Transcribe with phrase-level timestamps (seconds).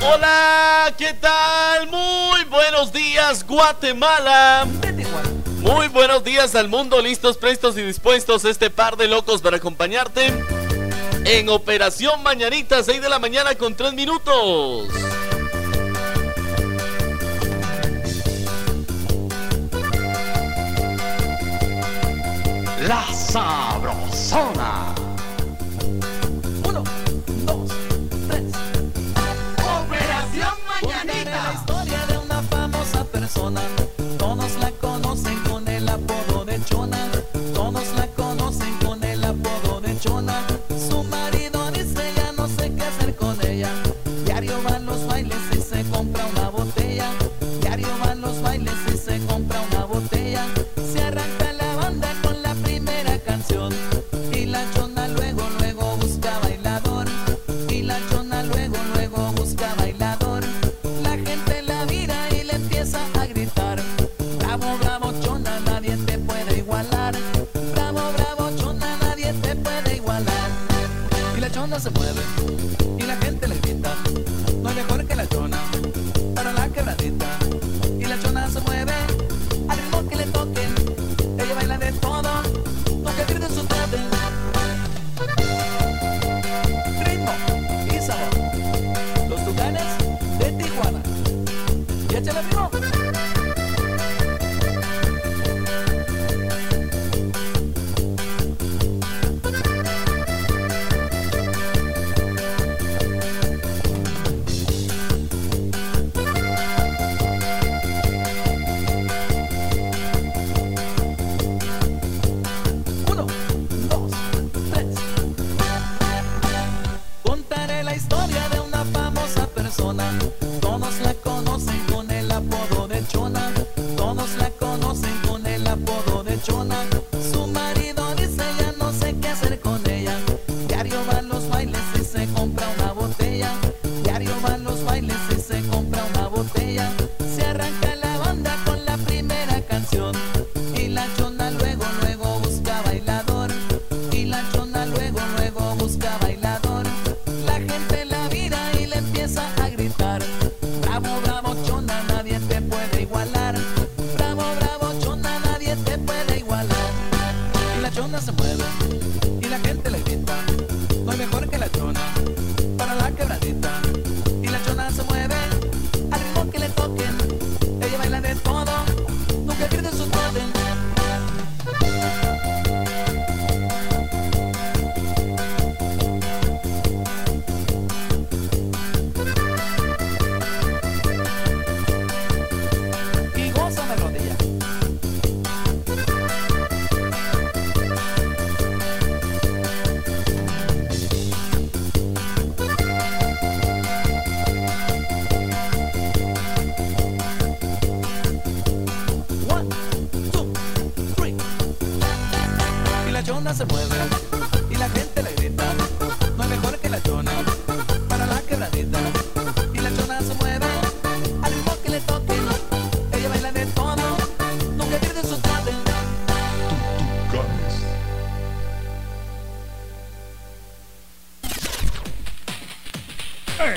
[0.00, 1.88] Hola, ¿qué tal?
[1.88, 4.66] Muy buenos días, Guatemala.
[5.60, 10.32] Muy buenos días al mundo, listos, prestos y dispuestos este par de locos para acompañarte
[11.24, 14.88] en Operación Mañanita, 6 de la mañana con 3 minutos.
[22.86, 24.97] La Sabrosona.
[33.34, 33.77] Todos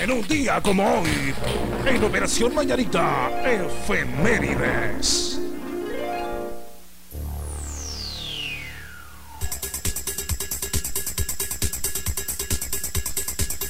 [0.02, 1.32] En un día como hoy,
[1.86, 5.38] en Operación Mañanita, efemérides.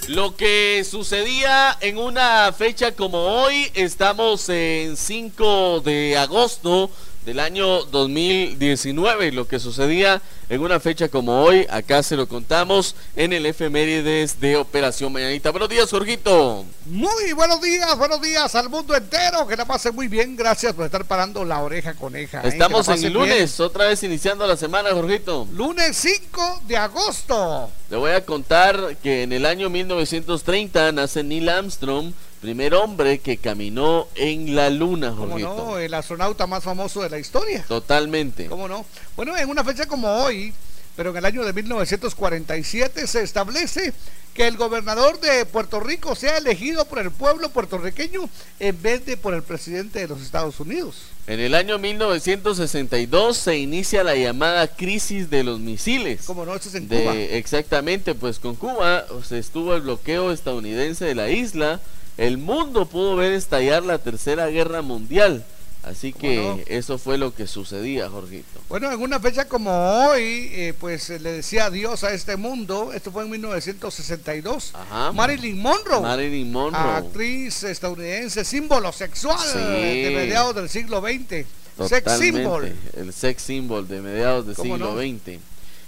[0.08, 6.90] Lo que sucedía en una fecha como hoy, estamos en 5 de agosto
[7.26, 9.32] del año 2019.
[9.32, 14.40] Lo que sucedía en una fecha como hoy, acá se lo contamos en el efemérides
[14.40, 15.50] de Operación Mañanita.
[15.52, 16.64] Buenos días, Jorgito.
[16.86, 19.46] Muy buenos días, buenos días al mundo entero.
[19.46, 20.34] Que la pase muy bien.
[20.34, 22.40] Gracias por estar parando la oreja coneja.
[22.42, 22.48] ¿eh?
[22.48, 23.12] Estamos la en bien.
[23.12, 25.46] lunes, otra vez iniciando la semana, Jorgito.
[25.52, 27.70] Lunes 5 de agosto.
[27.90, 33.36] Le voy a contar que en el año 1930 nace Neil Armstrong, primer hombre que
[33.36, 35.54] caminó en la luna, ¿Cómo Jorgito.
[35.56, 35.78] no?
[35.78, 37.64] El astronauta más famoso de la historia.
[37.68, 38.46] Totalmente.
[38.46, 38.84] ¿Cómo no?
[39.14, 40.52] Bueno, en una fecha como hoy,
[40.96, 43.92] pero en el año de 1947 se establece
[44.34, 48.28] que el gobernador de Puerto Rico sea elegido por el pueblo puertorriqueño
[48.60, 50.96] en vez de por el presidente de los Estados Unidos.
[51.26, 56.22] En el año 1962 se inicia la llamada crisis de los misiles.
[56.26, 56.54] ¿Cómo no?
[56.54, 57.14] Eso es en De- Cuba.
[57.14, 61.80] Exactamente, pues con Cuba se estuvo el bloqueo estadounidense de la isla.
[62.16, 65.44] El mundo pudo ver estallar la tercera guerra mundial.
[65.82, 66.60] Así que no?
[66.66, 68.60] eso fue lo que sucedía, Jorgito.
[68.68, 69.70] Bueno, en una fecha como
[70.06, 72.92] hoy, eh, pues eh, le decía adiós a este mundo.
[72.92, 74.70] Esto fue en 1962.
[74.74, 75.10] Ajá.
[75.12, 76.00] Marilyn Monroe.
[76.00, 76.80] Marilyn Monroe.
[76.96, 79.58] actriz estadounidense, símbolo sexual Sí.
[79.58, 81.46] de mediados del siglo XX.
[81.88, 82.72] Sex Totalmente, symbol.
[82.96, 85.00] El sex symbol de mediados del ¿Cómo siglo no?
[85.00, 85.40] XX.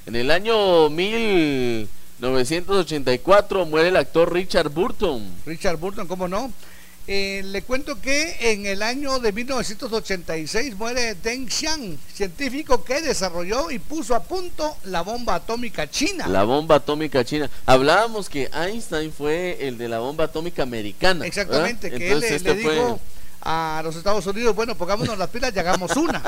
[0.07, 0.91] En el año
[2.21, 5.23] 1984 muere el actor Richard Burton.
[5.47, 6.53] Richard Burton, ¿cómo no?
[7.07, 13.71] Eh, le cuento que en el año de 1986 muere Deng Xiang, científico que desarrolló
[13.71, 16.27] y puso a punto la bomba atómica china.
[16.29, 17.51] La bomba atómica china.
[17.67, 21.27] Hablábamos que Einstein fue el de la bomba atómica americana.
[21.27, 21.99] Exactamente, ¿verdad?
[21.99, 23.01] que él Entonces le, este le fue- dijo
[23.43, 26.23] a los Estados Unidos, bueno, pongámonos las pilas y hagamos una.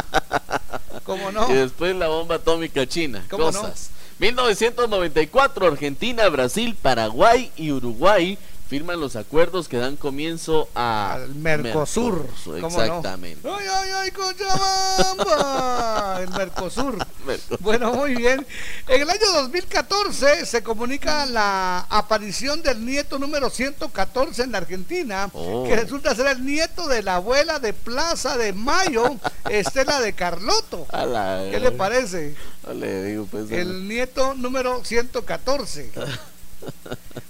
[1.04, 1.50] ¿Cómo no?
[1.50, 3.24] Y después la bomba atómica china.
[3.30, 3.60] ¿Cómo no?
[3.62, 3.88] Cosas.
[4.18, 8.36] 1994, Argentina, Brasil, Paraguay y Uruguay
[8.68, 12.26] firman los acuerdos que dan comienzo a Al Mercosur.
[12.44, 12.66] ¿cómo no?
[12.68, 13.48] Exactamente.
[13.48, 16.18] ¡Ay, ay, ay, Cochabamba!
[16.22, 16.98] El Mercosur.
[17.24, 17.58] Mercosur.
[17.60, 18.44] Bueno, muy bien.
[18.88, 25.30] En el año 2014 se comunica la aparición del nieto número 114 en la Argentina,
[25.32, 25.64] Oh.
[25.66, 29.16] que resulta ser el nieto de la abuela de Plaza de Mayo,
[29.50, 30.12] Estela de
[31.06, 32.34] la- ¿Qué le parece?
[32.66, 35.90] No le digo, pues, El nieto número 114.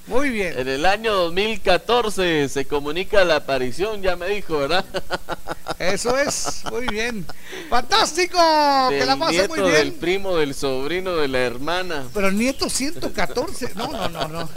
[0.06, 0.58] Muy bien.
[0.58, 4.84] En el año 2014 se comunica la aparición, ya me dijo, ¿verdad?
[5.78, 7.26] Eso es, muy bien.
[7.68, 8.38] Fantástico,
[8.88, 10.00] que Del la pase nieto, muy del bien.
[10.00, 12.04] primo, del sobrino, de la hermana.
[12.14, 14.48] Pero el nieto 114, no, no, no, no.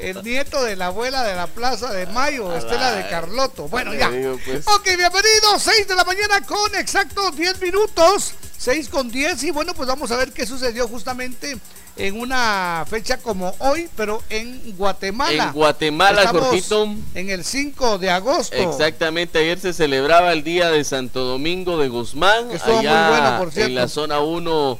[0.00, 3.68] El nieto de la abuela de la Plaza de Mayo, Estela de Carlotto.
[3.68, 4.08] Bueno, ya.
[4.08, 4.66] pues.
[4.66, 8.32] Ok, bienvenidos, 6 de la mañana con exactos 10 minutos.
[8.56, 11.58] 6 con 10 y bueno, pues vamos a ver qué sucedió justamente
[11.96, 15.44] en una fecha como hoy, pero en Guatemala.
[15.44, 16.94] En Guatemala, Estamos Jorgito.
[17.14, 18.56] En el 5 de agosto.
[18.56, 23.38] Exactamente, ayer se celebraba el día de Santo Domingo de Guzmán, estuvo muy allá bueno,
[23.38, 23.68] por cierto.
[23.68, 24.78] en la zona 1,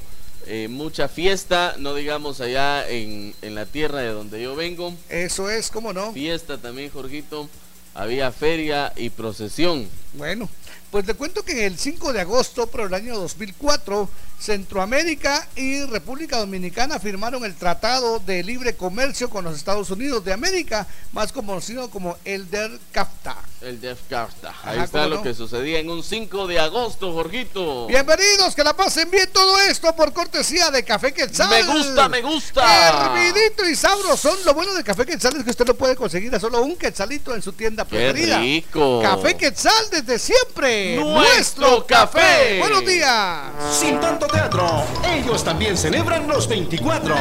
[0.53, 5.49] eh, mucha fiesta, no digamos allá en, en la tierra de donde yo vengo, Eso
[5.49, 6.13] es, ¿cómo no?
[6.13, 7.49] fiesta también, Jorgito,
[7.95, 9.89] había feria y procesión.
[10.15, 10.49] Bueno,
[10.91, 14.09] pues le cuento que el 5 de agosto, pero el año 2004,
[14.41, 20.33] Centroamérica y República Dominicana firmaron el Tratado de Libre Comercio con los Estados Unidos de
[20.33, 23.37] América, más conocido como el DER CAFTA.
[23.61, 24.55] El Def Carta.
[24.65, 25.23] Ahí Ajá, está ¿cómo lo no?
[25.23, 27.87] que sucedía en un 5 de agosto, Jorgito.
[27.89, 31.51] Bienvenidos, que la pasen bien todo esto por cortesía de Café Quetzal.
[31.51, 32.89] Me gusta, me gusta.
[32.89, 34.39] Hervidito y sabrosón.
[34.47, 37.35] Lo bueno de Café Quetzal es que usted lo puede conseguir a solo un quetzalito
[37.35, 38.39] en su tienda Qué preferida.
[38.39, 39.01] rico.
[39.03, 40.97] Café Quetzal desde siempre.
[40.97, 42.61] Nuestro café.
[42.61, 43.43] Buenos días.
[43.79, 47.15] Sin tanto teatro, ellos también celebran los 24.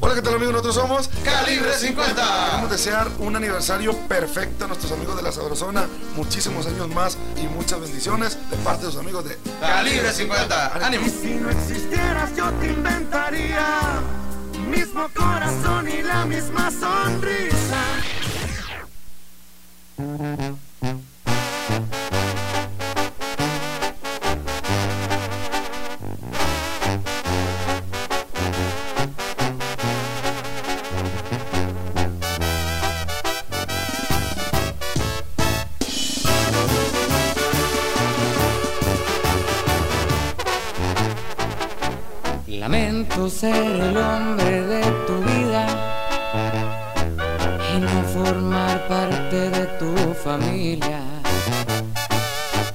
[0.00, 0.52] Hola, ¿qué tal amigos?
[0.52, 2.46] Nosotros somos Calibre 50.
[2.46, 7.46] Queremos desear un aniversario perfecto a nuestros amigos de la Sabrosona, muchísimos años más y
[7.46, 10.86] muchas bendiciones de parte de sus amigos de Calibre 50.
[10.86, 11.06] Ánimo.
[11.08, 14.02] Si no existieras yo te inventaría
[14.68, 17.82] mismo corazón y la misma sonrisa.
[42.62, 45.66] Lamento ser el hombre de tu vida
[47.74, 51.00] y no formar parte de tu familia.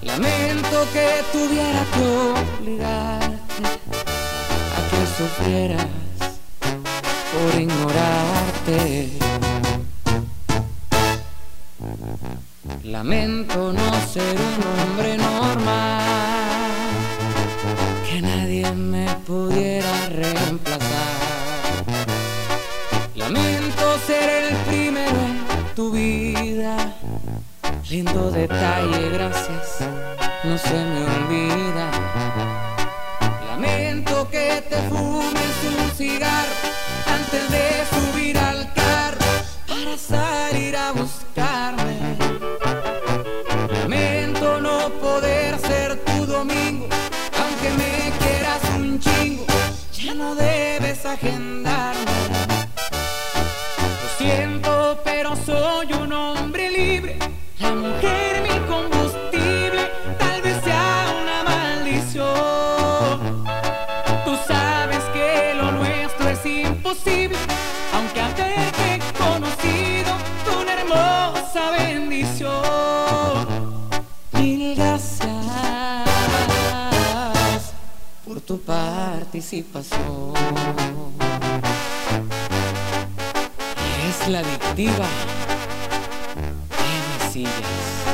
[0.01, 2.03] Lamento que tuviera que
[2.59, 3.63] obligarte
[4.75, 5.87] a que sufrieras
[7.31, 9.09] por ignorarte.
[12.83, 16.36] Lamento no ser un hombre normal
[18.61, 21.17] nadie me pudiera reemplazar.
[23.15, 26.93] Lamento ser el primero en tu vida.
[27.89, 29.79] Lindo detalle, gracias,
[30.43, 31.91] no se me olvida.
[33.47, 35.46] Lamento que te fumes
[78.47, 80.33] tu participación.
[84.07, 85.05] Es la adictiva
[86.39, 88.06] de sillas.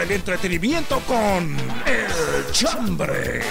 [0.00, 3.42] El entretenimiento con El Chambre.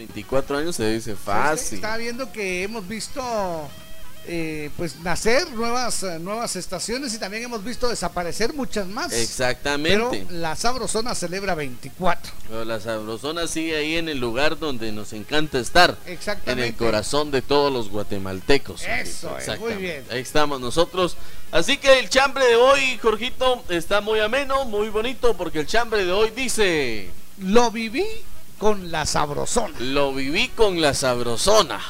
[0.00, 1.76] 24 años se dice fácil.
[1.76, 3.22] Estaba viendo que hemos visto
[4.26, 9.12] eh, pues nacer nuevas, nuevas estaciones y también hemos visto desaparecer muchas más.
[9.12, 10.24] Exactamente.
[10.26, 12.32] Pero la Sabrosona celebra 24.
[12.48, 15.98] Pero la sabrosona sigue ahí en el lugar donde nos encanta estar.
[16.06, 16.62] Exactamente.
[16.62, 18.82] En el corazón de todos los guatemaltecos.
[18.84, 20.02] Eso es, muy bien.
[20.10, 21.18] Ahí estamos nosotros.
[21.52, 26.06] Así que el chambre de hoy, Jorgito, está muy ameno, muy bonito, porque el chambre
[26.06, 28.06] de hoy dice: Lo viví
[28.60, 29.74] con la Sabrosona.
[29.80, 31.80] Lo viví con la sabrosona.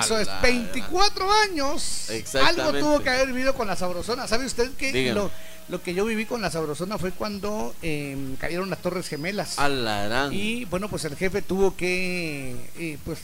[0.00, 0.40] Eso es, ¡Ala!
[0.40, 2.08] 24 años.
[2.44, 4.26] Algo tuvo que haber vivido con la Sabrosona.
[4.26, 5.30] ¿Sabe usted que lo,
[5.68, 9.60] lo que yo viví con la Sabrosona fue cuando eh, cayeron las Torres Gemelas?
[9.60, 10.32] Alarán.
[10.32, 13.20] Y bueno, pues el jefe tuvo que eh, pues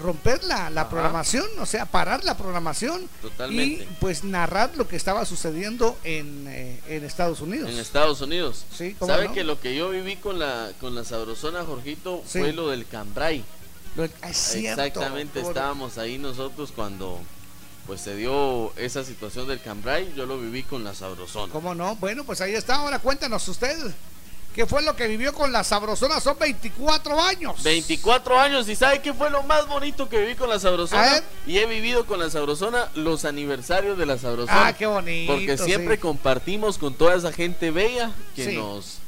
[0.00, 3.84] romper la, la programación, o sea, parar la programación Totalmente.
[3.84, 7.70] y pues narrar lo que estaba sucediendo en, eh, en Estados Unidos.
[7.70, 8.64] En Estados Unidos.
[8.76, 9.34] Sí, ¿cómo ¿Sabe no?
[9.34, 12.38] que lo que yo viví con la con la sabrosona, Jorgito, Sí.
[12.40, 13.44] fue lo del Cambrai?
[13.96, 17.18] Lo- es cierto, Exactamente, estábamos ahí nosotros cuando
[17.86, 21.52] pues se dio esa situación del Cambrai, yo lo viví con la sabrosona.
[21.52, 21.96] ¿Cómo no?
[21.96, 22.76] Bueno, pues ahí está.
[22.76, 23.76] Ahora cuéntanos usted.
[24.54, 26.20] ¿Qué fue lo que vivió con la Sabrosona?
[26.20, 27.62] Son 24 años.
[27.62, 31.22] 24 años y ¿sabe qué fue lo más bonito que viví con la sabrosona?
[31.46, 34.66] Y he vivido con la sabrosona los aniversarios de la sabrosona.
[34.68, 35.32] Ah, qué bonito.
[35.34, 36.00] Porque siempre sí.
[36.00, 38.56] compartimos con toda esa gente bella que Sí.
[38.56, 38.98] nos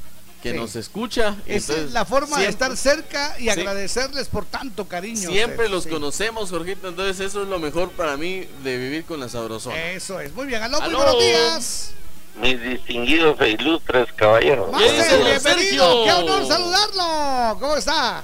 [0.41, 0.57] que Sí.
[0.57, 1.37] nos escucha.
[1.45, 5.29] Esa es Entonces, la forma de estar cerca y agradecerles por tanto cariño.
[5.29, 9.29] Siempre los conocemos, Jorgito, entonces eso es lo mejor para mí de vivir con la
[9.29, 9.91] sabrosona.
[9.91, 10.33] Eso es.
[10.33, 10.61] Muy bien.
[10.61, 10.97] Aló, muy Aló.
[10.97, 11.91] buenos días.
[12.35, 14.69] Mis distinguidos e ilustres caballeros.
[14.77, 15.39] ¿Qué dice, Máster, don bienvenido.
[15.39, 16.03] Sergio?
[16.03, 17.59] Qué honor saludarlo.
[17.59, 18.23] ¿Cómo está?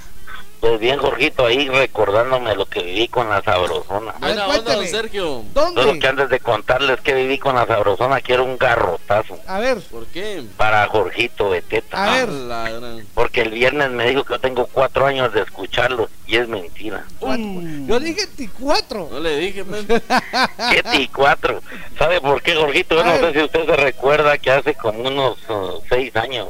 [0.60, 4.10] Pues bien, Jorgito, ahí recordándome lo que viví con la sabrosona.
[4.20, 4.86] A ver, Buena onda, don.
[4.86, 5.42] Sergio.
[5.54, 6.08] Solo que ¿Dónde?
[6.08, 10.42] antes de contarles que viví con la sabrosona, quiero un garrotazo A ver, ¿Por qué?
[10.58, 12.04] para Jorgito Beteta.
[12.12, 12.28] A ver.
[12.28, 16.36] La gran- Porque el viernes me dijo que yo tengo cuatro años de escucharlo y
[16.36, 17.04] es mentira.
[17.18, 17.42] cuatro.
[17.86, 19.08] yo dije 24.
[19.12, 19.86] No le dije, man.
[19.86, 21.62] ¿Qué ti cuatro?
[21.98, 22.96] ¿Sabe por qué, Jorgito?
[22.96, 23.32] Yo A no ver.
[23.32, 26.48] sé si usted se recuerda que hace como unos uh, seis años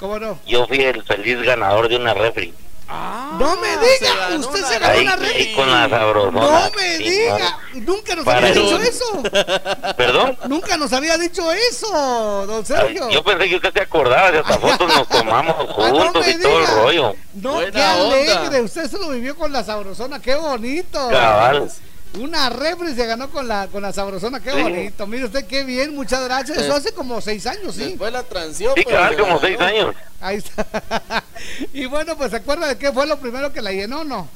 [0.00, 0.38] ¿Cómo no?
[0.44, 2.52] yo fui el feliz ganador de una refri.
[2.88, 5.54] No me diga, usted se ganó una refri.
[5.54, 6.40] con la sabrosona.
[6.40, 9.22] No me Sí, diga, nunca nos había dicho eso.
[9.96, 10.38] ¿Perdón?
[10.48, 13.08] Nunca nos había dicho eso, don Ay, Sergio.
[13.10, 16.32] Yo pensé que usted se acordaba de hasta fotos nos tomamos Ah, no juntos me
[16.32, 17.14] y todo el rollo.
[17.34, 18.62] No, Buena qué alegre, onda.
[18.62, 21.08] usted se lo vivió con la sabrosona, qué bonito.
[21.10, 21.70] Cabal.
[22.18, 24.62] Una refri se ganó con la, con la sabrosona, qué Sí.
[24.62, 25.06] bonito.
[25.06, 26.58] Mire usted qué bien, muchas gracias.
[26.58, 27.84] Eso hace como seis años, sí.
[27.90, 28.72] Después la transió.
[28.76, 29.40] Sí, pero cabal, se como ganó.
[29.40, 29.94] seis años.
[30.20, 31.24] Ahí está.
[31.72, 34.28] y bueno, pues se acuerda de qué fue lo primero que la llenó, ¿no?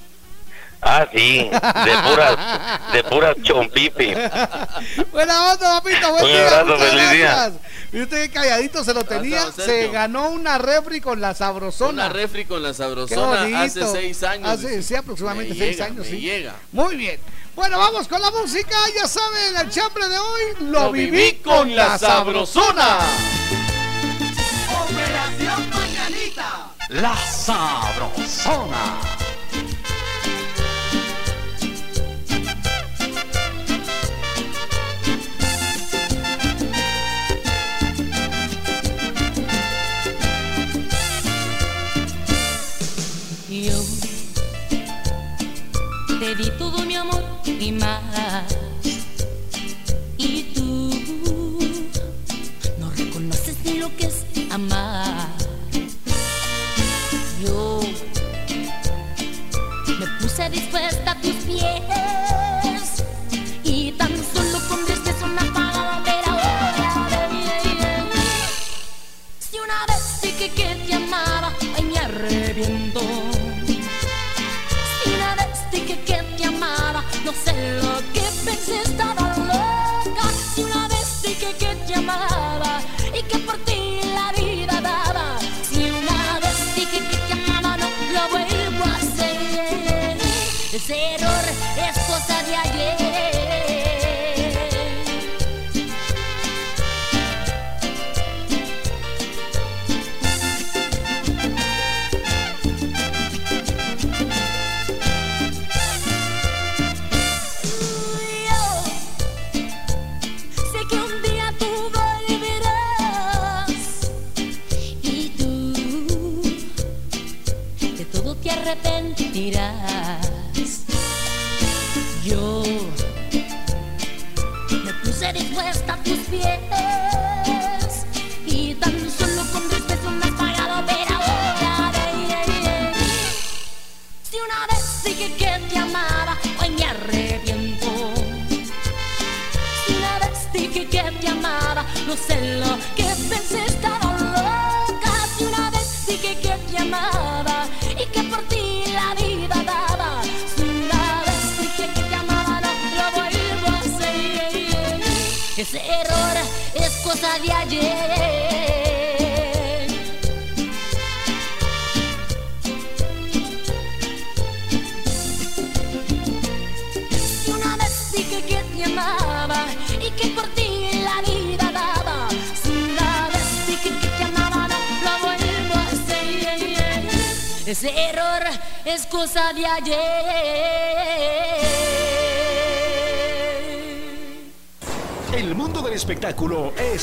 [0.80, 2.36] Ah, sí, de puras,
[2.92, 4.14] de puras chompipi.
[5.12, 6.10] Buena onda, papito.
[6.12, 7.26] Buen Un día, abrazo, muchas feliz día.
[7.34, 7.52] gracias.
[7.92, 9.50] Y usted calladito se lo tenía.
[9.52, 11.90] Se ganó una refri con la sabrosona.
[12.06, 14.48] Una refri con la sabrosona hace seis años.
[14.48, 16.20] Hace, sí, aproximadamente Me seis llega, años, me sí.
[16.20, 16.54] llega.
[16.72, 17.20] Muy bien.
[17.56, 18.76] Bueno, vamos con la música.
[18.94, 22.98] Ya saben, el chambre de hoy lo, Lo viví con la sabrosona.
[24.84, 26.70] Operación Mañanita.
[26.90, 29.00] La Sabrosona.
[46.18, 48.02] Te di todo mi amor y más.
[50.16, 50.90] Y tú
[52.78, 55.28] no reconoces ni lo que es amar.
[57.42, 57.80] Yo
[60.00, 63.04] me puse dispuesta a tus pies
[63.62, 67.08] y tan solo con diez besos me apagaba ver ahora.
[67.10, 67.44] baby.
[69.38, 72.87] Si una vez dije que te amaba, ay me arrepiento.
[77.28, 77.97] Amaba,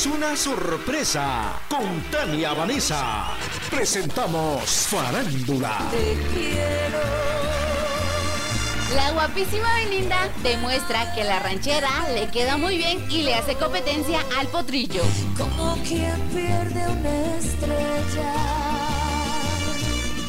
[0.06, 1.60] es una sorpresa.
[1.68, 3.28] Con Tania Vanessa
[3.72, 5.80] presentamos Farándula.
[8.94, 14.20] La guapísima Belinda demuestra que la ranchera le queda muy bien y le hace competencia
[14.38, 15.02] al potrillo.
[15.38, 18.34] Como quien pierde una estrella.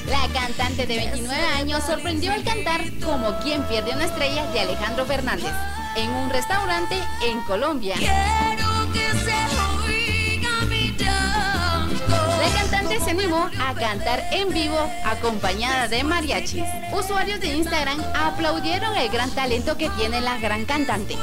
[0.06, 5.04] La cantante de 29 años sorprendió al cantar como quien pierde una estrella de Alejandro
[5.04, 5.52] Fernández
[5.96, 7.96] en un restaurante en Colombia.
[12.86, 16.64] Cantante se animó a cantar en vivo acompañada de mariachis.
[16.92, 21.16] Usuarios de Instagram aplaudieron el gran talento que tiene la gran cantante.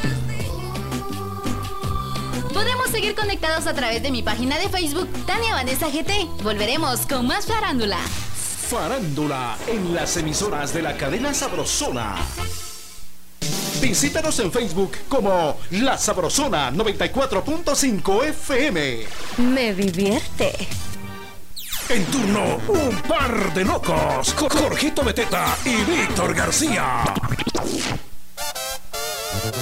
[2.54, 6.43] Podemos seguir conectados a través de mi página de Facebook, Tania Vanessa GT.
[6.43, 7.97] Volveremos con más farándula.
[7.97, 12.15] Farándula en las emisoras de la cadena Sabrosona.
[13.82, 19.06] Visítanos en Facebook como La Sabrosona 94.5 FM.
[19.38, 20.83] Me divierte.
[21.89, 24.34] En turno, un par de locos.
[24.34, 27.04] Jorgito Beteta y Víctor García.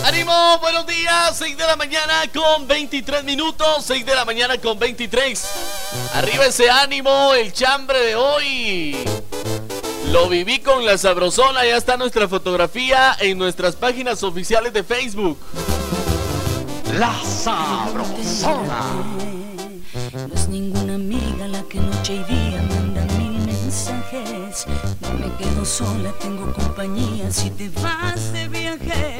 [0.05, 0.59] ¡Ánimo!
[0.59, 5.43] Buenos días, 6 de la mañana con 23 minutos, 6 de la mañana con 23.
[6.13, 8.97] Arriba ese ánimo, el chambre de hoy.
[10.11, 15.37] Lo viví con la sabrosona, ya está nuestra fotografía en nuestras páginas oficiales de Facebook.
[16.97, 19.40] La Sabrosona.
[21.71, 24.65] Que noche y día manda mil mensajes.
[25.01, 29.17] No me quedo sola, tengo compañía si te vas de viaje.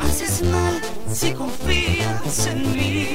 [0.00, 0.80] Haces mal
[1.12, 3.06] si confías en mí.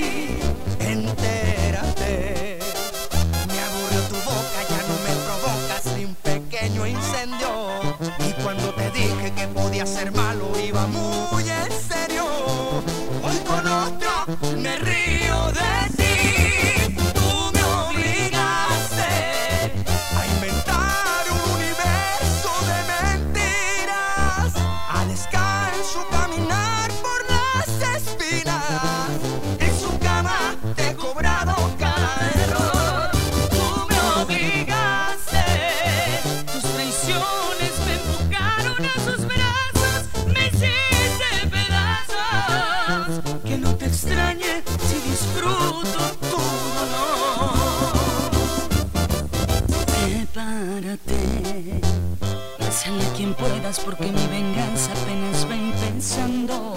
[54.01, 56.75] Porque mi venganza apenas va empezando.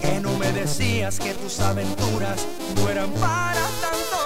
[0.00, 2.46] Que no me decías que tus aventuras
[2.84, 4.25] no para tanto.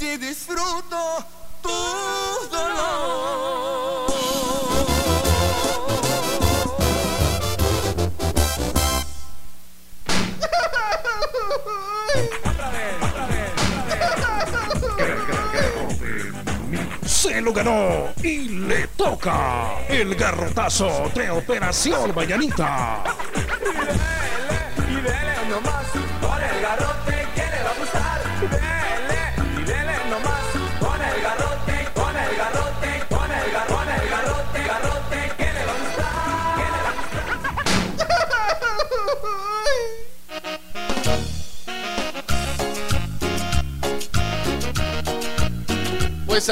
[0.00, 0.96] Si disfruto
[1.60, 1.68] tu
[2.50, 4.08] dolor.
[17.04, 23.04] Se lo ganó y le toca el garrotazo de Operación Mañanita.
[24.88, 25.84] Y dele nomás
[26.22, 28.79] con el garrote que le va a gustar.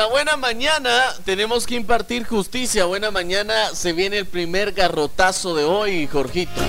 [0.07, 2.85] Buena mañana tenemos que impartir justicia.
[2.85, 6.61] Buena mañana se viene el primer garrotazo de hoy, Jorgito.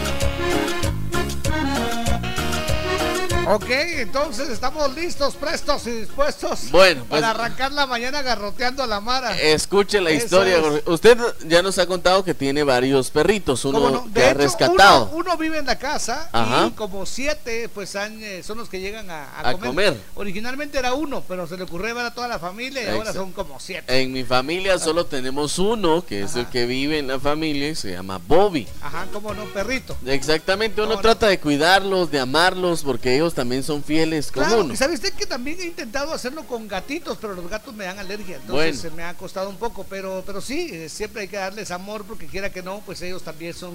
[3.52, 8.88] Ok, entonces estamos listos, prestos y dispuestos Bueno, pues- para arrancar la mañana garroteando a
[8.88, 9.36] la Mara.
[9.42, 10.58] Escuche la Eso historia.
[10.58, 10.84] es.
[10.86, 14.14] Usted ya nos ha contado que tiene varios perritos, uno ¿Cómo no?
[14.14, 15.06] que ha rescatado.
[15.14, 16.68] Uno, uno vive en la casa Ajá.
[16.68, 19.68] y como siete pues han, eh, son los que llegan a, a A comer.
[19.70, 19.98] comer.
[20.14, 23.32] Originalmente era uno, pero se le ocurrió llevar a toda la familia y ahora son
[23.32, 24.00] como siete.
[24.00, 27.74] En mi familia solo tenemos uno, que es el que vive en la familia y
[27.76, 28.68] se llama Bobby.
[28.80, 29.98] Ajá, como no, perrito.
[30.06, 31.02] Exactamente, uno No, no.
[31.02, 34.74] trata de cuidarlos, de amarlos, porque ellos también son fieles Claro, uno.
[34.74, 37.98] y sabe usted que también he intentado hacerlo con gatitos, pero los gatos me dan
[37.98, 38.82] alergia, entonces Bueno.
[38.82, 42.04] se me ha costado un poco, pero pero sí, eh, siempre hay que darles amor
[42.04, 43.72] porque quiera que no, pues ellos también son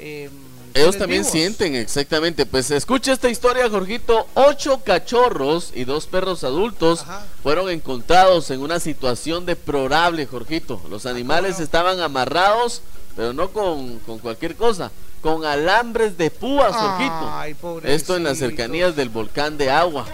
[0.00, 0.28] eh,
[0.74, 1.30] Ellos también vivos.
[1.32, 2.46] sienten, exactamente.
[2.46, 4.26] Pues escucha esta historia, Jorgito.
[4.34, 7.26] Ocho cachorros y dos perros adultos Ajá.
[7.42, 10.80] fueron encontrados en una situación deplorable, Jorgito.
[10.88, 12.80] Los Ah, animales estaban amarrados,
[13.16, 16.72] pero no con, con cualquier cosa, con alambres de púas.
[16.74, 20.06] Ay, Esto en las cercanías del volcán de agua.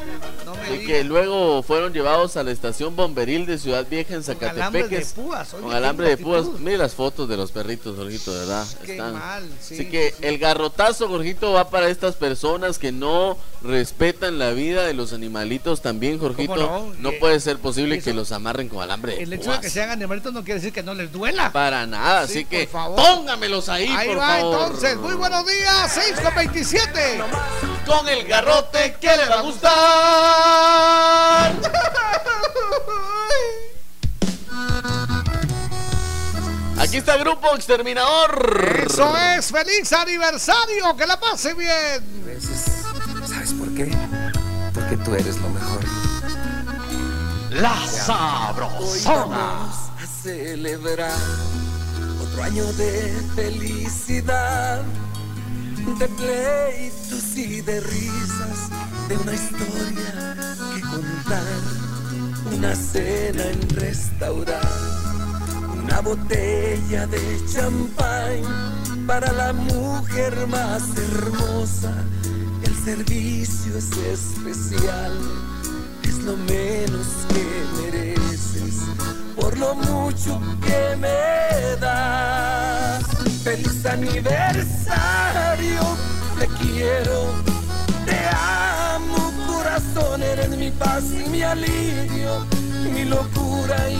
[0.44, 4.36] No Y que luego fueron llevados a la estación bomberil de Ciudad Vieja en Con
[4.48, 5.12] alambre de Zacatepeques.
[5.12, 6.46] púas, oye, Con alambre de púas.
[6.58, 8.66] Mire las fotos de los perritos, Jorgito, de verdad.
[8.84, 9.12] Qué Están.
[9.14, 10.16] mal, sí, Así que sí.
[10.26, 15.82] el garrotazo, Jorgito, va para estas personas que no respetan la vida de los animalitos
[15.82, 16.54] también, Jorgito.
[16.54, 17.10] ¿Cómo no?
[17.10, 19.70] Eh, puede ser posible eso- que los amarren con alambre de El hecho de que
[19.70, 21.52] sean animalitos no quiere decir que no les duela.
[21.52, 24.62] Para nada, Sí, así que por Póngamelos ahí, ahí por va, favor.
[24.66, 24.96] entonces.
[24.98, 27.22] Muy buenos días, 6 con 27.
[27.86, 29.72] Con el garrote que le va a gustar.
[36.78, 38.84] Aquí está Grupo Exterminador.
[38.86, 42.40] Eso es, feliz aniversario, que la pase bien.
[43.26, 43.90] ¿sabes por qué?
[44.74, 45.80] Porque tú eres lo mejor.
[47.50, 49.64] La sabrosona.
[49.64, 51.10] A celebrar
[52.42, 54.82] año de felicidad,
[55.98, 58.70] de pleitos y de risas,
[59.08, 60.36] de una historia
[60.74, 61.42] que contar,
[62.54, 64.66] una cena en restaurante,
[65.82, 71.92] una botella de champán para la mujer más hermosa.
[72.64, 75.12] El servicio es especial
[75.62, 75.65] es
[76.26, 77.44] lo menos que
[77.80, 78.82] mereces
[79.36, 83.04] por lo mucho que me das.
[83.44, 84.36] Feliz aniversario,
[86.36, 87.32] te quiero,
[88.04, 88.18] te
[88.92, 92.44] amo, corazón, eres mi paz y mi alivio,
[92.92, 93.98] mi locura y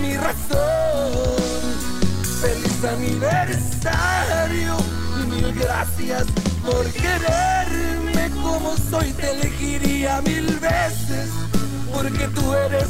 [0.00, 1.58] mi razón.
[2.40, 4.76] Feliz aniversario,
[5.28, 6.26] mil gracias
[6.64, 11.30] por quererme como soy, te elegiría mil veces,
[11.92, 12.88] porque tú eres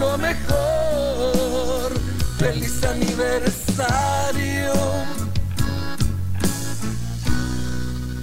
[0.00, 1.92] lo mejor.
[2.38, 4.72] Feliz aniversario,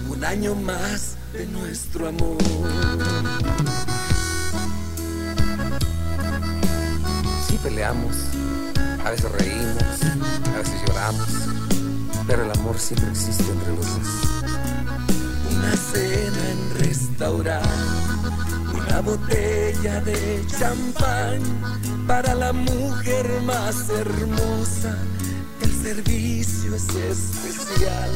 [0.09, 2.37] un año más de nuestro amor.
[7.47, 8.15] Sí peleamos,
[9.03, 9.83] a veces reímos,
[10.53, 11.29] a veces lloramos,
[12.25, 14.64] pero el amor siempre existe entre los dos.
[15.65, 17.69] Una cena en restaurante,
[18.71, 21.41] una botella de champán
[22.05, 24.95] para la mujer más hermosa.
[25.61, 28.11] El servicio es especial,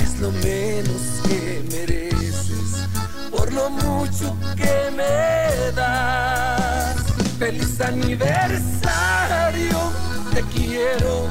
[0.00, 2.86] es lo menos que mereces
[3.32, 6.94] por lo mucho que me das.
[7.40, 9.80] Feliz aniversario,
[10.32, 11.26] te quiero,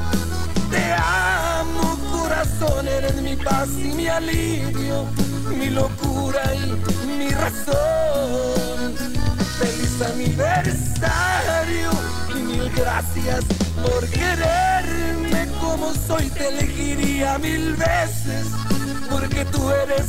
[0.72, 5.06] te amo, corazón, eres mi paz y mi alivio,
[5.56, 8.94] mi locura y mi razón.
[9.58, 11.90] Feliz aniversario
[12.34, 13.44] y mil gracias
[13.82, 18.46] por quererme como soy, te elegiría mil veces,
[19.10, 20.06] porque tú eres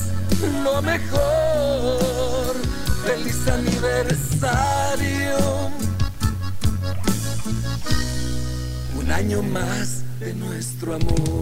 [0.64, 2.56] lo mejor.
[3.06, 5.38] Feliz aniversario.
[8.96, 11.34] Un año más de nuestro amor.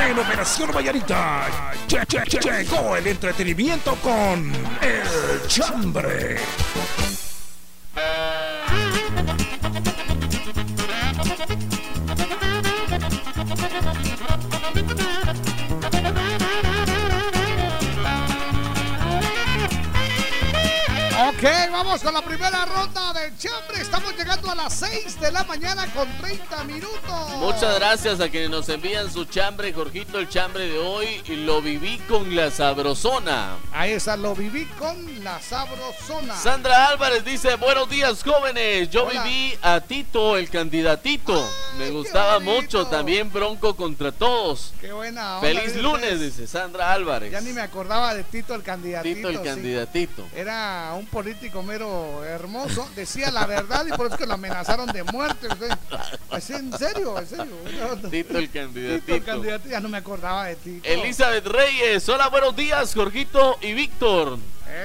[0.00, 1.46] En Operación Vallarita
[1.86, 6.38] che- che- che- llegó el entretenimiento con El Chambre.
[21.38, 23.80] Ok, vamos con la primera ronda del chambre.
[23.80, 27.30] Estamos llegando a las 6 de la mañana con 30 minutos.
[27.36, 31.22] Muchas gracias a quienes nos envían su chambre, Jorgito, el chambre de hoy.
[31.28, 33.56] Lo viví con la sabrosona.
[33.70, 36.34] Ahí está, lo viví con la sabrosona.
[36.34, 39.22] Sandra Álvarez dice, buenos días jóvenes, yo Hola.
[39.22, 41.48] viví a Tito, el candidatito.
[41.78, 44.72] Me gustaba mucho, también Bronco contra todos.
[44.80, 47.30] Qué buena onda, Feliz lunes, dice Sandra Álvarez.
[47.30, 49.14] Ya ni me acordaba de Tito el candidatito.
[49.14, 49.44] Tito, el sí.
[49.44, 50.26] candidatito.
[50.34, 51.27] Era un político
[51.62, 55.48] mero hermoso, decía la verdad y por eso es que lo amenazaron de muerte.
[56.36, 57.54] Es en serio, en serio.
[57.64, 59.24] Tito, el Tito el candidatito.
[59.24, 60.88] candidato, ya no me acordaba de Tito.
[60.88, 64.38] Elizabeth Reyes, hola, buenos días, Jorgito y Víctor.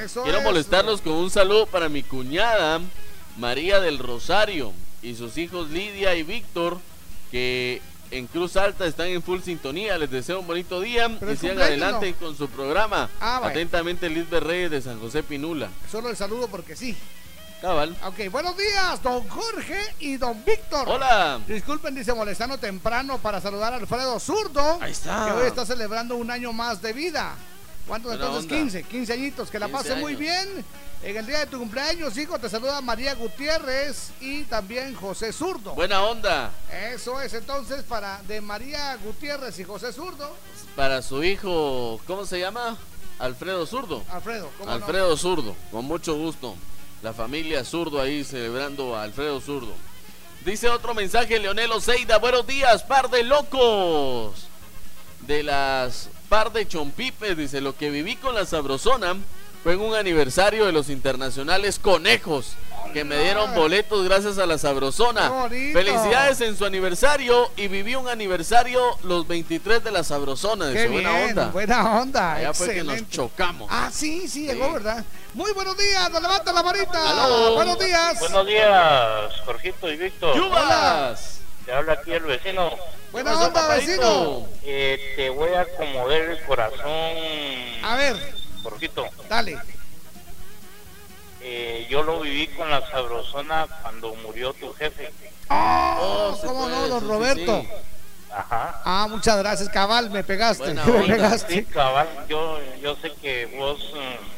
[0.03, 0.43] Eso Quiero es.
[0.43, 2.79] molestarlos con un saludo para mi cuñada
[3.37, 6.79] María del Rosario y sus hijos Lidia y Víctor,
[7.31, 7.81] que
[8.13, 9.97] en Cruz Alta están en full sintonía.
[9.97, 13.09] Les deseo un bonito día Pero y sigan adelante con su programa.
[13.19, 13.41] Ah.
[13.43, 15.69] Atentamente, Lisbeth Reyes de San José Pinula.
[15.91, 16.95] Solo el saludo porque sí.
[17.61, 17.95] Cabal.
[18.05, 20.87] Ok, buenos días, don Jorge y don Víctor.
[20.87, 21.39] Hola.
[21.47, 24.79] Disculpen, dice molestando temprano para saludar a Alfredo Zurdo.
[24.81, 25.25] Ahí está.
[25.25, 27.35] Que hoy está celebrando un año más de vida.
[27.87, 28.43] ¿Cuántos entonces?
[28.43, 28.55] onda.
[28.55, 29.49] 15, 15 añitos.
[29.51, 30.65] Que la 15 pase muy bien.
[31.03, 35.73] En el día de tu cumpleaños, hijo, te saluda María Gutiérrez y también José Zurdo.
[35.75, 40.33] Buena onda Eso es entonces para de María Gutiérrez y José Zurdo.
[40.77, 42.77] para su hijo, ¿cómo se llama?
[43.19, 44.01] Alfredo Zurdo.
[44.09, 44.75] Alfredo, ¿cómo no?
[44.77, 46.55] Alfredo Zurdo, con mucho gusto.
[47.01, 49.73] La familia Zurdo ahí celebrando a Alfredo Zurdo.
[50.45, 52.17] Dice otro mensaje, Leonel Oseida.
[52.17, 54.47] Buenos días, par de locos.
[55.21, 59.15] De las par de chompipes, dice, lo que viví con la sabrosona
[59.63, 62.53] fue en un aniversario de los internacionales conejos.
[62.93, 65.47] Que me dieron boletos gracias a la sabrosona.
[65.49, 70.67] Felicidades en su aniversario y viví un aniversario los 23 de la sabrosona.
[70.67, 71.47] Dice, Qué buena bien, onda.
[71.47, 72.33] buena onda.
[72.33, 73.67] Allá fue que nos chocamos.
[73.71, 75.03] Ah, sí, sí, llegó, ¿verdad?
[75.33, 77.23] Muy buenos días, nos levanta la varita.
[77.23, 77.55] Aló.
[77.55, 78.19] Buenos días.
[78.19, 80.35] Buenos días, Jorgito y Víctor.
[80.35, 81.39] ¡Yubas!
[81.65, 82.71] Te habla aquí el vecino.
[83.11, 84.45] Buena onda, vecino.
[84.63, 86.83] Eh, te voy a acomodar el corazón,
[87.83, 88.15] A ver,
[88.63, 89.07] Jorgito.
[89.29, 89.57] dale.
[91.41, 95.11] Eh, yo lo viví con la sabrosona cuando murió tu jefe.
[95.49, 97.61] Oh, se ¿Cómo no, don Roberto?
[97.61, 97.67] sí.
[98.31, 98.81] Ajá.
[98.83, 100.63] Ah, muchas gracias, cabal, me pegaste.
[100.63, 101.03] Buena me onda.
[101.05, 101.65] Sí, pegaste.
[101.65, 104.32] cabal, yo, yo sé que vos mm,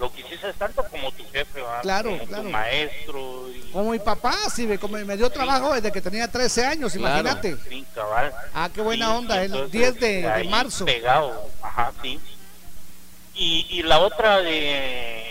[0.00, 1.80] lo quisiste tanto como tu jefe, ¿va?
[1.82, 2.42] Claro, como claro.
[2.44, 3.50] tu maestro.
[3.54, 6.92] Y, Como mi papá, sí, me, como me dio trabajo desde que tenía 13 años,
[6.94, 7.20] Claro.
[7.20, 7.56] imagínate.
[7.68, 8.32] sí, cabal.
[8.54, 10.84] Ah, qué buena Sí, onda, el entonces, 10 de, de marzo.
[10.86, 12.18] Pegado, ajá, sí.
[13.34, 15.26] Y, y la otra de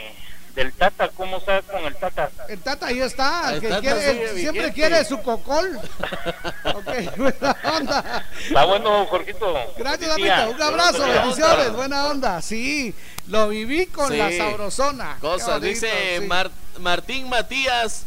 [0.56, 2.30] del Tata, ¿cómo está con el Tata?
[2.50, 4.74] El Tata ahí está, El que Tata quiere- él siempre vigente.
[4.74, 5.80] quiere su cocol.
[6.66, 8.26] ok, buena onda.
[8.48, 9.54] Está bueno, Jorgito.
[9.78, 10.10] Gracias.
[10.10, 10.50] Damita.
[10.50, 12.42] Un abrazo, bendiciones, buena onda.
[12.42, 12.94] Sí,
[13.30, 14.18] lo viví con Sí.
[14.18, 15.18] la sabrosona.
[15.22, 15.90] Cosas, dice
[16.20, 16.26] sí.
[16.28, 18.04] Mar- Martín Matías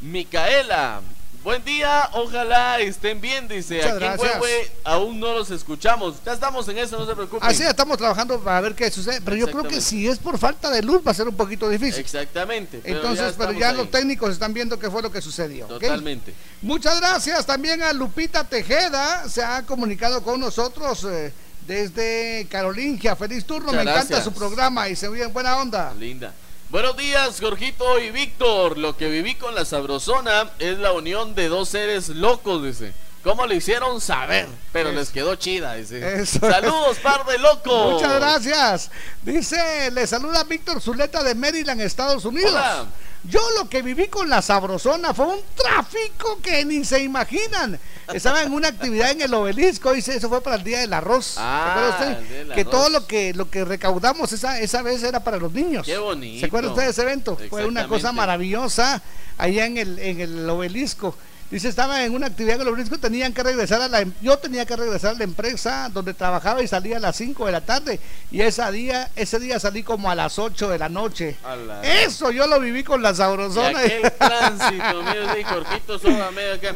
[0.00, 1.00] Micaela.
[1.44, 3.76] Buen día, ojalá estén bien, dice.
[3.76, 4.18] Muchas Aquí en.
[4.40, 6.16] Huehue aún no los escuchamos.
[6.26, 7.48] Ya estamos en eso, no se preocupen.
[7.48, 10.68] Así estamos trabajando para ver qué sucede, pero yo creo que si es por falta
[10.68, 12.00] de luz va a ser un poquito difícil.
[12.00, 12.80] Exactamente.
[12.82, 13.76] pero Entonces, pero ya ahí.
[13.76, 15.66] los técnicos están viendo qué fue lo que sucedió.
[15.66, 16.34] Totalmente.
[16.60, 21.32] Muchas gracias también a Lupita Tejeda, se ha comunicado con nosotros eh,
[21.68, 23.14] desde Carolingia.
[23.14, 25.92] Feliz turno, Muchas me encanta su programa y se ve en buena onda.
[25.94, 26.32] Linda.
[26.70, 28.78] Buenos días, Jorgito y Víctor.
[28.78, 32.92] Lo que viví con la sabrosona es la unión de dos seres locos, dice.
[33.22, 34.48] ¿Cómo lo hicieron saber?
[34.72, 34.98] Pero Eso.
[34.98, 36.22] les quedó chida, dice.
[36.22, 36.40] Eso.
[36.40, 37.94] Saludos, par de locos.
[37.94, 38.90] Muchas gracias.
[39.22, 42.52] Dice, le saluda Víctor Zuleta de Maryland, Estados Unidos.
[42.52, 42.86] Hola.
[43.24, 47.78] Yo lo que viví con la sabrosona fue un tráfico que ni se imaginan.
[48.12, 51.26] Estaba en una actividad en el obelisco, dice, eso fue para el Día del Arroz.
[51.26, 52.54] ¿Se Ah, acuerda usted?
[52.54, 52.70] Que Arroz.
[52.70, 55.84] todo lo que lo que recaudamos esa, esa vez era para los niños.
[55.84, 56.40] Qué bonito.
[56.40, 57.36] ¿Se acuerda usted de ese evento?
[57.50, 59.02] Fue una cosa maravillosa
[59.36, 61.14] allá en el, en el obelisco.
[61.50, 64.36] Dice, estaba en una actividad en el obelisco, tenían que regresar a la, em- yo
[64.36, 67.62] tenía que regresar a la empresa donde trabajaba y salía a las 5 de la
[67.62, 67.98] tarde.
[68.30, 71.36] Y ese día, ese día salí como a las 8 de la noche.
[71.66, 73.78] La- Eso yo lo viví con la Y sabrosona.
[73.78, 76.74] aquel tránsito, mira, sí, Jorgito, súbame acá.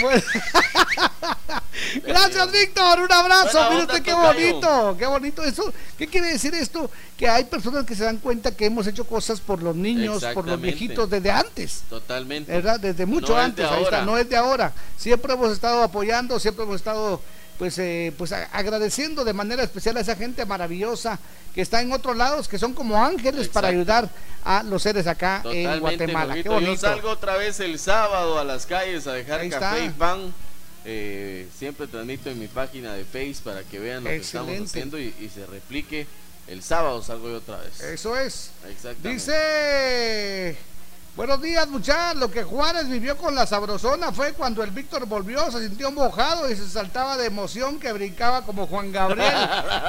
[0.00, 0.22] Bueno.
[2.04, 3.00] Gracias, Víctor.
[3.00, 3.68] Un abrazo.
[3.68, 4.96] Onda, usted qué bonito.
[4.98, 5.72] Qué bonito eso.
[5.96, 6.90] ¿Qué quiere decir esto?
[7.16, 10.46] Que hay personas que se dan cuenta que hemos hecho cosas por los niños, por
[10.46, 11.82] los viejitos desde antes.
[11.88, 12.52] Totalmente.
[12.52, 12.80] ¿verdad?
[12.80, 14.72] Desde mucho No antes, de ahí está, no es de ahora.
[14.96, 17.20] Siempre hemos estado apoyando, siempre hemos estado
[17.58, 21.18] pues eh, pues agradeciendo de manera especial a esa gente maravillosa
[21.54, 24.08] que está en otros lados, que son como ángeles para ayudar
[24.44, 26.34] a los seres acá en Guatemala.
[26.34, 26.60] Qué Jorgito.
[26.60, 26.80] Yo bonito.
[26.80, 29.84] salgo otra vez el sábado a las calles a dejar Ahí café está.
[29.84, 30.32] y pan.
[30.84, 34.98] Eh, siempre transmito en mi página de Face para que vean lo que estamos haciendo
[34.98, 36.06] y, y se replique.
[36.46, 37.78] El sábado salgo yo otra vez.
[37.80, 38.52] Eso es.
[38.70, 39.08] Exactamente.
[39.10, 40.56] Dice,
[41.18, 45.50] buenos días muchachos, lo que Juárez vivió con la sabrosona fue cuando el Víctor volvió,
[45.50, 49.34] se sintió mojado y se saltaba de emoción que brincaba como Juan Gabriel.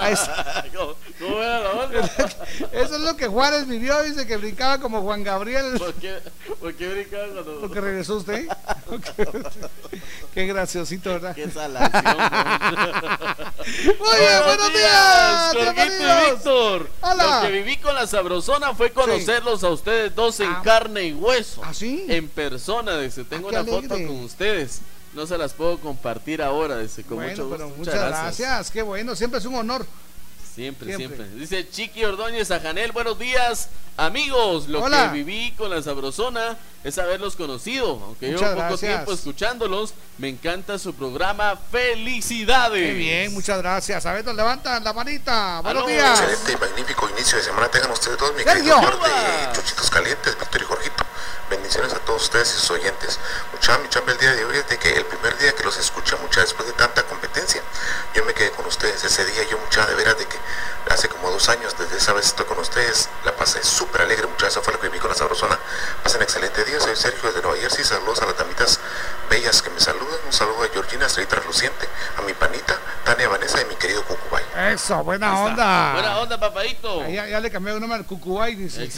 [0.10, 0.32] Eso-
[0.76, 2.00] ¿Cómo, cómo era la onda?
[2.72, 5.78] Eso es lo que Juárez vivió, dice que brincaba como Juan Gabriel.
[5.78, 6.18] ¿Por qué,
[6.60, 7.60] por qué brincaba cuando.?
[7.62, 8.48] Porque regresó usted.
[10.34, 11.36] Qué graciosito, ¿verdad?
[11.36, 12.04] Qué salación.
[13.66, 15.54] Muy bien, buenos días.
[15.54, 16.32] Jorgito y bienvenidos.
[16.34, 16.90] Víctor.
[17.02, 17.24] Hola.
[17.24, 20.62] Lo que viví con la sabrosona fue conocerlos a ustedes dos en Ah.
[20.64, 21.62] carne y hueso.
[21.64, 22.06] ¿Ah, sí?
[22.08, 23.24] En persona, dice.
[23.24, 24.80] Tengo Ah, una foto con ustedes.
[25.14, 27.04] No se las puedo compartir ahora, dice.
[27.04, 27.58] Con Bueno, mucho gusto.
[27.66, 28.72] pero muchas gracias.
[28.72, 29.86] Qué bueno, siempre es un honor.
[30.56, 31.18] Siempre, Siempre.
[31.18, 34.68] siempre, Dice Chiqui Ordóñez a Janel, buenos días, amigos.
[34.68, 35.06] Lo Hola.
[35.10, 37.92] que viví con la sabrosona es haberlos conocido.
[38.04, 38.80] Aunque llevo poco gracias.
[38.80, 41.56] tiempo escuchándolos, me encanta su programa.
[41.72, 42.88] ¡Felicidades!
[42.88, 44.06] Qué bien, muchas gracias.
[44.06, 45.62] A ver, nos levantan la manita.
[45.62, 45.92] Buenos Aló.
[45.94, 46.20] días.
[46.20, 48.76] Excelente y magnífico inicio de semana tengan ustedes dos, mi Sergio.
[48.76, 50.69] querido de chuchitos calientes, Jorgito.
[51.50, 53.20] Bendiciones a todos ustedes y sus oyentes.
[53.52, 55.78] Mucha, mi chamba el día de hoy es de que el primer día que los
[55.78, 57.62] escucha, mucha después de tanta competencia,
[58.14, 60.38] yo me quedé con ustedes ese día, yo mucha de veras de que
[60.90, 64.48] hace como dos años, desde esa vez estoy con ustedes, la pasé súper alegre, mucha
[64.48, 65.58] eso fue lo que viví con la sabrosona.
[66.04, 68.80] Pasen excelente día, soy Sergio desde Nueva Jersey, saludos a las damitas
[69.30, 71.88] bellas que me saludan, un saludo a Georgina Estrella Transluciente,
[72.18, 74.44] a mi panita, Tania Vanessa y mi querido Cucubay.
[74.74, 75.94] Eso, buena onda.
[75.94, 77.08] Buena onda, papadito.
[77.08, 78.90] Ya, ya le cambié el nombre al Cucubay, dice.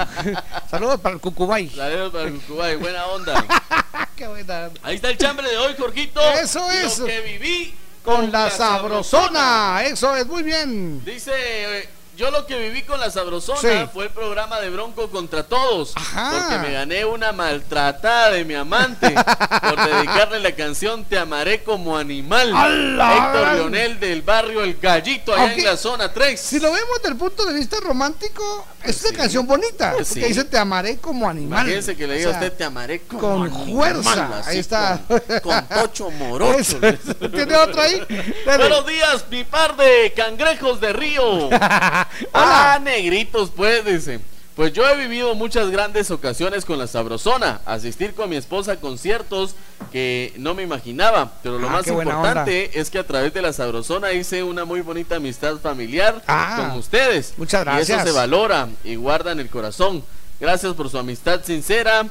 [0.70, 1.67] Saludos para el Cucubay.
[1.74, 3.44] Saludos para el Cucubay, buena onda.
[4.16, 4.80] Qué buena onda.
[4.82, 6.20] Ahí está el chambre de hoy, Jorgito.
[6.32, 6.98] Eso es.
[6.98, 9.82] Lo que viví Con la sabrosona.
[9.84, 11.04] Eso es, muy bien.
[11.04, 11.88] Dice, eh,
[12.18, 13.68] yo lo que viví con la sabrosona Sí.
[13.94, 15.92] fue el programa de Bronco contra todos.
[15.94, 16.30] Ajá.
[16.32, 21.96] Porque me gané una maltratada de mi amante por dedicarle la canción Te amaré como
[21.96, 22.52] animal.
[22.54, 23.14] ¡Ala!
[23.14, 26.40] Héctor Leonel del barrio El Gallito, allá en la zona 3.
[26.40, 29.92] Si lo vemos desde el punto de vista romántico, es una canción bonita.
[29.92, 30.20] Porque Sí.
[30.20, 31.60] dice te amaré como animal.
[31.60, 34.38] Imagínense que le diga O a sea, usted Te amaré como con animal", fuerza.
[34.40, 35.00] así Ahí está.
[35.06, 36.80] Con, con tocho morocho.
[37.32, 38.02] ¿Tiene otro ahí?
[38.46, 38.58] Dale.
[38.68, 41.48] Buenos días, mi par de cangrejos de río.
[42.32, 44.20] ah, negritos, pues, dice.
[44.56, 48.76] Pues yo he vivido muchas grandes ocasiones con la sabrosona, asistir con mi esposa a
[48.80, 49.54] conciertos
[49.92, 53.52] que no me imaginaba, pero lo Ah, más importante es que a través de la
[53.52, 57.34] sabrosona hice una muy bonita amistad familiar Ah, con ustedes.
[57.36, 58.04] muchas Y eso gracias.
[58.04, 60.02] se valora y guarda en el corazón.
[60.40, 62.06] Gracias por su amistad sincera,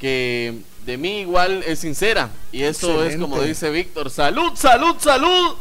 [0.00, 2.28] que de mí igual es sincera.
[2.52, 4.10] Y eso es como dice Víctor.
[4.10, 5.56] Salud, salud, salud.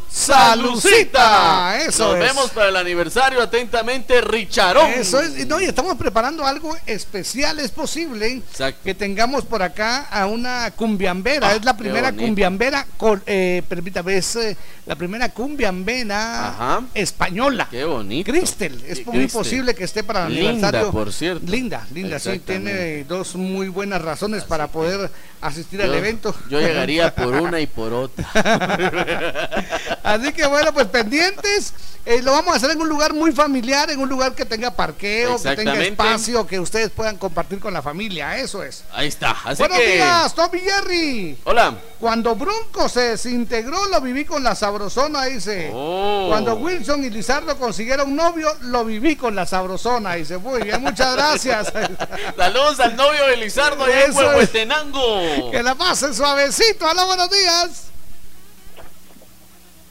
[0.74, 2.19] Salucita, eso Nos es.
[2.21, 4.91] vemos para el aniversario atentamente, Richarón.
[4.91, 8.80] Eso es, no, y estamos preparando algo especial, es posible Exacto.
[8.84, 12.24] que tengamos por acá a una cumbiambera, Ah, es la qué primera bonito.
[12.26, 12.86] cumbiambera,
[13.26, 16.82] eh, permítame, es eh, la primera cumbiambera Ajá.
[16.93, 17.67] española.
[17.71, 18.32] Qué bonito.
[18.32, 20.91] Cristel, es muy posible que esté para el Linda, aniversario.
[20.91, 21.45] por cierto.
[21.51, 25.09] Linda, linda, sí, tiene dos muy buenas razones para poder
[25.41, 26.36] asistir al evento.
[26.49, 28.26] Yo llegaría por una y por otra.
[30.04, 31.74] Así que bueno, pues pendientes.
[32.06, 34.72] eh, lo vamos a hacer en un lugar muy familiar, en un lugar que tenga
[34.72, 38.38] parqueo, que tenga espacio, que ustedes puedan compartir con la familia.
[38.38, 38.84] Eso es.
[38.91, 39.32] Ahí está.
[39.45, 39.93] Así Buenos que.
[39.93, 41.38] días, Tommy Jerry.
[41.45, 41.76] Hola.
[42.01, 45.72] Cuando Bronco se desintegró, lo viví con la sabrosona, dice.
[45.74, 46.26] Oh.
[46.28, 50.38] Cuando Wilson y Lizardo consiguieron novio, lo viví con la sabrosona, dice.
[50.38, 51.72] Muy bien, muchas gracias.
[52.38, 54.16] Saludos al novio de Lizardo en es.
[54.16, 55.49] Huehuetenango.
[55.51, 56.86] que la pasen suavecito.
[56.86, 57.70] Hola, buenos días.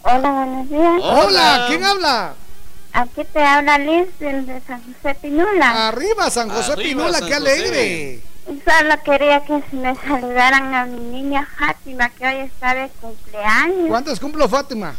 [0.03, 1.01] Hola, buenos días.
[1.03, 2.35] Hola, ¿quién habla?
[2.93, 5.89] Aquí te habla Liz del de San José Pinula.
[5.89, 7.51] Arriba, San José Arriba, Pinula, San qué José.
[7.53, 8.21] alegre.
[8.45, 13.89] Solo quería que me saludaran a mi niña Fátima, que hoy está de cumpleaños.
[13.89, 14.95] ¿Cuántos cumplo, Fátima?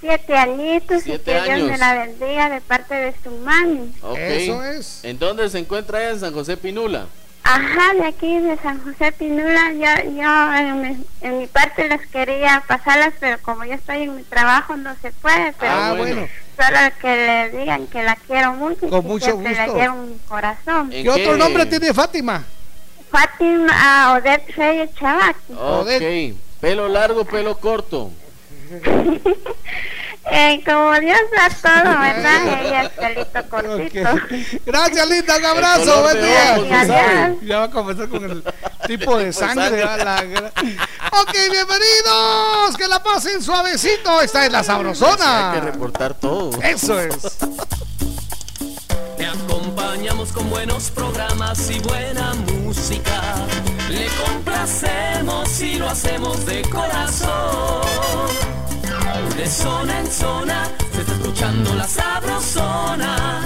[0.00, 1.68] Siete añitos Siete y que Dios años.
[1.70, 3.94] me la bendiga de parte de su mami.
[4.02, 4.18] Ok.
[4.18, 5.04] Eso es.
[5.04, 6.10] ¿En dónde se encuentra ella?
[6.10, 7.06] En San José Pinula.
[7.42, 12.00] Ajá, de aquí de San José Pinula, yo, yo en, mi, en mi parte las
[12.08, 16.28] quería pasarlas, pero como yo estoy en mi trabajo no se puede, pero Ah, bueno.
[16.56, 17.08] solo que
[17.52, 19.80] le digan que la quiero mucho y Con que mucho siempre la gusto.
[19.80, 20.92] llevo en mi corazón.
[20.92, 22.44] ¿En ¿Qué otro nombre tiene Fátima?
[23.10, 25.52] Fátima ah, Odette Reyes Chavaki.
[25.58, 26.36] Ok.
[26.60, 28.10] Pelo largo, pelo corto.
[30.32, 32.60] Eh, como Dios da todo, ¿verdad?
[32.62, 34.10] Ella es pelito cortito.
[34.64, 35.36] Gracias, linda.
[35.38, 36.02] Un abrazo.
[36.02, 36.54] Buen día.
[36.56, 37.36] ojos, sabes.
[37.42, 38.44] Ya va a comenzar con el
[38.86, 39.64] tipo de sangre.
[39.64, 39.82] sangre.
[39.82, 40.16] a la
[41.20, 42.76] ok, bienvenidos.
[42.78, 44.20] Que la pasen suavecito.
[44.20, 45.60] Esta es la Hay que sabrosona.
[45.60, 46.50] reportar todo.
[46.62, 47.16] Eso es.
[49.16, 53.20] Te acompañamos con buenos programas y buena música.
[53.88, 57.80] Le complacemos y lo hacemos de corazón.
[59.36, 63.42] De zona en zona se está escuchando la sabrosona.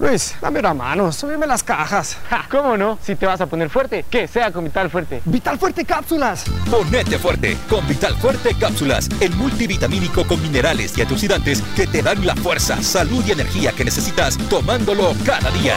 [0.00, 2.16] Luis, dame una mano, súbeme las cajas.
[2.50, 2.98] ¿Cómo no?
[3.02, 5.20] Si te vas a poner fuerte, que sea con Vital Fuerte.
[5.26, 6.44] Vital Fuerte Cápsulas.
[6.70, 12.24] Ponete fuerte con Vital Fuerte Cápsulas, el multivitamínico con minerales y antioxidantes que te dan
[12.24, 15.76] la fuerza, salud y energía que necesitas tomándolo cada día.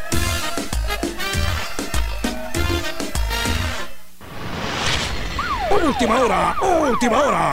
[5.71, 6.55] Última hora,
[6.89, 7.51] última hora.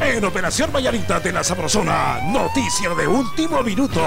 [0.00, 4.00] En Operación Vallarita de la Sabrosona, noticia de último minuto.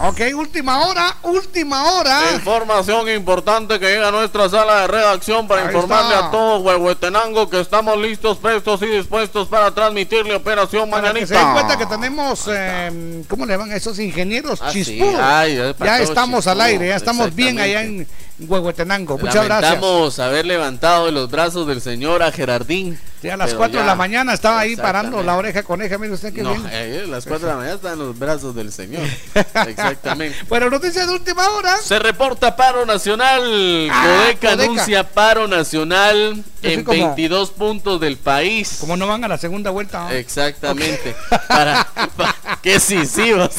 [0.00, 2.20] Ok, última hora, última hora.
[2.34, 6.28] Información importante que llega a nuestra sala de redacción para Ahí informarle está.
[6.28, 11.26] a todos Huehuetenango que estamos listos, prestos y dispuestos para transmitirle Operación Para que Mañanita.
[11.26, 14.60] se den cuenta que tenemos, eh, ¿cómo le llaman a esos ingenieros?
[14.62, 14.84] Ah, sí.
[14.84, 15.12] Chispú.
[15.20, 18.06] Ay, ya estamos al aire, ya estamos bien allá en
[18.40, 19.18] Huehuetenango.
[19.18, 19.62] Muchas gracias.
[19.74, 22.98] Lamentamos haber levantado de los brazos del señor a Gerardín.
[23.20, 26.12] Sí, a las pero 4 de la mañana estaba ahí parando la oreja coneja, mire
[26.14, 26.68] usted qué No, bien.
[26.70, 29.02] eh, a las 4 de la mañana están en los brazos del señor.
[29.66, 30.36] Exactamente.
[30.48, 31.76] Bueno, noticias de última hora.
[31.78, 33.88] Se reporta paro nacional.
[33.90, 34.62] Ah, Codeca Codeca.
[34.62, 38.76] anuncia paro nacional en como- 22 puntos del país.
[38.78, 40.04] Como no van a la segunda vuelta.
[40.04, 40.10] ¿no?
[40.10, 41.16] Exactamente.
[41.48, 41.88] Para,
[42.58, 43.50] pa- qué sisivos.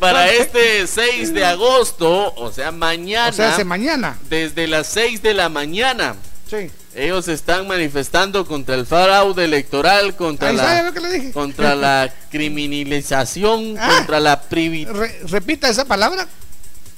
[0.00, 3.28] Para este 6 de agosto, o sea, mañana.
[3.30, 4.18] O sea, hace mañana.
[4.28, 6.16] Desde las 6 de la mañana.
[6.50, 6.70] Sí.
[6.94, 13.94] Ellos están manifestando contra el fraude electoral, contra Ahí la que contra la criminalización, Ah.
[13.96, 16.26] contra la privi- Re- repita esa palabra.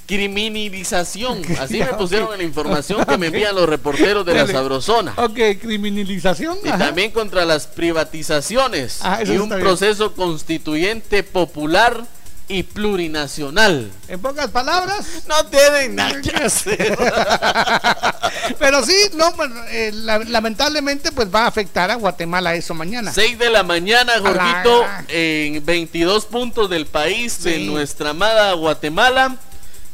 [0.07, 1.42] Criminalización.
[1.61, 4.46] Así me pusieron en la información que me envían los reporteros de la.
[4.46, 5.14] Sabrosona.
[5.16, 6.59] Ok, criminalización.
[6.64, 9.61] Y también contra las privatizaciones Ah, y un bien.
[9.61, 12.05] proceso constituyente popular
[12.46, 13.90] y plurinacional.
[14.07, 15.07] En pocas palabras.
[15.26, 16.96] No tienen nada que hacer.
[18.59, 23.12] Pero sí, no, bueno, eh, la- lamentablemente pues va a afectar a Guatemala eso mañana.
[23.12, 27.66] 6 de la mañana, A la Jorgito, en 22 puntos del país de Sí.
[27.66, 29.36] nuestra amada Guatemala.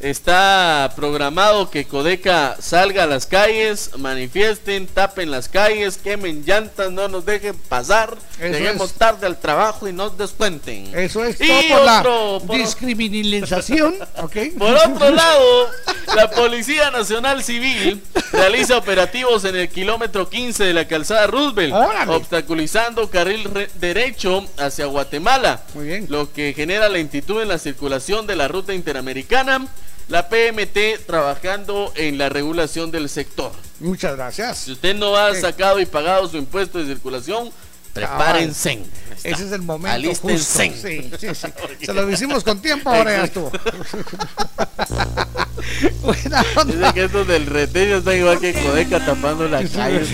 [0.01, 7.07] Está programado que Codeca salga a las calles, manifiesten, tapen las calles, quemen llantas, no
[7.09, 8.97] nos dejen pasar, Eso lleguemos es.
[8.97, 10.91] tarde al trabajo y nos descuenten.
[10.99, 11.85] Eso es Y todo por otro,
[12.41, 14.37] la por- discriminalización, ¿ok?
[14.59, 15.69] Por otro lado,
[16.17, 22.13] la Policía Nacional Civil realiza operativos en el kilómetro 15 de la calzada Roosevelt, Órale.
[22.13, 26.07] obstaculizando carril re- derecho hacia Guatemala, Muy bien.
[26.09, 29.67] lo que genera lentitud en la circulación de la ruta interamericana.
[30.11, 33.53] La PMT trabajando en la regulación del sector.
[33.79, 34.59] Muchas gracias.
[34.59, 35.41] Si usted no ha Sí.
[35.41, 37.51] sacado y pagado su impuesto de circulación,
[37.95, 38.71] prepárense.
[38.71, 38.85] Ahí
[39.17, 39.29] está.
[39.29, 40.69] Ese es el momento Alístense.
[40.71, 40.89] justo.
[40.89, 41.47] Sí, sí, sí.
[41.87, 43.53] Se lo hicimos con tiempo, ahora ya estuvo.
[46.03, 46.75] Buena onda.
[46.75, 50.01] Dice que estos del reteño están igual que Codeca tapando la calle.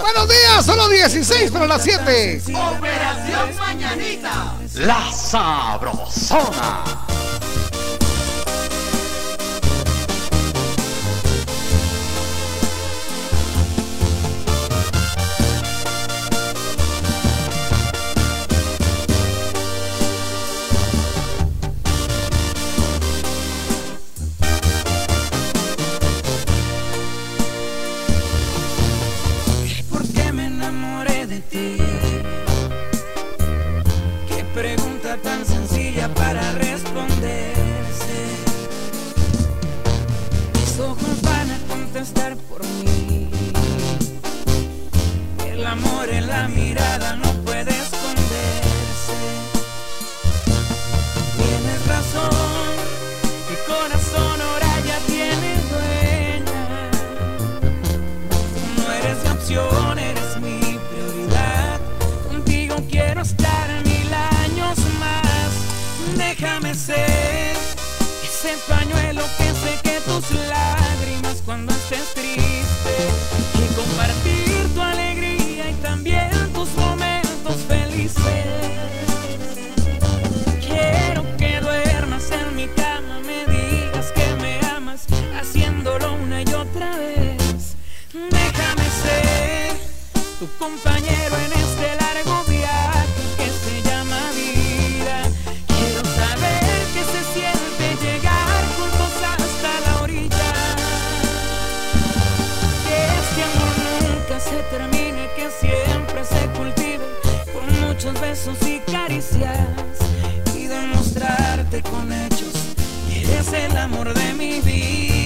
[0.00, 2.42] Buenos días, solo 16 para las 7.
[2.54, 4.54] Operación Mañanita.
[4.76, 6.84] La Sabrosona.
[31.50, 31.76] Ti.
[34.28, 38.18] Qué pregunta tan sencilla para responderse.
[40.54, 43.30] Mis ojos van a contestar por mí.
[45.46, 47.27] El amor en la mirada no
[71.90, 72.94] estés triste.
[73.54, 78.22] Y compartir tu alegría y también tus momentos felices.
[80.60, 85.06] Quiero que duermas en mi cama, me digas que me amas,
[85.40, 87.76] haciéndolo una y otra vez.
[88.12, 89.76] Déjame ser
[90.38, 91.36] tu compañero
[108.38, 109.58] besos y caricias
[110.54, 112.52] y demostrarte con hechos
[113.08, 115.17] que eres el amor de mi vida.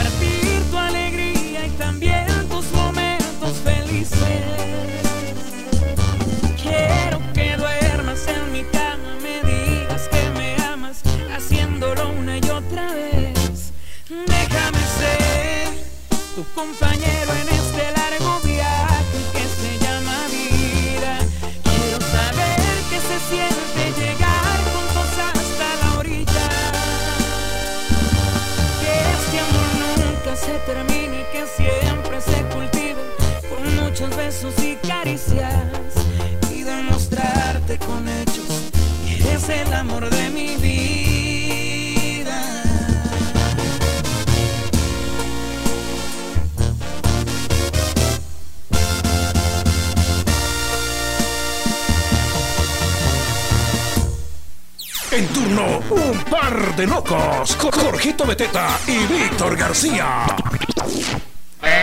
[0.00, 4.20] compartir tu alegría y también tus momentos felices.
[6.62, 11.02] Quiero que duermas en mi cama, me digas que me amas,
[11.36, 13.72] haciéndolo una y otra vez.
[14.08, 15.68] Déjame ser
[16.34, 17.69] tu compañero en este
[34.30, 35.92] besos y caricias
[36.52, 38.70] y demostrarte con hechos
[39.04, 42.40] que eres el amor de mi vida.
[55.10, 57.56] En turno, un par de locos.
[57.56, 60.24] Jorgito Beteta y Víctor García.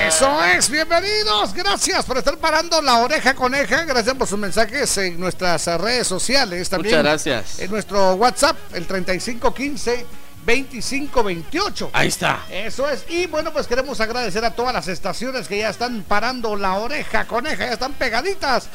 [0.05, 1.53] Eso es, bienvenidos.
[1.53, 3.83] Gracias por estar parando la oreja coneja.
[3.83, 6.69] Gracias por sus mensajes en nuestras redes sociales.
[6.69, 7.59] También Muchas gracias.
[7.59, 10.05] En nuestro WhatsApp, el 3515
[10.45, 11.89] 2528.
[11.93, 12.39] Ahí está.
[12.49, 13.05] Eso es.
[13.09, 17.25] Y bueno, pues queremos agradecer a todas las estaciones que ya están parando la oreja
[17.25, 18.69] coneja, ya están pegaditas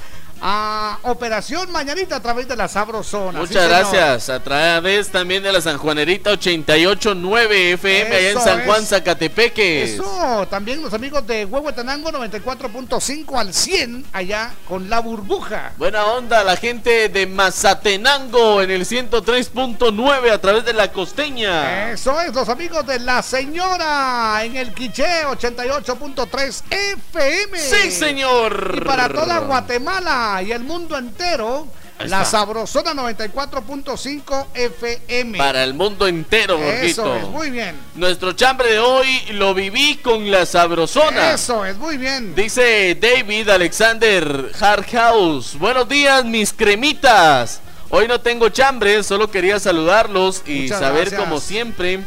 [0.44, 3.38] a Operación Mañanita a través de la Sabrosona.
[3.38, 4.28] Muchas gracias.
[4.28, 8.84] A través también de la San Juanerita 889 FM allá en San Juan.
[8.84, 9.84] Zacatepeque.
[9.84, 15.72] Eso, también los amigos de Huehuetenango 94.5 al 100 allá con la burbuja.
[15.78, 21.92] Buena onda la gente de Mazatenango en el 103.9 a través de la costeña.
[21.92, 27.58] Eso es, los amigos de La Señora en el Quiché 88.3 FM.
[27.58, 28.78] Sí, señor.
[28.78, 31.66] Y para toda Guatemala y el mundo entero,
[32.06, 32.24] La.
[32.24, 35.36] Sabrosona 94.5 FM.
[35.36, 37.76] Para el mundo entero, Eso es, muy bien.
[37.94, 41.32] Nuestro chambre de hoy lo viví con la sabrosona.
[41.34, 42.34] Eso es, muy bien.
[42.34, 45.58] Dice David Alexander Hardhouse.
[45.58, 47.60] Buenos días, mis cremitas.
[47.90, 51.20] Hoy no tengo chambre, solo quería saludarlos y Muchas saber gracias.
[51.20, 52.00] como siempre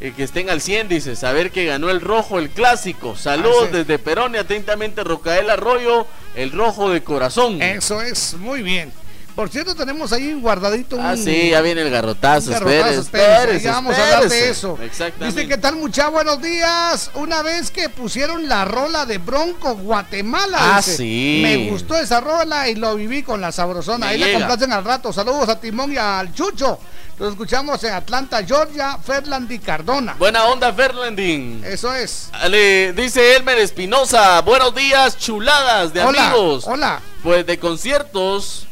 [0.00, 3.16] eh, que estén al 100, dice, saber que ganó el rojo, el clásico.
[3.16, 7.60] Saludos desde Perón y atentamente Rocael Arroyo, el rojo de corazón.
[7.60, 8.92] Eso es, muy bien.
[9.38, 11.06] Por cierto, tenemos ahí guardadito un...
[11.06, 12.50] Ah, sí, ya viene el garrotazo.
[12.50, 14.76] Garrotazo, espérese, vamos a hablar de eso.
[14.82, 15.26] Exactamente.
[15.26, 16.08] Dice, ¿qué tal mucha?
[16.08, 17.12] Buenos días.
[17.14, 20.58] Una vez que pusieron la rola de Bronco Guatemala.
[20.60, 21.38] Ah, dice, sí.
[21.40, 24.06] Me gustó esa rola y lo viví con la sabrosona.
[24.06, 24.38] Me Ahí le llega.
[24.40, 25.12] complacen al rato.
[25.12, 26.80] Saludos a Timón y al Chucho.
[27.20, 30.16] Los escuchamos en Atlanta, Georgia, Ferland y Cardona.
[30.18, 31.62] Buena onda, Ferlandín.
[31.64, 32.28] Eso es.
[32.48, 36.64] Le dice Elmer Espinosa, buenos días, chuladas de Hola, amigos.
[36.66, 37.00] hola.
[37.22, 38.67] Pues de conciertos,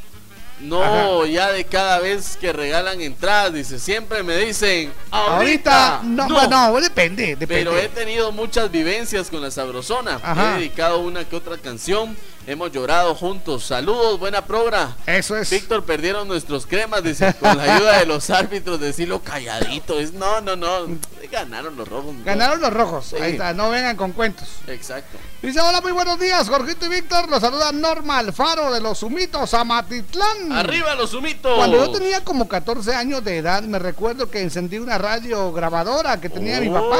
[0.61, 6.29] no ya de cada vez que regalan entradas, dice, siempre me dicen, ahorita, Ahorita, no,
[6.29, 7.47] bueno, depende, depende.
[7.47, 10.21] Pero he tenido muchas vivencias con la Sabrosona.
[10.23, 10.57] Ajá.
[10.57, 12.17] He dedicado una que otra canción.
[12.49, 13.65] Hemos llorado juntos.
[13.65, 14.97] Saludos, buena progra.
[15.05, 15.51] Eso es.
[15.51, 19.99] Víctor, perdieron nuestros cremas, dice, con la ayuda de los árbitros, decirlo calladito.
[19.99, 20.87] Es, no, no, no.
[21.31, 22.15] Ganaron los rojos.
[22.25, 23.07] Ganaron los rojos.
[23.07, 23.17] Sí.
[23.21, 24.47] Ahí está, no vengan con cuentos.
[24.69, 25.19] Exacto.
[25.43, 27.29] Dice, hola, muy buenos días, Jorgito y Víctor.
[27.29, 30.53] Los saluda Norma Alfaro de los Sumitos, Amatitlán.
[30.53, 31.57] Arriba los sumitos.
[31.57, 36.21] Cuando yo tenía como 14 años de edad, me recuerdo que encendí una radio grabadora
[36.21, 36.99] que tenía mi papá,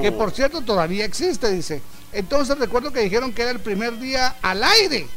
[0.00, 1.82] que por cierto todavía existe, dice.
[2.14, 5.08] Entonces recuerdo que dijeron que era el primer día al aire.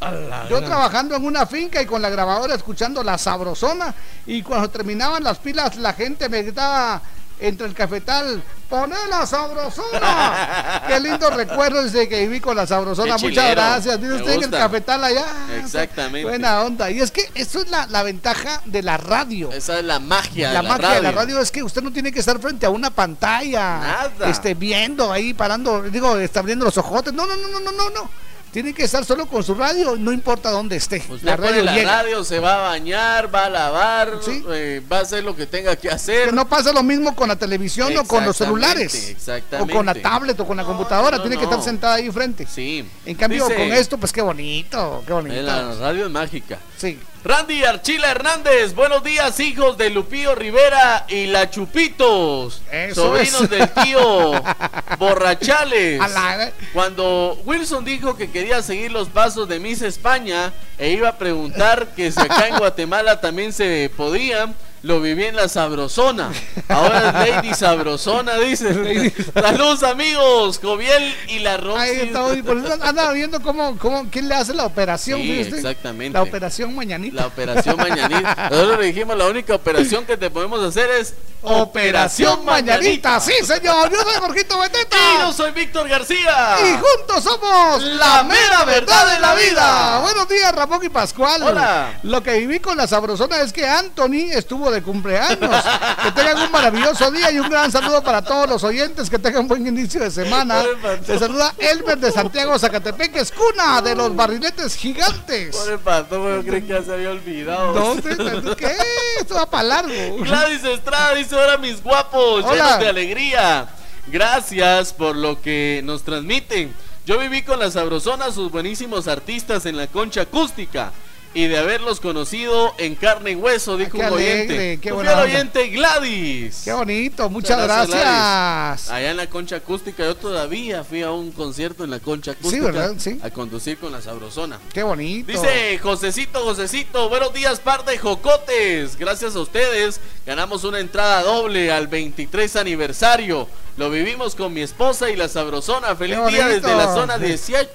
[0.49, 3.93] Yo trabajando en una finca y con la grabadora escuchando la sabrosona
[4.25, 7.01] y cuando terminaban las pilas la gente me gritaba
[7.39, 10.83] entre el cafetal, poné la sabrosona.
[10.87, 13.15] Qué lindo recuerdo desde que viví con la sabrosona.
[13.17, 13.61] Qué Muchas chilero.
[13.61, 14.01] gracias.
[14.01, 15.25] Dice usted en el cafetal allá.
[15.57, 16.27] Exactamente.
[16.27, 16.89] Buena onda.
[16.91, 19.51] Y es que eso es la, la ventaja de la radio.
[19.51, 20.95] Esa es la magia La, de la magia radio.
[20.95, 23.77] de la radio es que usted no tiene que estar frente a una pantalla.
[23.79, 24.29] Nada.
[24.29, 27.13] Este, viendo ahí, parando, digo, está abriendo los ojotes.
[27.13, 28.09] No, no, no, no, no, no, no.
[28.57, 30.97] Tiene que estar solo con su radio, no importa dónde esté.
[31.07, 32.01] Usted la radio la llega.
[32.01, 34.13] radio, se va a bañar, va a lavar,
[34.51, 36.29] eh, va a hacer lo que tenga que hacer.
[36.29, 38.95] Que no pasa lo mismo con la televisión o con los celulares.
[38.95, 39.71] O Exactamente.
[39.75, 41.17] con la tablet o con la computadora.
[41.17, 42.47] no, tiene que estar sentada ahí frente.
[42.51, 42.83] Sí.
[43.05, 45.39] En cambio, Dice- con esto, pues qué bonito, qué bonito.
[45.39, 46.57] La radio es mágica.
[46.79, 46.97] Sí.
[47.23, 52.61] Randy Archila Hernández, buenos días, hijos de Lupío Rivera y la Chupitos.
[52.71, 53.49] Eso sobrinos es.
[53.49, 54.31] del tío
[54.97, 55.99] Borrachales.
[55.99, 61.17] La- Cuando Wilson dijo que quería seguir los pasos de Miss España e iba a
[61.17, 64.53] preguntar que si acá en Guatemala también se podía,
[64.87, 66.31] lo viví en la Sabrosona.
[66.69, 69.13] Ahora es Lady Sabrosona, dice.
[69.33, 71.81] Saludos amigos, Joviel y la Roxy.
[71.81, 75.19] Ahí está, y por eso anda viendo cómo, cómo, quién le hace la operación.
[75.19, 76.17] Exactamente.
[76.17, 77.15] La operación mañanita.
[77.21, 78.47] La operación mañanita.
[78.49, 83.19] Nosotros le dijimos, la única operación que te podemos hacer es Operación Mañanita.
[83.19, 83.91] Sí, señor.
[83.91, 84.97] Yo soy Jorgito Beteta.
[84.97, 86.57] Y yo soy Víctor García.
[86.61, 89.99] Y juntos somos La mera verdad de la vida.
[90.01, 91.43] Buenos días, Ramón y Pascual.
[91.43, 91.99] Hola.
[92.03, 95.63] Lo que viví con la sabrosona es que Anthony estuvo de cumpleaños.
[96.03, 99.09] Que tengan un maravilloso día y un gran saludo para todos los oyentes.
[99.09, 100.63] Que tengan buen inicio de semana.
[101.05, 105.55] Te saluda Elmer de Santiago Zacatepec, es cuna de los barriletes gigantes.
[105.55, 107.73] Pobre pato, yo creí que ya se había olvidado.
[107.73, 108.55] ¿Dónde?
[108.55, 108.75] ¿Qué?
[109.19, 110.17] Esto va para largo.
[110.19, 112.53] Gladys Estrada dice: Hola, mis guapos, Hola.
[112.53, 113.67] llenos de alegría.
[114.07, 116.73] Gracias por lo que nos transmiten.
[117.05, 120.91] Yo viví con la Sabrosona, sus buenísimos artistas en la concha acústica.
[121.37, 124.79] Y de haberlos conocido en carne y hueso, dijo qué un oyente.
[124.81, 126.63] qué buena oyente, Gladys.
[126.65, 127.93] Qué bonito, muchas Gladys.
[127.93, 128.89] gracias.
[128.89, 132.65] Allá en la concha acústica, yo todavía fui a un concierto en la concha acústica.
[132.65, 132.95] ¿verdad?
[132.97, 133.19] Sí.
[133.21, 134.57] A conducir con la Sabrosona.
[134.73, 135.31] Qué bonito.
[135.31, 138.97] Dice Josecito, Josecito, buenos días, par de jocotes.
[138.97, 143.47] Gracias a ustedes, ganamos una entrada doble al 23 aniversario.
[143.77, 145.95] Lo vivimos con mi esposa y la sabrosona.
[145.95, 147.69] Feliz día desde la zona 18.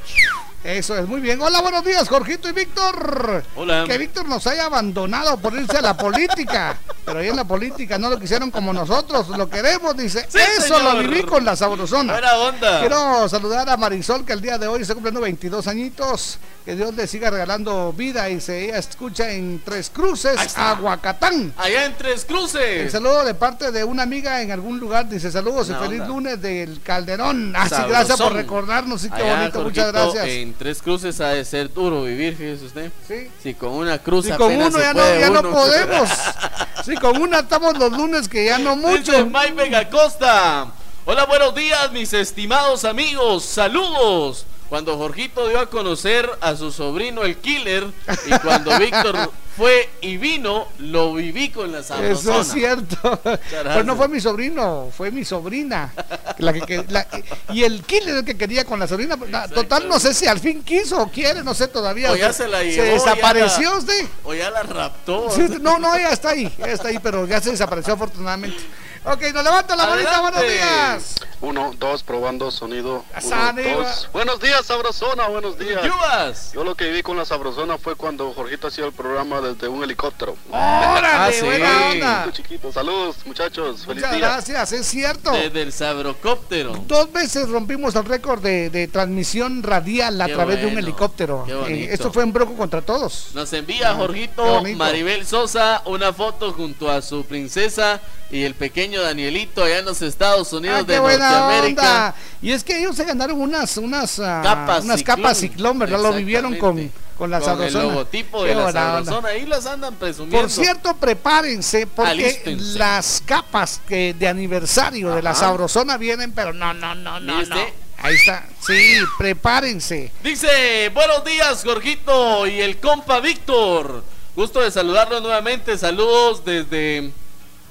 [0.64, 1.40] Eso es muy bien.
[1.42, 3.42] Hola, buenos días, Jorgito y Víctor.
[3.56, 3.84] Hola.
[3.88, 6.78] Que Víctor nos haya abandonado por irse a la política.
[7.04, 9.28] Pero ahí en la política no lo quisieron como nosotros.
[9.30, 10.24] Lo queremos, dice.
[10.28, 11.08] Sí, Eso lo señor.
[11.08, 12.12] viví con la sabrosona.
[12.12, 12.78] Buena onda.
[12.80, 16.38] Quiero saludar a Marisol, que el día de hoy está cumpliendo 22 añitos.
[16.64, 21.52] Que Dios le siga regalando vida y se ella escucha en Tres Cruces, Aguacatán.
[21.56, 22.92] Allá en Tres El Cruces.
[22.92, 25.08] saludo de parte de una amiga en algún lugar.
[25.08, 26.06] Dice saludos y feliz onda.
[26.06, 27.52] lunes del Calderón.
[27.56, 29.00] Así, gracias por recordarnos.
[29.00, 29.62] Sí, qué Allá, bonito.
[29.64, 30.24] Muchas gracias.
[30.28, 32.92] En Tres Cruces ha de ser duro vivir, fíjese usted.
[33.06, 33.28] Sí.
[33.42, 36.08] Sí, con una cruz Si con uno ya, no, ya no podemos.
[36.84, 38.98] Si con una estamos los lunes que ya no mucho.
[38.98, 40.66] Dice Mike Vega Costa.
[41.04, 43.44] Hola, buenos días, mis estimados amigos.
[43.44, 44.46] Saludos.
[44.72, 47.86] Cuando Jorgito dio a conocer a su sobrino el Killer
[48.24, 52.38] y cuando Víctor fue y vino, lo viví con la sabrosona.
[52.38, 53.20] Eso es cierto.
[53.22, 55.92] Pero no fue mi sobrino, fue mi sobrina.
[56.38, 57.06] La que, que- la-
[57.50, 59.14] y el killer el que quería con la sobrina.
[59.28, 62.10] na- Total, no sé si al fin quiso o quiere, no sé todavía.
[62.10, 62.76] O ya se la llevó.
[62.82, 64.06] Se ya desapareció la- usted.
[64.24, 65.28] O ya la raptó.
[65.32, 68.56] Sí, no, no, ella está ahí, ella está ahí, pero ya se desapareció afortunadamente.
[69.04, 71.14] Ok, nos levanta la manita, buenos días.
[71.40, 73.04] Uno, dos, probando sonido.
[73.24, 74.08] Uno, dos.
[74.12, 75.82] Buenos días, Sabrosona, buenos días.
[75.84, 76.52] Yubas.
[76.52, 79.82] Yo lo que viví con la Sabrosona fue cuando Jorgito hacía el programa desde un
[79.82, 80.36] helicóptero.
[80.50, 81.44] ¡Órale, Ah, sí.
[81.44, 82.28] buena onda!
[82.32, 82.70] Chiquito.
[82.72, 83.84] Saludos, muchachos.
[83.84, 84.20] Feliz Muchas día.
[84.28, 85.32] gracias, es cierto.
[85.32, 86.72] Desde el sabrocóptero.
[86.86, 91.44] Dos veces rompimos el récord de, de transmisión radial a Qué través de un helicóptero.
[91.66, 93.30] qué Eh, esto fue en Broco contra todos.
[93.34, 94.62] Nos envía Jorgito.
[94.76, 98.00] Maribel Sosa una foto junto a su princesa
[98.30, 101.82] y el pequeño Danielito allá en los Estados Unidos Ah, de Norteamérica.
[101.82, 102.14] onda.
[102.42, 105.16] Y es que ellos se ganaron unas unas ah, Capas unas ciclón.
[105.16, 106.00] capas ciclón, ¿verdad?
[106.02, 109.28] Lo vivieron con, con la Con el logotipo de la sabrosona.
[109.28, 110.38] Ahí las andan presumiendo.
[110.40, 112.78] Por cierto, prepárense porque Alístense.
[112.78, 117.54] las capas que de aniversario de la sabrosona vienen, pero no, no, no, no, ¿Viste?
[117.54, 117.82] no.
[118.04, 118.44] Ahí está.
[118.66, 120.10] Sí, prepárense.
[120.24, 124.02] Dice, buenos días, Jorgito y el compa Víctor.
[124.34, 125.78] Gusto de saludarlo nuevamente.
[125.78, 127.12] Saludos desde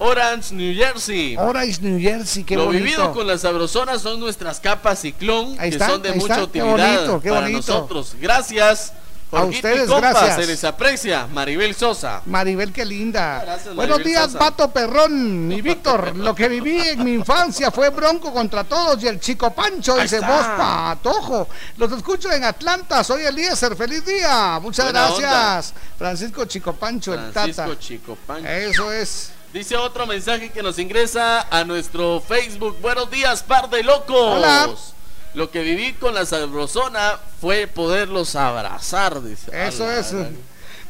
[0.03, 1.35] Orange, New Jersey.
[1.37, 2.83] Orange, New Jersey, qué Lo bonito.
[2.83, 6.41] vivido con la sabrosona son nuestras capas ciclón, Ahí que son de mucha está, qué
[6.63, 7.57] utilidad bonito, qué para bonito.
[7.73, 8.15] nosotros.
[8.19, 8.93] Gracias.
[9.33, 10.35] A Jorgito ustedes, compa, gracias.
[10.35, 11.25] Se les aprecia.
[11.27, 12.21] Maribel Sosa.
[12.25, 13.41] Maribel, qué linda.
[13.45, 14.39] Gracias, Buenos Maribel días, Sosa.
[14.39, 16.17] Pato Perrón y Víctor.
[16.17, 20.01] Lo que viví en mi infancia fue Bronco contra todos y el Chico Pancho, Ahí
[20.01, 20.27] dice está.
[20.27, 21.47] vos, Patojo.
[21.77, 24.59] Los escucho en Atlanta, soy Eliezer, feliz día.
[24.61, 25.73] Muchas Buena gracias.
[25.97, 27.79] Francisco Chico Pancho, el Francisco Tata.
[27.79, 28.49] Chico Pancho.
[28.49, 29.31] Eso es.
[29.53, 32.77] Dice otro mensaje que nos ingresa a nuestro Facebook.
[32.81, 34.15] Buenos días, par de locos.
[34.37, 34.69] Hola.
[35.33, 39.51] Lo que viví con la sabrosona fue poderlos abrazar, dice.
[39.67, 40.13] Eso Ala, es.
[40.13, 40.29] ala.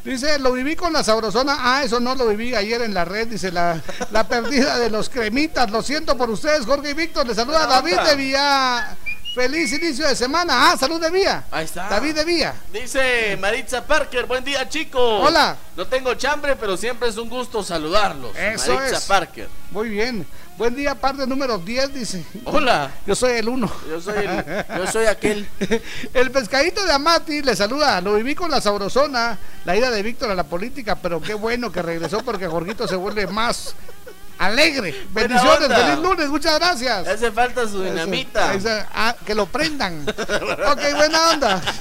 [0.04, 1.56] Dice, lo viví con la sabrosona.
[1.60, 3.28] Ah, eso no lo viví ayer en la red.
[3.28, 5.70] Dice, la, la perdida de los cremitas.
[5.70, 7.26] Lo siento por ustedes, Jorge y Víctor.
[7.26, 8.96] Le saluda David de Villa.
[9.34, 10.72] Feliz inicio de semana.
[10.72, 11.44] Ah, salud de Vía.
[11.50, 11.88] Ahí está.
[11.88, 12.54] David de Vía.
[12.70, 15.26] Dice Maritza Parker, buen día chicos.
[15.26, 15.56] Hola.
[15.74, 18.36] No tengo chambre, pero siempre es un gusto saludarlos.
[18.36, 19.04] Eso Maritza es.
[19.04, 19.48] Parker.
[19.70, 20.26] Muy bien.
[20.58, 22.22] Buen día, parte número 10, dice.
[22.44, 22.90] Hola.
[23.06, 23.72] Yo soy el uno.
[23.88, 25.48] Yo soy, el- yo soy aquel.
[26.12, 28.02] El pescadito de Amati le saluda.
[28.02, 31.72] Lo viví con la sabrosona, la ida de Víctor a la política, pero qué bueno
[31.72, 33.74] que regresó porque Jorgito se vuelve más
[34.46, 35.06] alegre.
[35.10, 37.08] Bendiciones, feliz lunes, muchas gracias.
[37.08, 38.54] Hace falta su dinamita.
[38.54, 40.06] Eso, eso, ah, que lo prendan.
[40.08, 41.62] ok, buena onda.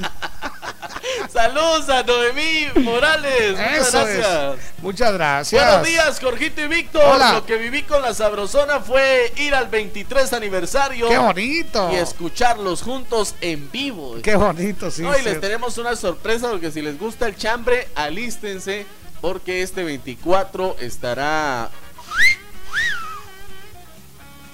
[1.34, 3.52] Saludos a Noemí Morales.
[3.52, 4.60] Muchas Eso gracias.
[4.60, 4.84] es.
[4.84, 5.64] Muchas gracias.
[5.64, 7.04] Buenos días, Jorgito y Víctor.
[7.04, 7.34] Hola.
[7.34, 11.10] Lo que viví con la Sabrosona fue ir al 23 aniversario.
[11.10, 11.92] Qué bonito.
[11.92, 14.18] Y escucharlos juntos en vivo.
[14.22, 15.02] Qué bonito, sí.
[15.02, 15.26] No, y sí.
[15.26, 18.86] les tenemos una sorpresa porque si les gusta el chambre, alístense
[19.22, 21.70] porque este 24 estará...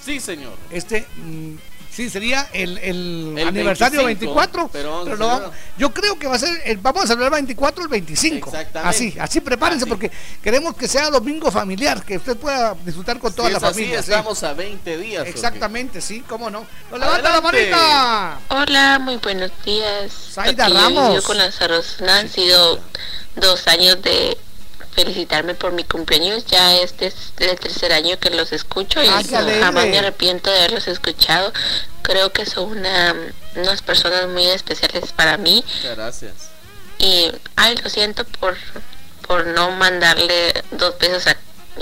[0.08, 0.54] Sí, señor.
[0.70, 1.56] Este, mm,
[1.90, 4.70] Sí, sería el, el El aniversario 25, 24.
[4.72, 5.40] pero celebrar.
[5.40, 8.50] vamos- yo creo que va a ser, el- vamos a celebrar 24 el 25.
[8.50, 8.88] Exactamente.
[8.88, 13.48] Así, así prepárense porque queremos que sea domingo familiar, que usted pueda disfrutar con toda
[13.48, 14.02] Si la es así, familia.
[14.04, 14.10] sí.
[14.12, 15.26] estamos a 20 días.
[15.26, 16.64] Exactamente, sí, cómo no.
[16.92, 18.38] ¡Nos levanta la manita!
[18.50, 20.12] Hola, muy buenos días.
[20.36, 21.10] Yo Ramos.
[21.14, 22.18] vivo con la Sarosuna.
[22.18, 22.78] Han sido
[23.34, 24.38] dos años de
[24.98, 26.44] felicitarme por mi cumpleaños.
[26.46, 29.22] Ya este es el tercer año que los escucho y Ah,
[29.60, 31.52] jamás me arrepiento de haberlos escuchado.
[32.02, 33.14] Creo que son una,
[33.54, 35.64] unas personas muy especiales para mí.
[35.76, 36.32] Muchas gracias.
[36.98, 38.56] Y, ay, lo siento por,
[39.26, 41.36] por no mandarle dos besos a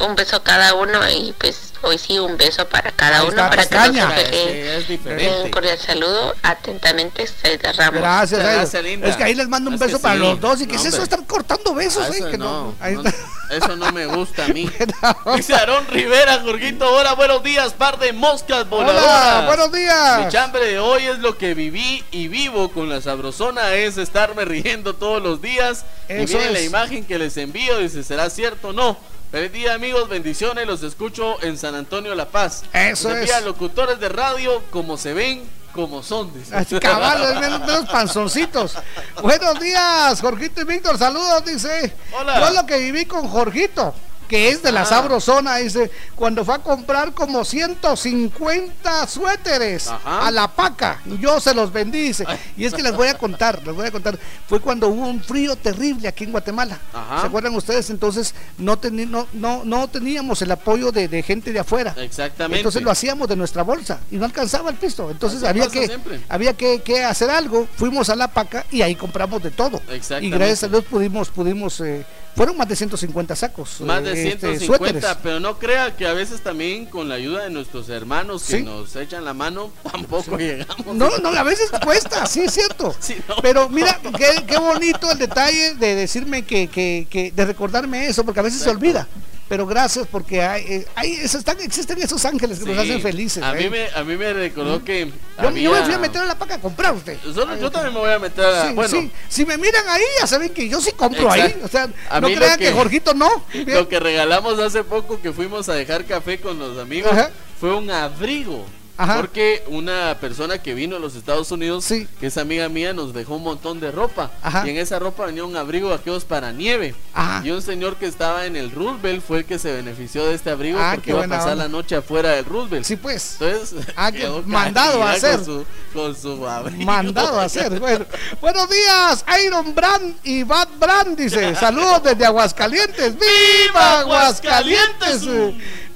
[0.04, 3.30] un beso a cada uno y pues hoy sí un beso para cada Ahí uno
[3.30, 4.04] está, para que tacaña.
[4.06, 5.42] no se Sí, diferente.
[5.44, 8.00] Un cordial saludo, atentamente, Zaida Ramos.
[8.00, 9.08] Gracias, gracias, linda.
[9.08, 10.20] Es que ahí les mando un Es que beso para sí.
[10.20, 10.60] los dos.
[10.60, 11.02] ¿Y qué No, es eso?
[11.02, 12.16] Estar cortando besos, Ah, ¿eh?
[12.18, 13.14] eso, Que no- no, ahí no, está.
[13.56, 14.68] eso no me gusta a mí.
[15.36, 19.04] Dice Aarón Rivera, Jorgito, hola, buenos días, par de moscas voladoras.
[19.38, 20.24] Hola, buenos días.
[20.24, 24.44] Mi chambre de hoy es lo que viví y vivo con la sabrosona, es estarme
[24.44, 25.84] riendo todos los días.
[26.08, 28.96] y miren la imagen que les envío, dice, ¿será cierto o no?
[29.30, 32.62] Feliz día amigos, bendiciones, los escucho en San Antonio La Paz.
[32.72, 33.22] Eso Les es.
[33.30, 36.32] envía locutores de radio como se ven, como son.
[36.32, 36.54] dice.
[36.54, 38.76] Así, Cabal, menos, menos panzoncitos.
[39.22, 40.96] Buenos días, Jorgito y Víctor.
[40.96, 41.92] Saludos, dice.
[42.18, 42.40] Hola.
[42.40, 43.94] Yo lo que viví con Jorgito,
[44.28, 44.86] que es de la Ah.
[44.86, 50.26] Sabrosona, dice, cuando fue a comprar como 150 suéteres Ajá.
[50.26, 51.00] a la paca.
[51.06, 52.24] Y yo se los vendí, dice.
[52.56, 54.18] Y es que les voy a contar, les voy a contar.
[54.48, 56.78] Fue cuando hubo un frío terrible aquí en Guatemala.
[56.92, 57.20] Ajá.
[57.22, 57.90] ¿Se acuerdan ustedes?
[57.90, 61.94] Entonces no, no, no, no teníamos el apoyo de, de gente de afuera.
[61.96, 62.58] Exactamente.
[62.58, 65.10] Entonces lo hacíamos de nuestra bolsa y no alcanzaba el pisto.
[65.10, 66.20] Entonces Así había que, siempre.
[66.28, 67.66] había que, que hacer algo.
[67.76, 69.80] Fuimos a la paca y ahí compramos de todo.
[70.20, 72.04] Y gracias a Dios pudimos, pudimos, eh,
[72.36, 73.80] fueron más de 150 sacos.
[73.80, 77.44] Más de eh, este, 150, pero no crea que a veces también con la ayuda
[77.44, 78.62] de nuestros hermanos que Sí.
[78.62, 80.94] nos echan la mano, tampoco llegamos.
[80.94, 82.94] No, no, a veces cuesta, sí es cierto.
[83.00, 83.36] Sí, no.
[83.42, 88.24] Pero mira, qué, qué bonito el detalle de decirme que, que, que- de recordarme eso,
[88.24, 89.08] porque a veces se olvida.
[89.48, 93.42] Pero gracias porque hay, eh, hay esos- están, existen esos ángeles que nos hacen felices.
[93.44, 93.62] A ¿eh?
[93.64, 95.06] mí me, a mí me recordó que.
[95.06, 97.16] yo, había- yo me fui a meter a la paca a comprar usted.
[97.24, 98.66] Yo también me voy a meter a.
[98.68, 99.10] Sí, bueno, sí.
[99.28, 101.58] Si me miran ahí, ya saben que yo sí compro Exacto.
[101.58, 101.62] ahí.
[101.64, 102.66] O sea, A no crean que...
[102.66, 103.44] que- Jorgito no.
[103.54, 107.30] lo que regalamos hace poco que fuimos a dejar café con los amigos Ajá.
[107.60, 108.66] fue un abrigo.
[108.98, 109.16] Ajá.
[109.16, 113.36] Porque una persona que vino a los Estados Unidos, que es amiga mía, nos dejó
[113.36, 114.30] un montón de ropa.
[114.42, 114.66] Ajá.
[114.66, 116.94] Y en esa ropa venía un abrigo de aquellos para nieve.
[117.12, 117.42] Ajá.
[117.46, 120.50] Y un señor que estaba en el Roosevelt fue el que se benefició de este
[120.50, 121.64] abrigo Ah, porque iba a pasar onda.
[121.64, 122.84] la noche afuera del Roosevelt.
[122.86, 123.36] Sí, pues.
[123.40, 124.10] Entonces, Ah,
[124.46, 125.36] mandado a hacer.
[125.36, 126.84] Con su, con su abrigo.
[126.84, 127.78] Mandado a hacer.
[127.78, 128.06] Bueno,
[128.40, 131.54] buenos días, Iron Brand y Bad Brand dice.
[131.60, 133.14] Saludos desde Aguascalientes.
[133.14, 135.26] ¡Viva Aguascalientes!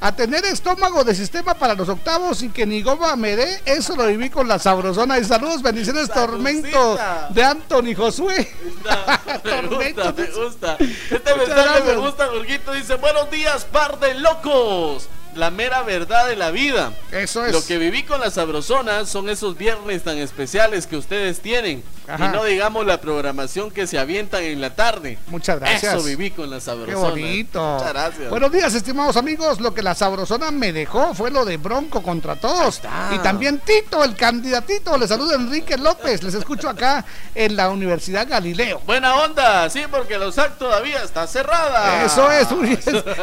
[0.03, 3.94] A tener estómago de sistema para los octavos y que ni goma me dé, eso
[3.96, 5.18] lo viví con la sabrosona.
[5.18, 6.98] Y saludos, bendiciones, tormento
[7.28, 8.48] de Anthony Josué.
[9.44, 10.76] Me gusta, me gusta.
[11.11, 12.72] Este mensaje me gusta, Jorgito.
[12.72, 15.09] Dice, buenos días, par de locos.
[15.34, 16.92] La mera verdad de la vida.
[17.12, 17.53] Eso es.
[17.53, 21.84] Lo que viví con la sabrosona son esos viernes tan especiales que ustedes tienen.
[22.11, 22.27] Ajá.
[22.27, 25.19] Y no digamos la programación que se avientan en la tarde.
[25.29, 25.95] Muchas gracias.
[25.95, 27.09] Eso viví con la Qué sabrosona.
[27.11, 27.75] bonito.
[27.75, 28.31] Muchas gracias.
[28.31, 29.61] Buenos días, estimados amigos.
[29.61, 32.81] Lo que la sabrosona me dejó fue lo de Bronco contra todos.
[33.15, 34.97] Y también Tito, el candidatito.
[34.99, 36.23] Les saluda Enrique López.
[36.23, 37.05] Les escucho acá
[37.35, 38.81] en la Universidad Galileo.
[38.87, 42.05] Buena onda, sí, porque la USAC todavía está cerrada.
[42.05, 42.49] Eso es.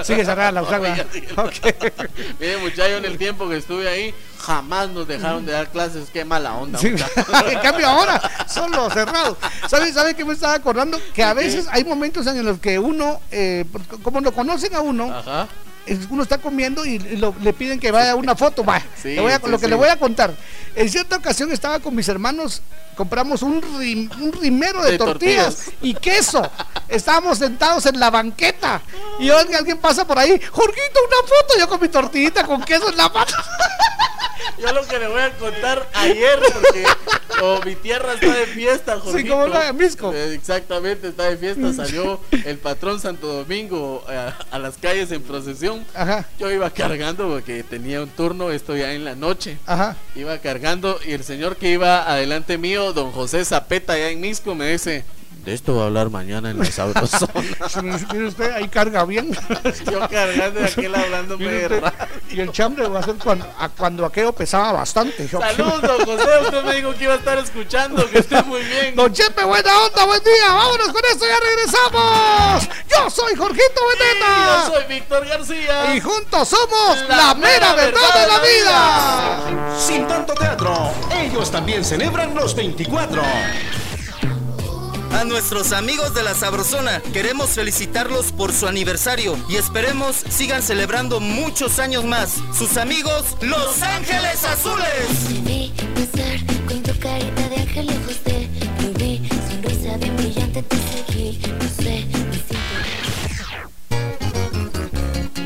[0.06, 1.06] Sigue cerrada la USAC, ¿verdad?
[2.40, 6.10] Miren, muchachos, en el tiempo que estuve ahí, jamás nos dejaron de dar clases.
[6.12, 6.80] Qué mala onda.
[6.80, 6.88] Sí,
[7.50, 9.38] en cambio ahora solo cerrado.
[9.68, 11.00] ¿Sabe, ¿Sabe qué me estaba acordando?
[11.14, 13.66] Que a veces hay momentos en los que uno, eh,
[14.04, 15.48] como lo conocen a uno, Ajá.
[16.10, 18.64] Uno está comiendo y lo- le piden que vaya una foto.
[18.64, 19.70] Va, Sí, le voy a- sí, lo que sí.
[19.70, 20.34] le voy a contar.
[20.76, 22.62] En cierta ocasión estaba con mis hermanos,
[22.96, 25.78] compramos un, rim- un rimero de, De tortillas, tortillas.
[25.82, 26.52] y queso.
[26.88, 28.82] Estábamos sentados en la banqueta
[29.20, 31.60] y alguien, alguien pasa por ahí, Jorgito, una foto.
[31.60, 33.32] Yo con mi tortillita con queso en la mano.
[34.60, 36.40] Yo lo que le voy a contar ayer,
[37.40, 39.34] porque mi tierra está de fiesta, Jorgito.
[39.34, 40.12] como la Misco.
[40.14, 41.74] Eh, Exactamente, está de fiesta.
[41.74, 45.77] Salió el patrón Santo Domingo eh, a, las calles en procesión.
[45.94, 46.26] Ajá.
[46.40, 49.58] Yo iba cargando porque tenía un turno, esto ya en la noche.
[49.66, 49.96] Ajá.
[50.16, 54.56] Iba cargando y el señor que iba adelante mío, don José Zapeta, allá en Misco,
[54.56, 55.04] me dice:
[55.48, 57.32] De esto va a hablar mañana en la sabrosona.
[58.12, 59.32] Mire usted, ahí carga bien.
[59.90, 61.94] Yo cargando y aquel de usted, radio.
[62.30, 65.26] Y el chambre va a ser cuando, a- cuando aquello pesaba bastante.
[65.26, 66.30] Yo- Saludos, don José.
[66.44, 68.94] Usted me dijo que iba a estar escuchando, que esté muy bien.
[68.98, 70.52] Don Chepe, buena onda, buen día.
[70.52, 72.70] Vámonos con esto, ya regresamos.
[72.90, 74.66] Yo soy Jorgito Beteta.
[74.68, 75.96] Yo soy Víctor García.
[75.96, 79.80] Y juntos somos la, mera verdad de la vida.
[79.80, 83.22] Sin tanto teatro, ellos también celebran los 24.
[85.18, 91.20] A nuestros amigos de la Sabrosona queremos felicitarlos por su aniversario y esperemos sigan celebrando
[91.20, 92.36] muchos años más.
[92.56, 95.44] Sus amigos, Los Ángeles Azules.
[95.44, 96.38] Vi pasar
[96.68, 98.48] con tu carita de ángel ojos de
[98.80, 103.44] rubí, sonrisa bien brillante te seguí, no sé, me siento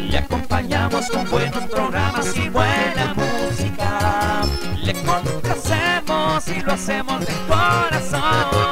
[0.10, 4.42] Le acompañamos con buenos programas y buena música.
[4.84, 8.71] Le complacemos y lo hacemos de corazón.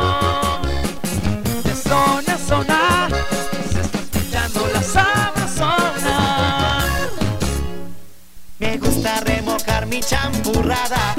[10.01, 11.15] Champurrada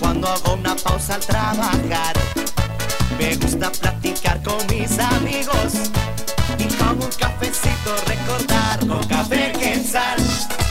[0.00, 2.14] cuando hago una pausa al trabajar.
[3.18, 5.90] Me gusta platicar con mis amigos
[6.58, 10.18] y con un cafecito recordar con café quetzal.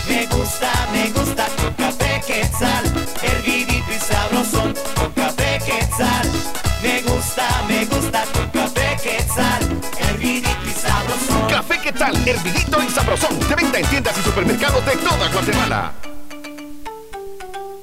[0.08, 2.86] Me gusta, me gusta con café quetzal,
[3.22, 6.30] hervidito y sabrosón con café quetzal.
[6.82, 11.50] Me gusta, me gusta con café quetzal, hervidito y sabrosón.
[11.50, 12.16] Café ¿qué tal?
[12.28, 13.40] Hervidito y sabrosón.
[13.48, 16.09] De venta en tiendas y supermercados de toda Guatemala.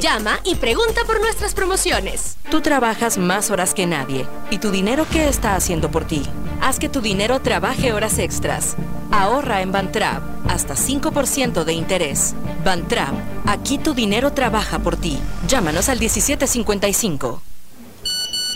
[0.00, 2.36] Llama y pregunta por nuestras promociones.
[2.50, 4.26] Tú trabajas más horas que nadie.
[4.50, 6.22] ¿Y tu dinero qué está haciendo por ti?
[6.60, 8.76] Haz que tu dinero trabaje horas extras.
[9.10, 12.34] Ahorra en Bantrap hasta 5% de interés.
[12.64, 13.14] Bantrap,
[13.46, 15.18] aquí tu dinero trabaja por ti.
[15.48, 17.42] Llámanos al 1755.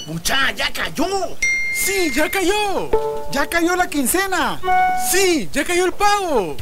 [0.06, 1.06] ¡Mucha, ya cayó!
[1.74, 2.90] ¡Sí, ya cayó!
[3.32, 4.60] ¡Ya cayó la quincena!
[5.10, 6.56] ¡Sí, ya cayó el pago!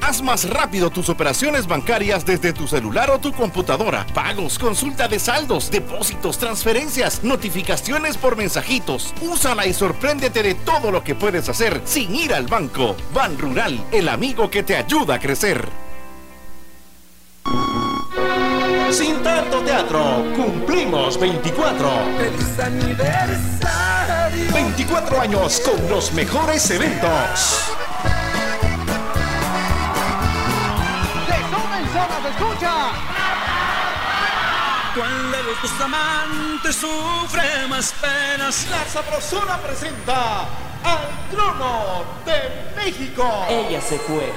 [0.00, 4.06] Haz más rápido tus operaciones bancarias desde tu celular o tu computadora.
[4.14, 9.12] Pagos, consulta de saldos, depósitos, transferencias, notificaciones por mensajitos.
[9.20, 12.96] Úsala y sorpréndete de todo lo que puedes hacer sin ir al banco.
[13.12, 15.68] Ban Rural, el amigo que te ayuda a crecer.
[18.90, 21.90] Sin tanto teatro, cumplimos 24.
[22.16, 24.52] ¡Feliz aniversario!
[24.54, 27.70] 24 años con los mejores eventos.
[32.38, 32.92] Escucha!
[34.94, 38.66] ¿Cuál de los dos amantes sufre más penas?
[38.70, 40.40] La Sabrosona presenta
[40.82, 43.46] al trono de México.
[43.48, 44.32] Ella se fue.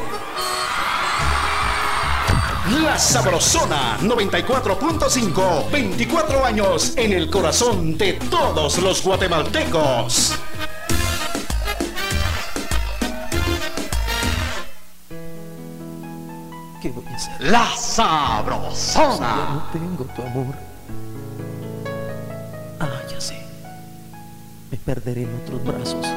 [2.83, 10.33] La Sabrosona 94.5, 24 años en el corazón de todos los guatemaltecos.
[16.81, 17.39] ¿Qué voy a hacer?
[17.41, 19.19] La Sabrosona.
[19.19, 20.55] Ya no tengo tu amor.
[22.79, 23.39] Ah, ya sé.
[24.71, 26.07] Me perderé en otros brazos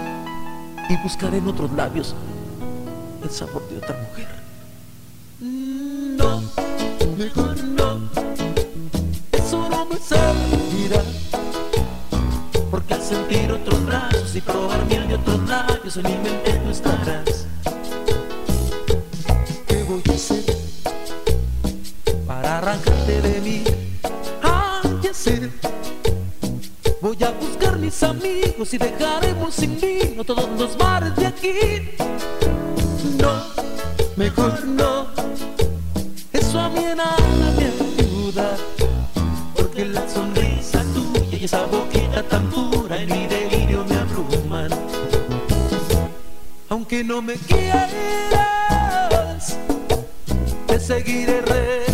[0.89, 2.15] y buscaré en otros labios
[3.23, 4.29] el sabor de otra mujer.
[5.41, 6.43] No,
[7.19, 8.09] mejor no.
[9.33, 11.03] Eso no me servirá.
[12.71, 16.71] Porque al sentir otros brazos y probar miel de otros labios, en mi mente no
[16.71, 17.47] estarás.
[22.65, 23.65] Para arrancarte de mí?
[25.13, 25.51] Sé.
[27.01, 31.53] Voy a buscar mis amigos y dejaremos sin vino todos los bares de aquí.
[33.21, 33.33] No,
[34.17, 35.07] mejor no.
[36.33, 37.17] Eso a mí nada
[37.57, 38.57] me ayuda.
[39.55, 44.71] Porque la sonrisa tuya y esa boquita tan pura en mi delirio me abruman.
[46.71, 47.93] Aunque no me quieras,
[50.67, 51.94] te seguiré recordando.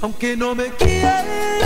[0.00, 1.64] Aunque no me quieras,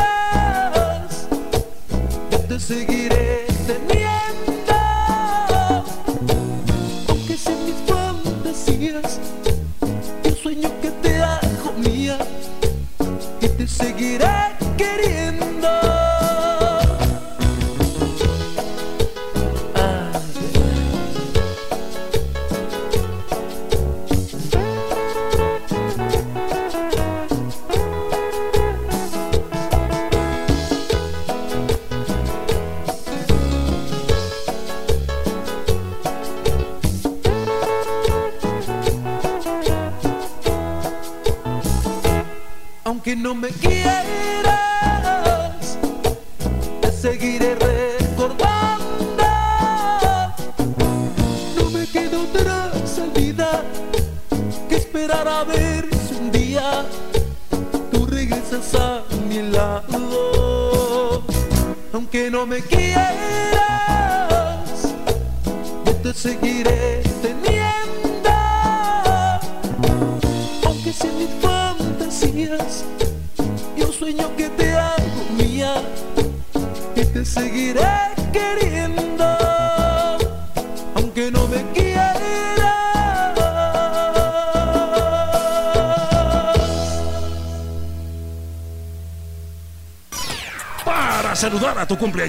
[2.30, 4.74] yo te seguiré teniendo.
[7.07, 9.20] Aunque sean mis fantasías,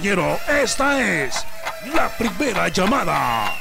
[0.04, 1.45] esta es
[1.93, 3.54] la primera llamada.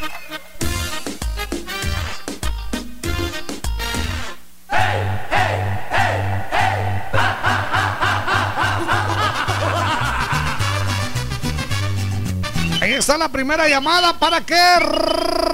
[12.81, 14.79] Ahí está la primera llamada para que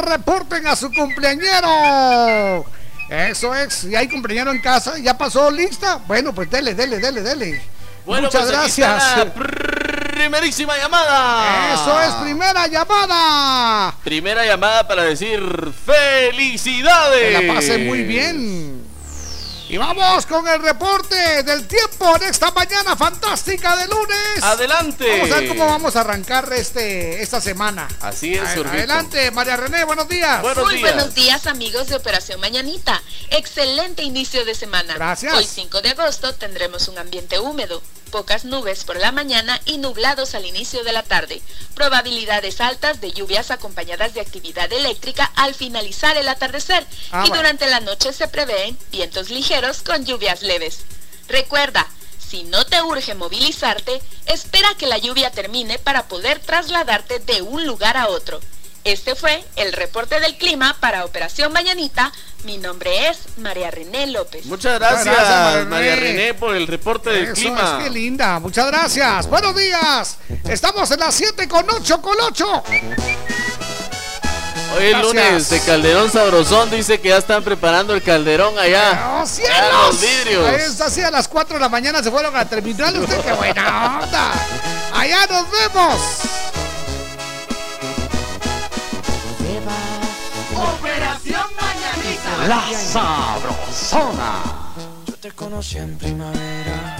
[0.06, 2.64] reporten a su cumpleañero.
[3.10, 5.96] Eso es, y hay cumpleañero en casa, ya pasó lista.
[6.06, 7.76] Bueno, pues dele, dele, dele, dele.
[8.04, 9.16] Bueno, Muchas pues aquí está gracias.
[9.26, 9.34] la
[10.26, 11.74] primerísima llamada.
[11.74, 13.94] Eso es primera llamada.
[14.02, 15.40] Primera llamada para decir
[15.84, 17.38] felicidades.
[17.38, 18.66] Que la pasen muy bien.
[19.68, 24.42] Y vamos con el reporte del tiempo en esta mañana fantástica de lunes.
[24.42, 25.10] Adelante.
[25.10, 27.88] Vamos a ver cómo vamos a arrancar este, esta semana.
[28.00, 28.52] Así es, A-.
[28.52, 30.40] Adelante, María René, buenos días.
[30.42, 33.02] Muy buenos días amigos de Operación Mañanita.
[33.30, 34.94] Excelente inicio de semana.
[34.94, 35.34] Gracias.
[35.34, 37.82] Hoy 5 de agosto tendremos un ambiente húmedo,
[38.16, 41.42] pocas nubes por la mañana y nublados al inicio de la tarde.
[41.74, 46.86] Probabilidades altas de lluvias acompañadas de actividad eléctrica al finalizar el atardecer.
[47.10, 47.42] Ah, y bueno.
[47.42, 50.78] durante la noche se prevén vientos ligeros con lluvias leves.
[51.28, 51.86] Recuerda,
[52.26, 57.66] si no te urge movilizarte, espera que la lluvia termine para poder trasladarte de un
[57.66, 58.40] lugar a otro.
[58.86, 62.12] Este fue el reporte del clima para Operación Mañanita.
[62.44, 64.46] Mi nombre es María René López.
[64.46, 66.34] Muchas gracias, María María René.
[66.34, 67.78] Por el reporte del Eso clima.
[67.80, 69.26] es, qué linda, muchas gracias.
[69.28, 70.18] Buenos días.
[70.48, 72.62] Estamos en las 7 con 8 con 8.
[74.76, 79.18] Hoy es lunes de Calderón Sabrosón dice que ya están preparando el calderón allá.
[79.20, 79.52] ¡Oh, cielos!
[79.52, 80.46] Allá los vidrios.
[80.46, 82.96] Ahí está, así a las 4 de la mañana se fueron a la terminal.
[83.00, 84.32] Usted, qué buena onda.
[84.94, 86.45] Allá nos vemos.
[90.56, 92.46] Operación Mañanita.
[92.48, 94.42] La Sabrosona.
[95.06, 96.96] Yo te conocí en primavera,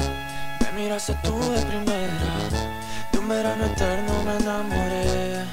[0.60, 2.48] me miraste tú de primera,
[3.12, 5.44] de un verano eterno me enamoré.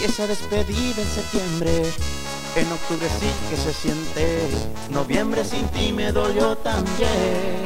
[0.00, 1.92] Y esa despedida en septiembre,
[2.56, 4.48] en octubre sí que se siente,
[4.90, 7.64] noviembre sin ti me dolió también.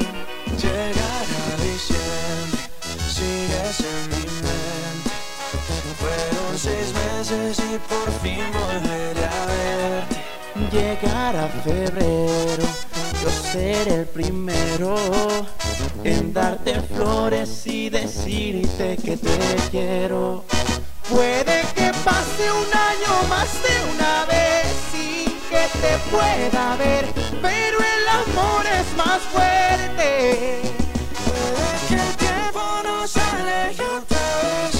[0.61, 2.61] Llegará diciembre,
[3.09, 4.20] sigues en
[6.61, 10.17] seis meses y por fin volveré a verte.
[10.71, 12.65] Llegará febrero,
[13.23, 14.95] yo seré el primero
[16.05, 19.39] en darte flores y decirte que te
[19.71, 20.45] quiero.
[21.09, 27.07] Puede que pase un año más de una vez sin que te pueda ver,
[27.41, 30.61] pero el amor es más fuerte.
[31.24, 34.80] Puede que el tiempo nos aleje otra vez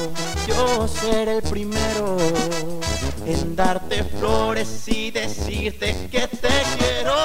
[0.47, 2.17] yo seré el primero
[3.25, 7.15] en darte flores y decirte que te quiero.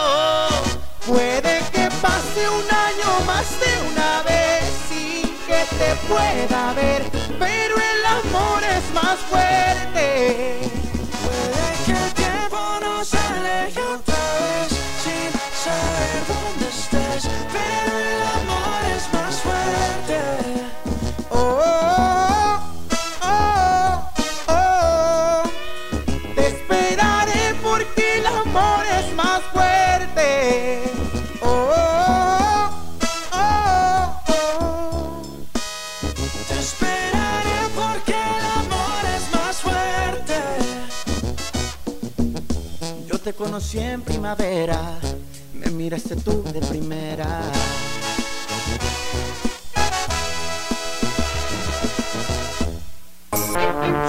[1.06, 7.02] Puede que pase un año más de una vez sin que te pueda ver,
[7.38, 10.75] pero el amor es más fuerte.
[43.26, 44.78] Te conocí en primavera,
[45.52, 47.42] me miraste tú de primera.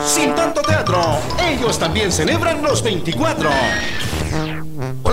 [0.06, 1.02] Sin tanto teatro,
[1.50, 3.50] ellos también celebran los 24.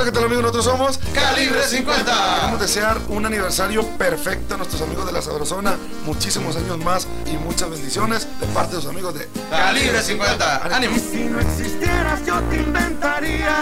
[0.05, 0.43] Hola, ¿qué tal amigos?
[0.43, 2.35] Nosotros somos Calibre 50.
[2.35, 7.39] Queremos desear un aniversario perfecto a nuestros amigos de la Sabrosona, muchísimos años más y
[7.39, 10.76] muchas bendiciones de parte de sus amigos de Calibre 50.
[10.76, 10.97] ¡Ánimo!
[10.98, 13.56] Si no existieras yo te inventaría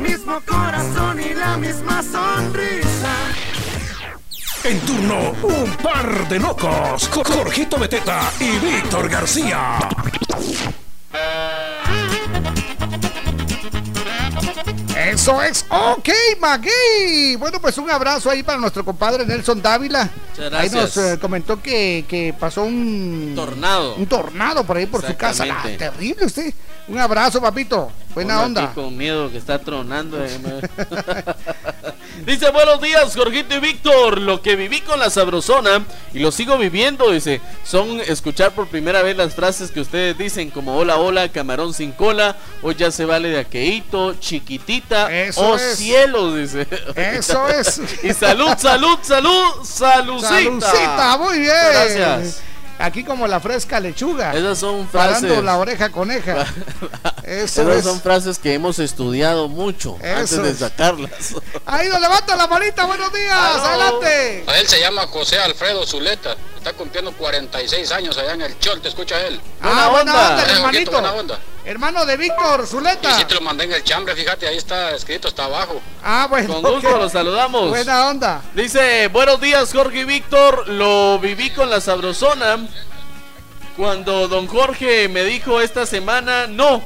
[0.00, 3.14] mismo corazón y la misma sonrisa.
[4.64, 7.06] En turno, un par de locos.
[7.06, 9.78] Con Jorgito Beteta y Víctor García.
[15.06, 15.64] Eso es.
[15.68, 16.08] Ok,
[16.40, 17.36] Magui.
[17.38, 20.10] Bueno, pues un abrazo ahí para nuestro compadre Nelson Dávila.
[20.52, 23.94] Ahí nos eh, comentó que, que pasó un Tornado.
[23.96, 25.44] Un tornado por ahí por su casa.
[25.50, 26.52] Ah, terrible usted.
[26.88, 27.90] Un abrazo, papito.
[28.14, 28.72] Buena Uno onda.
[28.72, 30.24] con miedo que está tronando.
[30.24, 30.30] eh,
[32.26, 34.20] dice, buenos días, Jorgito y Víctor.
[34.20, 35.84] Lo que viví con la sabrosona
[36.14, 40.50] y lo sigo viviendo, dice, son escuchar por primera vez las frases que ustedes dicen
[40.50, 45.56] como hola, hola, camarón sin cola, hoy ya se vale de aqueíto, chiquitita, Eso oh
[45.56, 45.76] es.
[45.76, 46.66] cielo, dice.
[46.94, 47.80] Eso es.
[48.02, 50.30] y salud, salud, salud, salucita.
[50.30, 51.52] Salucita, muy bien.
[51.72, 52.40] Gracias.
[52.78, 54.34] Aquí como la fresca lechuga.
[54.34, 55.44] Esas son Parando frases.
[55.44, 56.44] la oreja coneja.
[57.24, 57.84] Eso Esas es.
[57.84, 61.34] son frases que hemos estudiado mucho antes de sacarlas.
[61.66, 62.84] Ahí nos levanta la manita.
[62.84, 63.32] Buenos días.
[63.34, 64.44] Adelante.
[64.46, 66.36] A él se llama José Alfredo Zuleta.
[66.56, 68.80] Está cumpliendo 46 años allá en el Chol.
[68.82, 69.40] ¿Te escucha él?
[69.62, 70.90] Ah, buena onda, hermanito.
[70.92, 71.38] Buena onda.
[71.66, 73.16] Hermano de Víctor Y Zuleta.
[73.18, 75.82] sí te lo mandé en el chambre, fíjate, ahí está escrito, está abajo.
[76.02, 76.54] Ah, bueno.
[76.62, 76.98] Con gusto ok.
[77.00, 77.68] los saludamos.
[77.70, 78.40] Buena onda.
[78.54, 82.58] Dice, buenos días Jorge y Víctor, lo viví con la sabrosona
[83.76, 86.82] cuando don Jorge me dijo esta semana no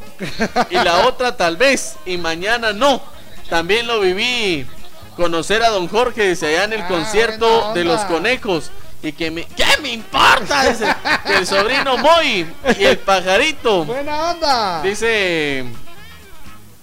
[0.70, 3.02] y la otra tal vez y mañana no.
[3.50, 4.66] También lo viví
[5.14, 8.70] conocer a don Jorge dice allá en el Ah, concierto de los conejos
[9.02, 10.68] y que me ¿qué me importa?
[10.70, 10.86] Dice,
[11.26, 12.46] que el sobrino Moy
[12.78, 13.84] y el pajarito.
[13.84, 14.82] Buena onda.
[14.82, 15.64] Dice,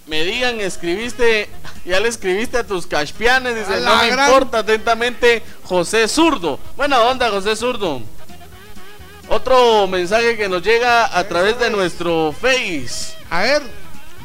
[0.08, 1.50] me digan, escribiste,
[1.86, 6.60] ya le escribiste a tus caspianes, dice, no me gran- importa, atentamente, José Zurdo.
[6.76, 8.02] Buena onda, José Zurdo.
[9.30, 13.14] Otro mensaje que nos llega a través de nuestro Face.
[13.30, 13.62] A ver.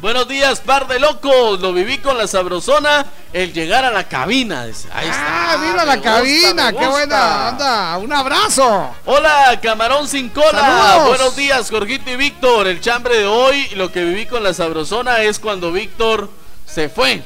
[0.03, 1.61] Buenos días, par de locos.
[1.61, 3.05] Lo viví con la sabrosona.
[3.31, 4.65] El llegar a la cabina.
[4.65, 4.89] dice.
[4.93, 5.53] Ahí está.
[5.53, 6.73] Ah, mira la me gusta, cabina.
[6.73, 7.97] Qué buena onda.
[7.99, 8.93] Un abrazo.
[9.05, 10.51] Hola, camarón sin cola.
[10.51, 11.07] Saludos.
[11.07, 12.67] Buenos días, Jorgito y Víctor.
[12.67, 16.29] El chambre de hoy, lo que viví con la sabrosona es cuando Víctor
[16.65, 17.23] se fue.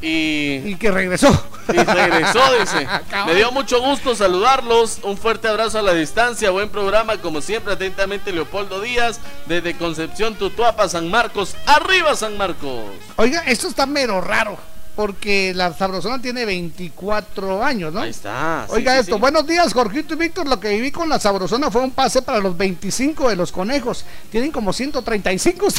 [0.00, 1.28] Y, Y que regresó.
[1.72, 2.86] Y regresó, dice.
[3.26, 5.00] Me dio mucho gusto saludarlos.
[5.02, 6.50] Un fuerte abrazo a la distancia.
[6.50, 11.56] Buen programa, como siempre, atentamente Leopoldo Díaz, desde Concepción, Tutuapa, San Marcos.
[11.66, 12.84] ¡Arriba, San Marcos!
[13.16, 14.58] Oiga, esto está mero raro.
[14.96, 18.00] Porque la sabrosona tiene 24 años, ¿no?
[18.00, 18.64] Ahí está.
[18.68, 19.20] sí, Oiga sí, esto, sí.
[19.20, 20.46] buenos días, Jorgito y Víctor.
[20.46, 24.04] Lo que viví con la sabrosona fue un pase para los 25 de los conejos.
[24.30, 25.66] Tienen como 135.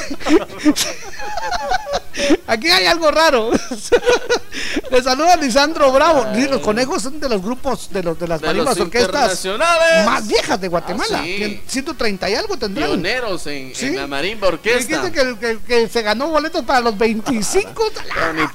[2.47, 3.51] Aquí hay algo raro.
[4.91, 6.25] Le saluda Lisandro Bravo.
[6.49, 9.45] Los conejos son de los grupos de los de las De marimbas orquestas
[10.05, 11.19] más viejas de Guatemala.
[11.19, 11.35] Ah, sí.
[11.37, 12.87] Tien- 130 y algo tendrán.
[12.91, 15.01] Pioneros en, la marimba orquesta.
[15.01, 17.83] Dijiste que, que- que se ganó boletos para los 25.
[18.13, 18.47] Pero ni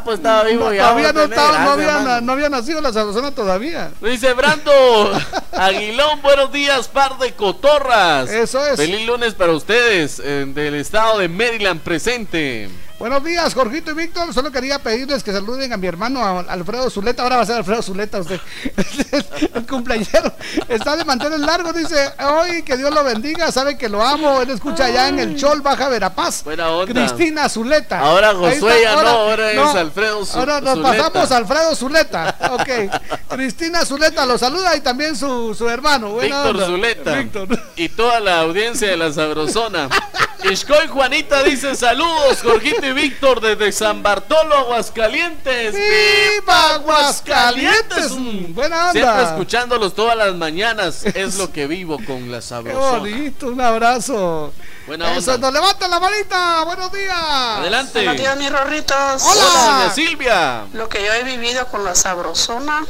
[0.00, 0.82] Tatalapo estaba vivo No, ya.
[0.82, 3.90] todavía no, estaba- no había, no había nacido la sabrosona todavía.
[4.00, 4.72] Dice Brando
[5.52, 8.30] Aguilón, buenos días, par de cotorras.
[8.30, 8.76] Eso es.
[8.76, 12.68] Feliz lunes para ustedes, eh, del estado de Maryland presente.
[13.00, 14.34] Buenos días, Jorgito y Víctor.
[14.34, 17.22] Solo quería pedirles que saluden a mi hermano a- Alfredo Zuleta.
[17.22, 18.38] Ahora va a ser Alfredo Zuleta usted.
[19.54, 20.30] El cumpleañero.
[20.68, 21.72] Está de mantener largo.
[21.72, 23.50] Dice, hoy que Dios lo bendiga.
[23.52, 24.42] Sabe que lo amo.
[24.42, 26.44] Él escucha allá en el Chol, Baja Verapaz.
[26.44, 26.92] Buena onda.
[26.92, 28.00] Cristina Zuleta.
[28.00, 31.10] Ahora Josué ya no, ahora es Alfredo Zu- Ahora nos Zuleta.
[31.10, 32.36] pasamos a Alfredo Zuleta.
[32.52, 32.68] Ok.
[33.30, 36.10] Cristina Zuleta lo saluda y también su, su hermano.
[36.10, 36.66] Buena Víctor onda.
[36.66, 37.12] Zuleta.
[37.14, 37.48] Víctor.
[37.76, 39.88] Y toda la audiencia de la Sabrosona.
[40.50, 45.74] Ishkoy Juanita dice saludos, Jorgito y Víctor desde San Bartolo, Aguascalientes.
[45.74, 48.12] ¡Viva Aguascalientes!
[48.12, 48.92] Mm, Buena onda.
[48.92, 51.04] Siempre escuchándolos todas las mañanas.
[51.04, 52.98] Es lo que vivo con la Qué Sabrosona.
[52.98, 54.52] bonito, un abrazo.
[54.86, 55.50] Buena Eso, onda.
[55.50, 56.64] nos levanta la manita.
[56.64, 57.16] Buenos días.
[57.16, 57.92] Adelante.
[58.04, 59.22] Buenos días, mis rorritos.
[59.22, 60.64] Hola, doña Silvia.
[60.72, 62.84] Lo que yo he vivido con la sabrosona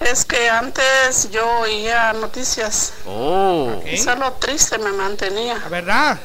[0.00, 2.92] es que antes yo oía noticias.
[3.06, 3.80] Oh.
[4.02, 5.58] Solo triste me mantenía.
[5.70, 6.18] ¿Verdad?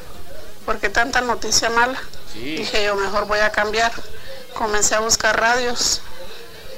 [0.66, 1.98] Porque tanta noticia mala.
[2.32, 2.56] Sí.
[2.56, 3.92] Dije yo mejor voy a cambiar.
[4.54, 6.00] Comencé a buscar radios.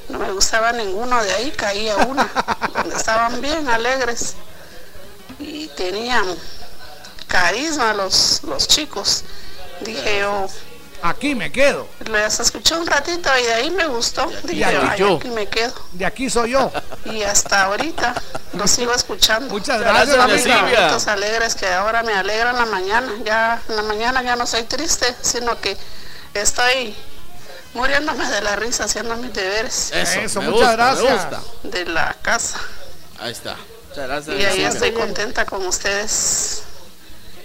[0.09, 2.29] No me gustaba ninguno de ahí, caía una.
[2.75, 4.35] donde estaban bien alegres.
[5.39, 6.25] Y tenían
[7.27, 9.25] carisma los, los chicos.
[9.81, 10.47] Dije yo,
[11.03, 11.89] Aquí me quedo.
[12.11, 14.31] Les escuché un ratito y de ahí me gustó.
[14.45, 15.17] Dije, aquí "Ay, yo".
[15.17, 15.75] aquí me quedo.
[15.93, 16.71] De aquí soy yo.
[17.07, 18.15] Y hasta ahorita
[18.53, 19.53] lo sigo escuchando.
[19.53, 23.13] Muchas gracias, momentos alegres que ahora me alegran la mañana.
[23.25, 25.77] Ya en la mañana ya no soy triste, sino que
[26.35, 26.95] estoy
[27.75, 29.91] muriéndome de la risa haciendo mis deberes.
[29.93, 31.13] Eso, me muchas gusta, me gracias.
[31.13, 31.41] gusta.
[31.65, 32.61] De la casa.
[33.19, 33.57] Ahí está.
[33.89, 34.39] Muchas gracias.
[34.41, 36.63] Y ahí estoy contenta con ustedes.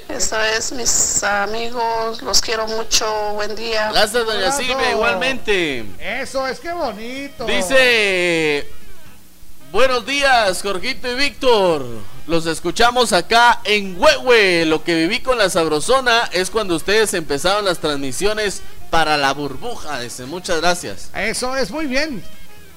[0.09, 3.91] Esto es mis amigos, los quiero mucho, buen día.
[3.91, 5.85] Gracias, doña Silvia, igualmente.
[5.99, 7.45] Eso es que bonito.
[7.45, 8.67] Dice,
[9.71, 11.85] buenos días, Jorgito y Víctor.
[12.25, 14.65] Los escuchamos acá en Huehue.
[14.65, 19.99] Lo que viví con la Sabrosona es cuando ustedes empezaron las transmisiones para la burbuja.
[19.99, 21.09] Dice, muchas gracias.
[21.15, 22.23] Eso es muy bien.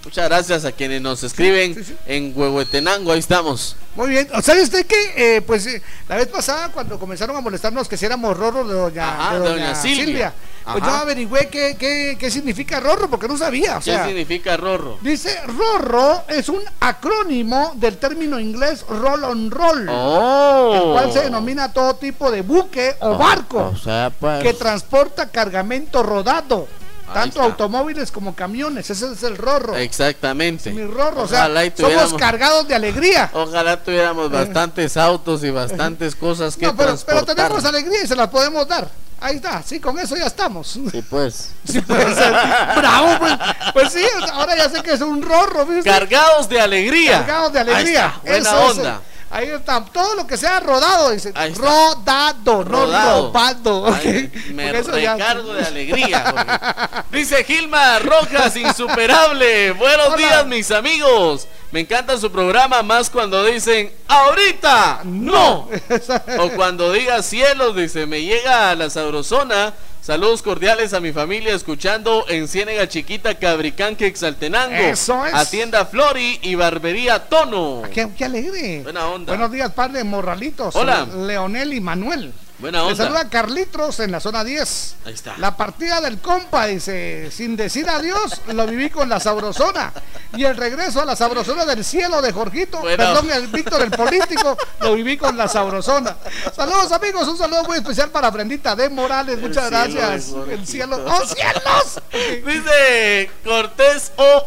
[0.02, 3.12] Muchas gracias a quienes nos escriben en Huehuetenango.
[3.12, 3.76] Ahí estamos.
[3.94, 4.26] Muy bien.
[4.42, 8.06] ¿Sabe usted que eh, pues eh, la vez pasada cuando comenzaron a molestarnos que si
[8.06, 10.32] éramos rorro de doña, Ajá, de de doña doña Silvia, Silvia.
[10.72, 13.76] pues yo averigüé qué, qué, qué significa rorro porque no sabía.
[13.76, 14.96] O ¿Qué significa Rorro?
[15.02, 20.72] dice rorro es un acrónimo del término inglés roll on roll, Oh.
[20.76, 24.42] el cual se denomina todo tipo de buque o barco O sea, pues.
[24.42, 26.68] que transporta cargamento rodado,
[27.12, 28.90] tanto automóviles como camiones.
[28.90, 29.76] Ese es el rorro.
[29.76, 30.70] Exactamente.
[30.70, 33.30] Mi rorro, o sea, somos cargados de alegría.
[33.34, 38.28] Ojalá tuviéramos bastantes autos y bastantes cosas que No, pero, tenemos alegría y se las
[38.28, 38.88] podemos dar.
[39.22, 40.66] Ahí está, sí, con eso ya estamos.
[40.68, 41.50] Sí, pues.
[41.64, 42.32] Sí, pues, eh,
[42.76, 43.34] bravo, pues,
[43.74, 45.90] pues sí, ahora ya sé que es un rorro, ¿viste?
[45.90, 47.18] Cargados de alegría.
[47.18, 48.06] Cargados de Ahí alegría.
[48.06, 49.00] está, buena Eso es, onda.
[49.30, 51.32] Ahí está, todo lo que sea rodado, dice.
[51.54, 53.26] Rodado, no Rodado.
[53.28, 53.82] robado.
[53.84, 53.96] ok.
[54.04, 57.04] Ay, me ya- recargo de alegría.
[57.10, 59.72] Dice Gilma Rojas, insuperable.
[59.72, 60.16] Buenos Hola.
[60.16, 61.46] días, mis amigos.
[61.72, 65.68] Me encanta su programa más cuando dicen ahorita no.
[66.38, 69.72] o cuando diga cielos, dice, me llega a la sabrosona.
[70.02, 74.74] Saludos cordiales a mi familia escuchando en Ciénega Chiquita, Cabricanque, Exaltenango.
[74.74, 75.34] Eso es.
[75.34, 77.82] A tienda Flori y Barbería Tono.
[77.92, 78.82] Qué, qué alegre.
[78.82, 79.32] Buena onda.
[79.32, 80.74] Buenos días, padre Morralitos.
[80.74, 81.06] Hola.
[81.06, 82.32] Leonel y Manuel.
[82.60, 83.04] Buena Le onda.
[83.04, 84.96] saluda Carlitos en la zona 10.
[85.06, 85.36] Ahí está.
[85.38, 89.92] La partida del compa, dice, sin decir adiós, lo viví con la sabrosona.
[90.36, 92.96] Y el regreso a la sabrosona del cielo de Jorgito, Bueno.
[92.96, 96.16] perdón, el Víctor, el político, lo viví con la sabrosona.
[96.54, 100.28] Saludos amigos, un saludo muy especial para Brendita de Morales, muchas gracias.
[100.48, 102.00] El cielo, ¡oh cielos!
[102.46, 104.46] Dice Cortés O.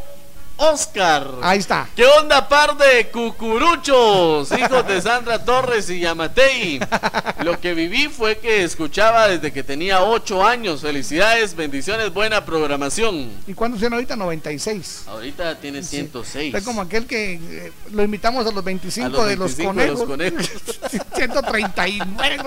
[0.58, 1.28] Oscar.
[1.42, 1.88] Ahí está.
[1.96, 4.52] ¿Qué onda, par de cucuruchos?
[4.52, 6.80] Hijos de Sandra Torres y Yamatei.
[7.44, 10.82] Lo que viví fue que escuchaba desde que tenía 8 años.
[10.82, 13.32] Felicidades, bendiciones, buena programación.
[13.48, 14.16] ¿Y cuándo tiene ahorita?
[14.16, 15.04] 96.
[15.08, 16.54] Ahorita tiene 106.
[16.54, 19.74] Es como aquel que eh, lo invitamos a los 25, A los de, los 25
[19.82, 20.40] de los conejos.
[20.40, 20.52] conejos.
[21.16, 22.38] 139.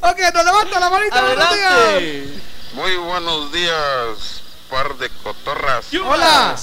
[0.00, 1.22] ok, nos levanta la manita.
[1.22, 1.72] buenos días.
[1.72, 2.40] Adelante.
[2.74, 5.86] Muy buenos días, par de cotorras.
[6.06, 6.56] Hola.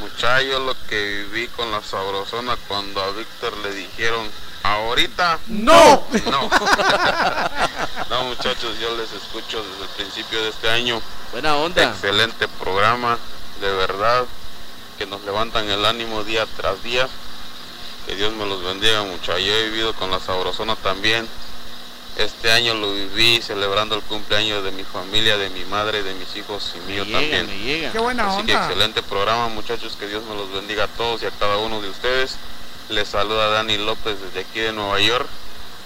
[0.00, 4.28] Muchacho, lo que viví con la sabrosona cuando a Víctor le dijeron,
[4.62, 6.04] ahorita No.
[6.30, 6.50] no.
[8.10, 11.00] no, muchachos, yo les escucho desde el principio de este año.
[11.32, 11.82] Buena onda.
[11.84, 13.18] Excelente programa,
[13.60, 14.24] de verdad,
[14.98, 17.08] que nos levantan el ánimo día tras día.
[18.06, 19.42] Que Dios me los bendiga, muchachos.
[19.42, 21.28] Yo he vivido con la sabrosona también.
[22.16, 26.34] Este año lo viví celebrando el cumpleaños de mi familia, de mi madre, de mis
[26.36, 27.46] hijos y mío llega, también.
[27.46, 27.92] me llega.
[27.92, 29.96] Qué buena Así que excelente programa, muchachos.
[29.98, 32.36] Que Dios me los bendiga a todos y a cada uno de ustedes.
[32.88, 35.28] Les saluda Dani López desde aquí de Nueva York.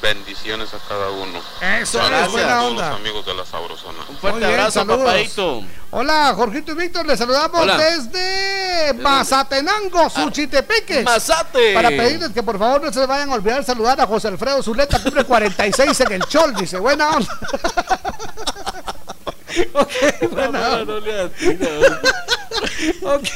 [0.02, 1.38] Bendiciones a cada uno.
[1.80, 2.88] Eso Saludos es, buena a todos onda.
[2.90, 3.98] los amigos de la Sabrosona.
[4.08, 4.98] Un fuerte bien, abrazo, saludos.
[5.04, 5.62] papadito.
[5.90, 7.76] Hola, Jorgito y Víctor, les saludamos Hola.
[7.76, 11.04] desde Mazatenango, Suchitepeques.
[11.04, 11.74] Mazate.
[11.74, 15.02] Para pedirles que por favor no se vayan a olvidar saludar a José Alfredo Zuleta,
[15.02, 17.38] cumple 46 en el Chol, dice, buena onda.
[19.74, 19.92] ok,
[20.30, 20.84] buena onda.
[20.84, 21.68] No le atina.
[23.02, 23.28] Ok.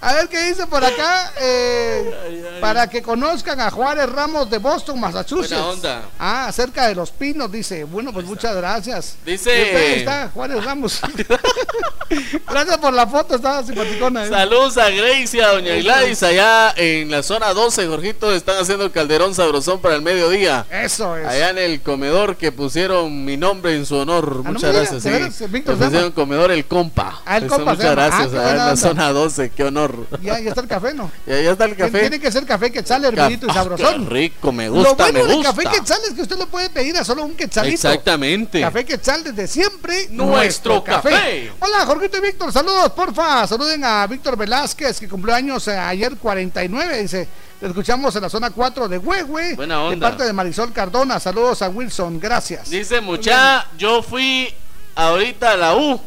[0.00, 1.32] A ver qué dice por acá.
[1.40, 5.50] eh, Para que conozcan a Juárez Ramos de Boston, Massachusetts.
[5.50, 6.02] Buena onda.
[6.18, 7.84] Ah, acerca de los pinos, dice.
[7.84, 9.16] Bueno, pues muchas gracias.
[9.24, 11.00] Dice- Ahí está, Juárez Ramos.
[12.48, 14.24] gracias por la foto, estaba simpaticona.
[14.24, 14.28] ¿eh?
[14.28, 18.32] Saludos a Grace y a Doña Gladys allá en la zona 12, Jorgito.
[18.32, 20.66] Están haciendo el calderón sabrosón para el mediodía.
[20.70, 21.26] Eso es.
[21.26, 24.42] Allá en el comedor que pusieron mi nombre en su honor.
[24.44, 25.02] Ah, Muchas gracias.
[25.02, 25.44] digas, de sí.
[25.44, 27.20] veras, Víctor pusieron comedor el compa.
[27.24, 27.86] Ah, el compa Muchas.
[27.86, 28.28] Ah, gracias.
[28.30, 30.06] qué allá en la zona 12, qué honor.
[30.20, 31.10] Ya, ya está el café, ¿no?
[31.26, 32.00] Ya, ya está el café.
[32.00, 34.06] Tiene que ser café quetzal, hervidito y sabrosón.
[34.06, 35.54] Qué rico, me Lo gusta, bueno me del gusta.
[35.54, 37.74] café quetzal es que usted lo puede pedir a solo un quetzalito.
[37.74, 38.60] Exactamente.
[38.60, 40.08] Café Quetzal desde siempre.
[40.10, 41.50] Nuestro café.
[41.60, 43.46] Hola, Jorgito y Víctor, saludos, porfa.
[43.46, 47.28] Saluden a Víctor Velázquez, que cumplió años eh, ayer 49, dice.
[47.60, 49.54] Te escuchamos en la zona 4 de Huehue.
[49.54, 50.08] Buena De onda.
[50.08, 51.20] parte de Marisol Cardona.
[51.20, 52.70] Saludos a Wilson, gracias.
[52.70, 54.52] Dice mucha, yo fui
[54.94, 56.00] ahorita a la U.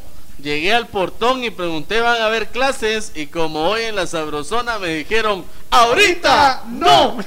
[0.43, 3.13] Llegué al portón y pregunté, ¿van a haber clases?
[3.15, 7.13] Y como hoy en la Sabrosona me dijeron, ¡ahorita no!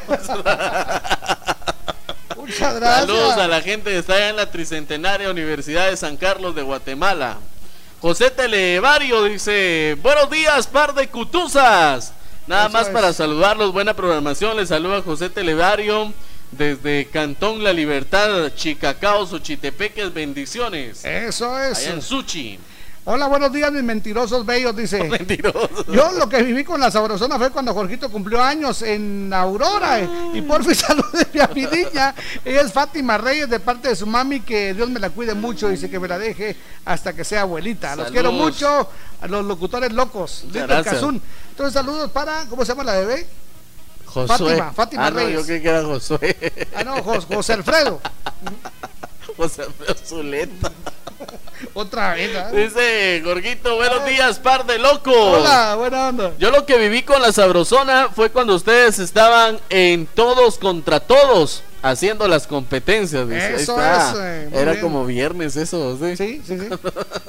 [2.37, 3.07] Muchas gracias.
[3.07, 6.61] Saludos a la gente que está allá en la Tricentenaria Universidad de San Carlos de
[6.61, 7.39] Guatemala.
[8.03, 12.13] José Televario dice, buenos días, par de cutuzas.
[12.47, 12.93] Nada Eso más es.
[12.93, 14.59] para saludarlos, buena programación.
[14.59, 16.13] Les saluda José Televario
[16.51, 21.03] desde Cantón La Libertad, Chicacao, Xochitepeques, bendiciones.
[21.03, 21.79] Eso es.
[21.79, 22.59] Allá en Suchi.
[23.09, 25.05] Hola, buenos días, mis mentirosos bellos, dice.
[25.09, 25.87] Mentirosos.
[25.87, 30.01] Yo lo que viví con la sabrosona fue cuando Jorgito cumplió años en Aurora.
[30.01, 32.13] eh, Y por fin saludé a mi niña.
[32.45, 34.41] Ella es Fátima Reyes de parte de su mami.
[34.41, 35.69] Que Dios me la cuide mucho.
[35.69, 37.95] Dice que me la deje hasta que sea abuelita.
[37.95, 38.89] Los quiero mucho.
[39.21, 40.45] A los locutores locos.
[40.83, 41.23] Cazún.
[41.51, 42.47] Entonces, saludos para.
[42.47, 43.25] ¿Cómo se llama la bebé?
[44.07, 44.27] Josué.
[44.57, 45.41] Fátima, Fátima ah, no, Reyes.
[45.41, 46.37] yo creí que era Josué.
[46.75, 48.01] Ah, no, Jos- José Alfredo.
[49.37, 50.73] José Alfredo Zuleta.
[51.75, 52.37] Otra vez.
[52.37, 52.51] ¿ah?
[52.53, 55.15] Dice Gorguito, buenos días, par de locos.
[55.15, 56.33] Hola, buena onda.
[56.39, 61.63] Yo lo que viví con la sabrosona fue cuando ustedes estaban en todos contra todos
[61.83, 63.29] haciendo las competencias.
[63.29, 63.55] dice.
[63.55, 64.11] Eso está.
[64.11, 64.83] es, eh, Era bien.
[64.83, 66.17] como viernes eso, ¿sí?
[66.17, 66.69] Sí, sí, sí.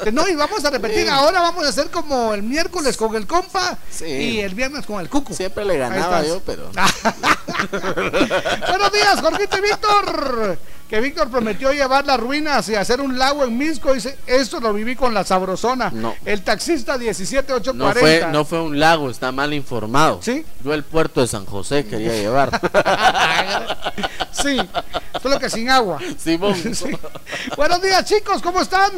[0.04, 1.04] Que No, y vamos a repetir.
[1.04, 1.10] Sí.
[1.10, 4.06] Ahora vamos a hacer como el miércoles con el compa Sí.
[4.06, 5.34] y el viernes con el cuco.
[5.34, 6.70] Siempre le ganaba yo, pero.
[8.68, 10.58] Buenos días, Jorgito y Víctor.
[10.90, 13.94] Que Víctor prometió llevar las ruinas y hacer un lago en Misco.
[13.94, 15.90] Dice, esto lo viví con la sabrosona.
[15.94, 16.16] No.
[16.24, 18.00] El taxista No 17840.
[18.00, 20.20] fue, no fue un lago, está mal informado.
[20.22, 20.46] ¿Sí?
[20.64, 22.62] Yo el puerto de San José quería llevar.
[24.32, 24.56] Sí,
[25.22, 26.00] solo que sin agua.
[26.18, 26.54] Simón.
[26.76, 26.96] Sí.
[27.56, 28.92] Buenos días, chicos, ¿cómo están?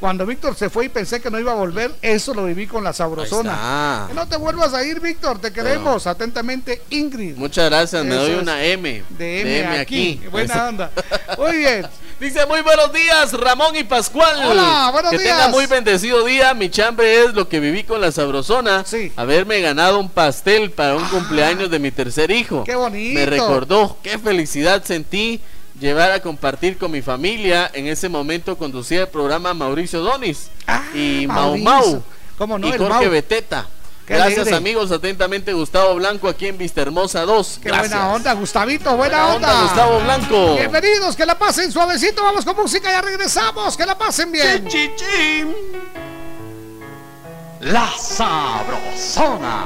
[0.00, 2.84] Cuando Víctor se fue y pensé que no iba a volver, eso lo viví con
[2.84, 4.04] la sabrosona.
[4.08, 6.06] Que no te vuelvas a ir, Víctor, te queremos.
[6.06, 7.36] Atentamente, Ingrid.
[7.36, 9.02] Muchas gracias, me Eso doy una M.
[9.10, 10.20] De M, aquí.
[10.22, 10.90] Ahí Buena onda.
[11.38, 11.86] Muy bien.
[12.20, 14.36] Dice muy buenos días, Ramón y Pascual.
[14.46, 15.36] Hola, buenos que días.
[15.36, 16.54] tenga muy bendecido día.
[16.54, 18.84] Mi chambre es lo que viví con la sabrosona.
[19.16, 22.60] Haberme ganado un pastel para un cumpleaños de mi tercer hijo.
[22.60, 22.64] Ah.
[22.64, 23.20] Qué bonito.
[23.20, 25.42] Me recordó qué felicidad sentí
[25.78, 27.70] llevar a compartir con mi familia.
[27.74, 30.48] En ese momento conducía el programa Mauricio Donis
[30.94, 31.64] y Mau Ah, Mauricio.
[31.64, 32.02] Mau
[32.38, 32.68] ¿Cómo no?
[32.68, 33.10] y Jorge Mau.
[33.10, 33.66] Beteta.
[34.06, 34.56] Qué Gracias alegre.
[34.56, 37.58] amigos, atentamente Gustavo Blanco aquí en Vista Hermosa 2.
[37.60, 37.90] Qué Gracias.
[37.90, 40.54] buena onda, Gustavito, buena, Buena onda, Gustavo Blanco.
[40.54, 42.22] Bienvenidos, que la pasen suavecito.
[42.22, 43.76] Vamos con música, ya regresamos.
[43.76, 44.64] Que la pasen bien.
[47.62, 49.64] La Sabrosona.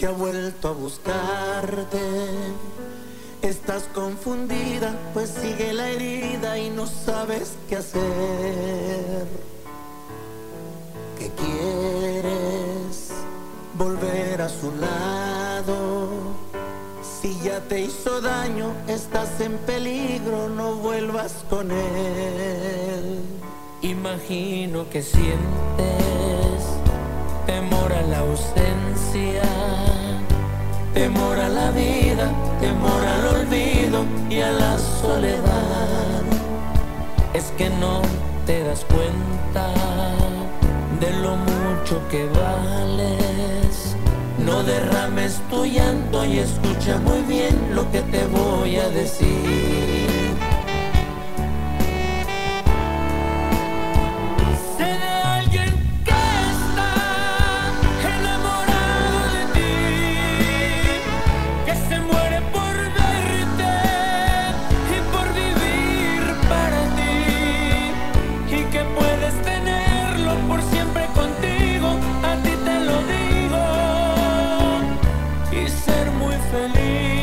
[0.00, 2.00] Que ha vuelto a buscarte.
[3.42, 9.26] Estás confundida, pues sigue la herida y no sabes qué hacer.
[11.18, 13.10] ¿Qué quieres?
[13.74, 16.08] Volver a su lado.
[17.20, 23.20] Si ya te hizo daño, estás en peligro, no vuelvas con él.
[23.82, 26.79] Imagino que sientes
[27.50, 29.42] temor a la ausencia,
[30.94, 32.26] temor a la vida,
[32.60, 36.22] temor al olvido y a la soledad.
[37.34, 38.02] Es que no
[38.46, 39.66] te das cuenta
[41.00, 43.96] de lo mucho que vales.
[44.46, 50.29] No derrames tu llanto y escucha muy bien lo que te voy a decir.
[75.52, 77.19] Y ser muy feliz.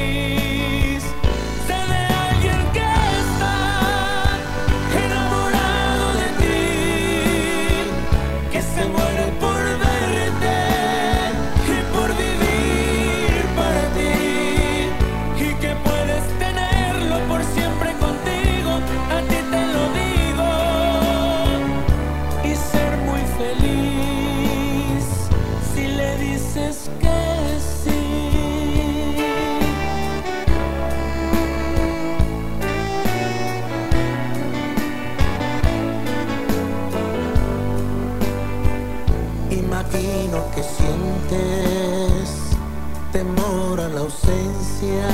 [43.12, 45.08] Temor a la ausencia,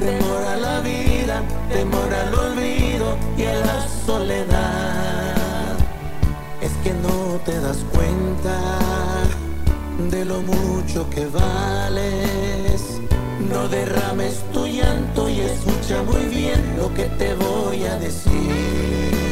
[0.00, 5.76] temor a la vida, temor al olvido y a la soledad.
[6.60, 8.58] Es que no te das cuenta
[10.10, 13.00] de lo mucho que vales.
[13.50, 19.25] No derrames tu llanto y escucha muy bien lo que te voy a decir.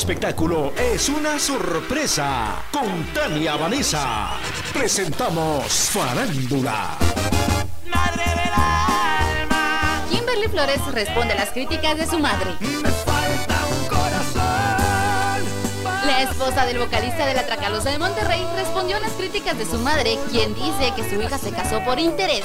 [0.00, 2.62] Espectáculo es una sorpresa.
[2.72, 4.30] Con Tania Vanessa
[4.72, 6.96] presentamos Farándula.
[10.10, 12.50] Kimberly Flores responde a las críticas de su madre.
[16.06, 19.78] La esposa del vocalista de la Tracalosa de Monterrey respondió a las críticas de su
[19.80, 22.44] madre, quien dice que su hija se casó por interés.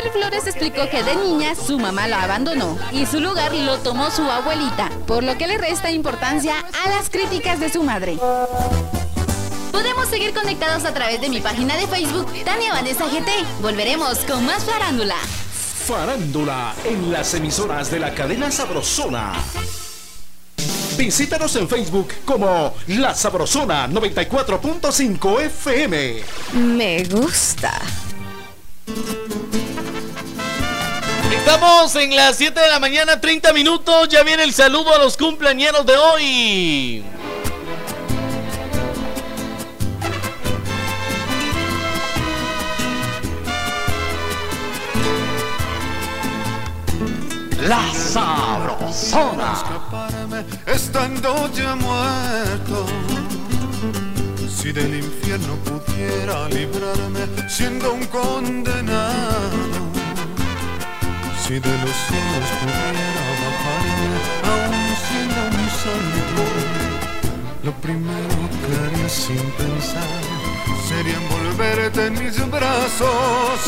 [0.00, 4.10] Kimberly Flores explicó que de niña su mamá la abandonó y su lugar lo tomó
[4.10, 6.54] su abuelita, por lo que le resta importancia
[6.84, 8.16] a las críticas de su madre.
[9.70, 13.30] Podemos seguir conectados a través de mi página de Facebook, Tania Vanessa GT.
[13.60, 15.16] Volveremos con más farándula.
[15.86, 19.34] Farándula en las emisoras de la cadena Sabrosona.
[20.96, 26.22] Visítanos en Facebook como La Sabrosona 94.5 FM.
[26.54, 27.72] Me gusta.
[31.40, 34.10] Estamos en las 7 de la mañana, 30 minutos.
[34.10, 37.04] Ya viene el saludo a los cumpleañeros de hoy.
[47.66, 49.54] La Sabrosona.
[49.54, 52.86] escaparme estando ya muerto.
[54.46, 59.89] Si del infierno pudiera librarme siendo un condenado.
[61.50, 64.10] Si de los cielos pudiera bajarme
[64.50, 66.42] aún siendo un santo.
[67.64, 70.22] Lo primero que haría sin pensar
[70.88, 73.58] sería envolverte en mis brazos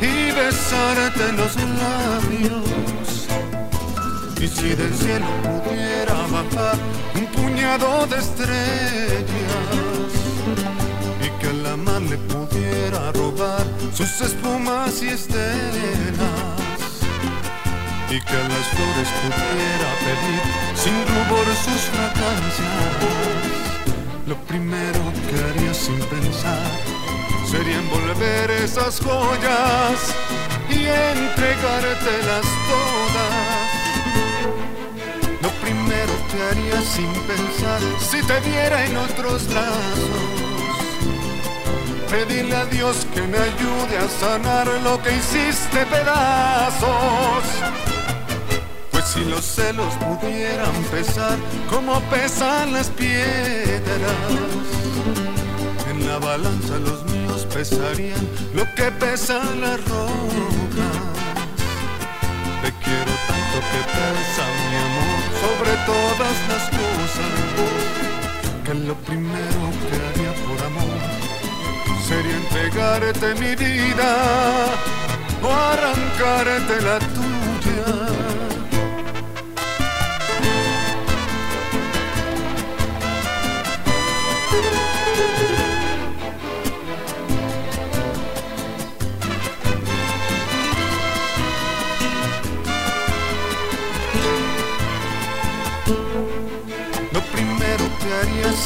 [0.00, 3.26] y besarte los labios.
[4.40, 6.78] Y si del cielo pudiera bajar
[7.14, 9.28] un puñado de estrellas
[11.20, 16.57] y que la mar le pudiera robar sus espumas y estelas
[18.10, 20.42] y que las flores pudiera pedir
[20.74, 22.94] sin rubor sus fragancias,
[24.26, 26.70] lo primero que haría sin pensar
[27.50, 30.14] sería envolver esas joyas
[30.70, 33.68] y entregártelas todas.
[35.42, 40.48] Lo primero que haría sin pensar si te viera en otros brazos.
[42.10, 47.44] Pedirle a Dios que me ayude a sanar lo que hiciste pedazos.
[49.08, 51.38] Si los celos pudieran pesar
[51.70, 53.80] como pesan las piedras,
[55.90, 60.96] en la balanza los míos pesarían lo que pesan las rocas.
[62.62, 67.32] Te quiero tanto que pesa mi amor sobre todas las cosas,
[68.62, 71.00] que lo primero que haría por amor
[72.06, 74.10] sería entregarte mi vida
[75.42, 78.28] o arrancarte la tuya.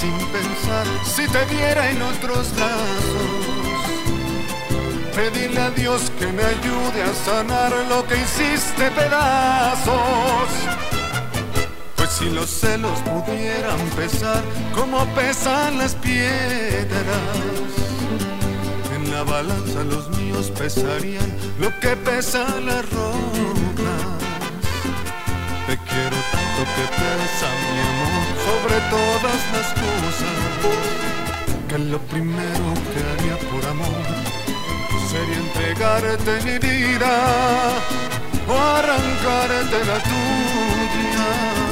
[0.01, 3.53] Sin pensar si te viera en otros brazos.
[5.15, 10.49] Pedirle a Dios que me ayude a sanar lo que hiciste pedazos.
[11.97, 14.43] Pues si los celos pudieran pesar
[14.75, 17.31] como pesan las piedras,
[18.95, 21.31] en la la balanza los míos pesarían
[21.61, 24.03] lo que pesan las rocas.
[25.67, 30.37] Te quiero tanto que pesa mi amor sobre todas las cosas.
[31.69, 34.05] Que lo primero que haría por amor
[35.11, 37.13] sería entregarte mi vida
[38.49, 41.72] o arrancarte la tuya.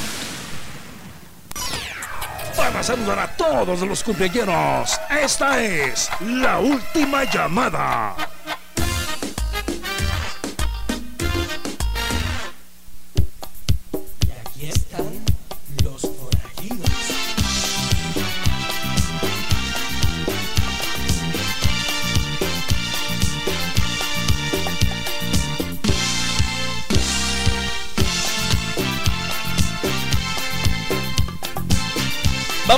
[2.61, 8.15] Para saludar a todos los cumpleaños, esta es la última llamada.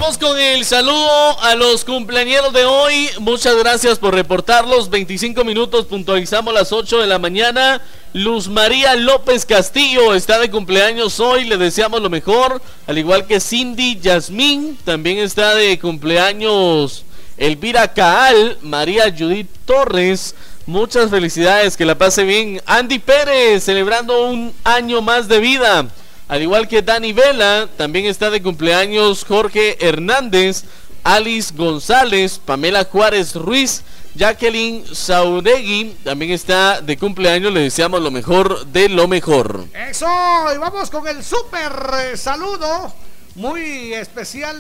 [0.03, 3.09] Con el saludo a los cumpleañeros de hoy.
[3.19, 4.89] Muchas gracias por reportarlos.
[4.89, 7.81] 25 minutos, puntualizamos las 8 de la mañana.
[8.11, 11.45] Luz María López Castillo está de cumpleaños hoy.
[11.45, 12.61] Le deseamos lo mejor.
[12.85, 17.05] Al igual que Cindy Yasmín, también está de cumpleaños
[17.37, 20.35] Elvira Caal, María Judith Torres.
[20.65, 22.61] Muchas felicidades, que la pase bien.
[22.65, 25.87] Andy Pérez, celebrando un año más de vida.
[26.33, 30.63] Al igual que Dani Vela, también está de cumpleaños Jorge Hernández,
[31.03, 33.83] Alice González, Pamela Juárez Ruiz,
[34.15, 37.53] Jacqueline Sauregui, también está de cumpleaños.
[37.53, 39.65] Le deseamos lo mejor de lo mejor.
[39.87, 40.07] Eso,
[40.55, 42.91] y vamos con el súper eh, saludo
[43.35, 44.59] muy especial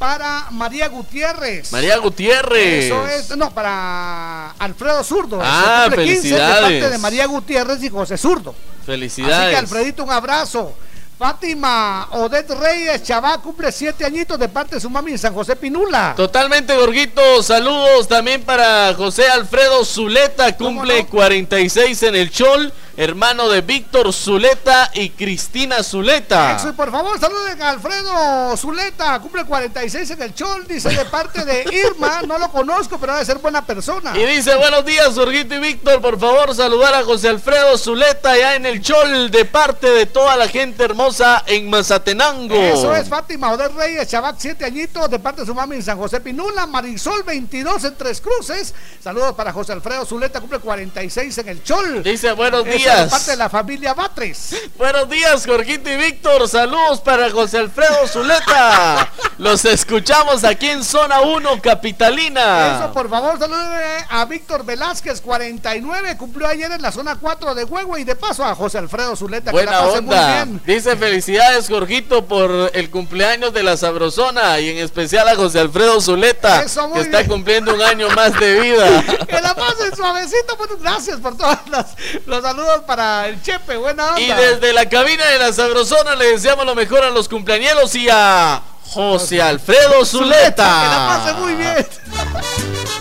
[0.00, 1.70] para María Gutiérrez.
[1.70, 2.86] María Gutiérrez.
[2.86, 5.38] Eso es, no, para Alfredo Zurdo.
[5.40, 6.68] Ah, cumple 15 felicidades.
[6.68, 8.56] De parte de María Gutiérrez y José Zurdo.
[8.84, 9.36] Felicidades.
[9.36, 10.74] Así que Alfredito, un abrazo.
[11.22, 15.54] Fátima Odette Reyes Chavá cumple siete añitos de parte de su mami en San José
[15.54, 16.14] Pinula.
[16.16, 17.44] Totalmente, Gorguito.
[17.44, 24.90] Saludos también para José Alfredo Zuleta, cumple 46 en el Chol, hermano de Víctor Zuleta
[24.94, 26.56] y Cristina Zuleta.
[26.56, 31.04] Eso, y por favor, saluden a Alfredo Zuleta, cumple 46 en el Chol, dice de
[31.06, 34.16] parte de Irma, no lo conozco, pero debe ser buena persona.
[34.18, 38.56] Y dice, buenos días, Jorgito y Víctor, por favor, saludar a José Alfredo Zuleta allá
[38.56, 42.54] en el Chol, de parte de toda la gente hermosa en Mazatenango.
[42.54, 45.98] Eso es Fátima Odette Reyes, Chabac, siete añitos, de parte de su mami en San
[45.98, 48.74] José Pinula, Marisol 22 en Tres Cruces.
[49.02, 52.02] Saludos para José Alfredo Zuleta, cumple 46 en el Chol.
[52.02, 53.10] Dice, buenos Eso días.
[53.10, 54.56] parte de la familia Batres.
[54.76, 56.48] Buenos días, Jorgito y Víctor.
[56.48, 59.08] Saludos para José Alfredo Zuleta.
[59.38, 62.78] Los escuchamos aquí en Zona 1 Capitalina.
[62.78, 67.64] Eso, por favor, saluden a Víctor Velázquez, 49, cumplió ayer en la zona 4 de
[67.64, 70.26] Huevo y de paso a José Alfredo Zuleta, que la Buena onda.
[70.26, 70.62] muy bien.
[70.66, 76.00] Dice felicidades, Jorgito, por el cumpleaños de la Sabrosona y en especial a José Alfredo
[76.00, 79.02] Zuleta, Eso, que está cumpliendo un año más de vida.
[79.26, 81.86] Que la pasen suavecito, pues, gracias por todos los,
[82.26, 84.20] los saludos para el Chepe, buena onda.
[84.20, 88.08] Y desde la cabina de la Sabrosona le deseamos lo mejor a los cumpleañeros y
[88.10, 90.54] a José Alfredo Zuleta.
[90.54, 91.86] Que la pase muy bien.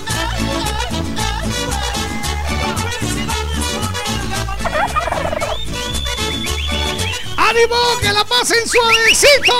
[7.37, 7.75] ¡Ánimo!
[8.01, 9.53] ¡Que la pasen suavecito!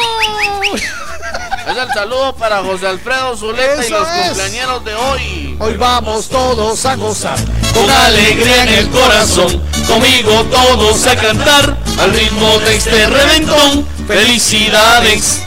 [1.67, 4.25] Es el saludo para José Alfredo Zuleta y los es.
[4.25, 5.55] cumpleañeros de hoy.
[5.59, 7.37] Hoy vamos todos a gozar.
[7.73, 13.85] Con alegría en el corazón, conmigo todos a cantar al ritmo de este reventón.
[14.07, 15.43] Felicidades,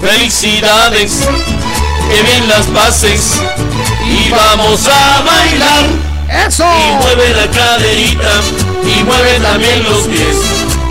[0.00, 1.12] felicidades,
[2.08, 3.34] que bien las pases
[4.06, 5.84] y vamos a bailar.
[6.48, 6.64] ¡Eso!
[6.64, 8.40] Y mueve la caderita
[8.82, 10.36] y mueve también los pies.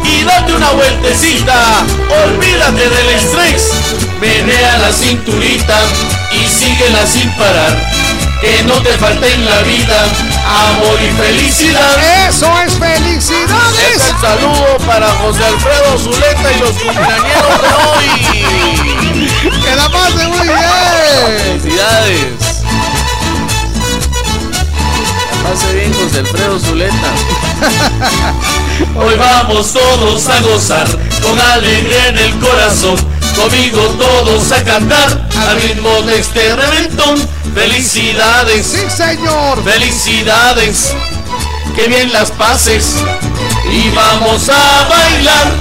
[0.06, 1.86] Y date una vueltecita,
[2.28, 3.93] olvídate del estrés.
[4.24, 5.78] Menea la cinturita
[6.32, 7.92] y síguela sin parar.
[8.40, 10.02] Que no te falte en la vida
[10.70, 11.98] amor y felicidad.
[12.30, 13.98] ¡Eso es felicidades!
[13.98, 18.08] Es el saludo para José Alfredo Zuleta y los cumpleañeros de hoy.
[19.66, 21.60] ¡Que la pase muy bien!
[21.60, 22.63] Felicidades.
[25.44, 27.14] Pase bien José Alfredo Zuleta.
[28.96, 30.88] Hoy vamos todos a gozar
[31.22, 32.96] con alegría en el corazón.
[33.36, 37.28] Conmigo todos a cantar al ritmo de este reventón.
[37.54, 39.64] Felicidades, sí señor.
[39.64, 40.94] Felicidades,
[41.76, 42.96] que bien las pases.
[43.70, 45.52] Y vamos a bailar.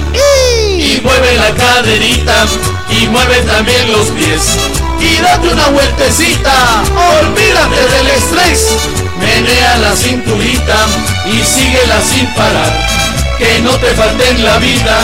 [0.77, 2.45] Y mueve la caderita
[2.89, 4.57] y mueve también los pies.
[5.03, 6.51] Y date una vueltecita,
[7.21, 8.67] olvídate del estrés.
[9.19, 10.75] Menea la cinturita
[11.25, 12.71] y síguela sin parar.
[13.37, 14.97] Que no te falte en la vida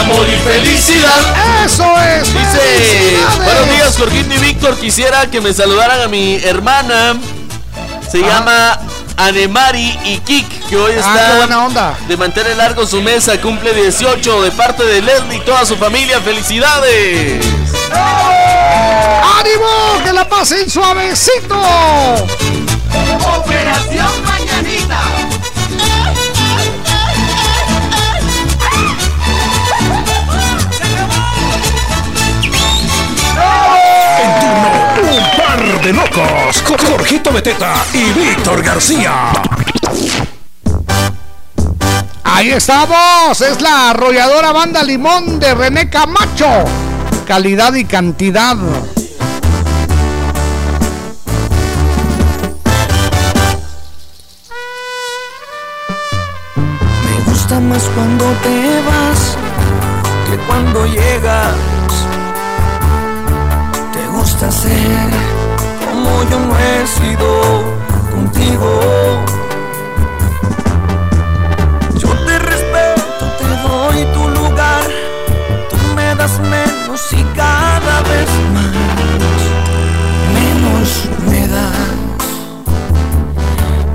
[0.00, 1.64] amor y felicidad.
[1.64, 2.32] Eso es.
[2.32, 7.14] Dice, buenos días Jorgito y Víctor, quisiera que me saludaran a mi hermana.
[8.10, 8.78] Se llama
[9.18, 11.98] Anemari y Kik, que hoy Ah, está qué buena onda.
[12.08, 16.20] de mantener largo su mesa, cumple 18 de parte de Leslie y toda su familia.
[16.20, 17.44] ¡Felicidades!
[19.40, 20.04] ¡Ánimo!
[20.04, 21.60] ¡Que la pasen suavecito!
[23.38, 25.00] Operación Mañanita.
[34.18, 34.70] En turno,
[35.12, 39.32] un par de locos con Jorgito Beteta y Víctor García.
[42.24, 46.64] Ahí estamos, es la arrolladora banda Limón de René Camacho.
[47.26, 48.54] Calidad y cantidad.
[48.54, 48.72] Me
[57.26, 59.36] gusta más cuando te vas
[60.30, 61.56] que cuando llegas.
[63.92, 65.10] Te gusta ser
[65.84, 67.64] como yo no he sido
[68.14, 69.45] contigo.
[76.26, 79.40] Menos y cada vez más.
[80.34, 81.88] Menos me das.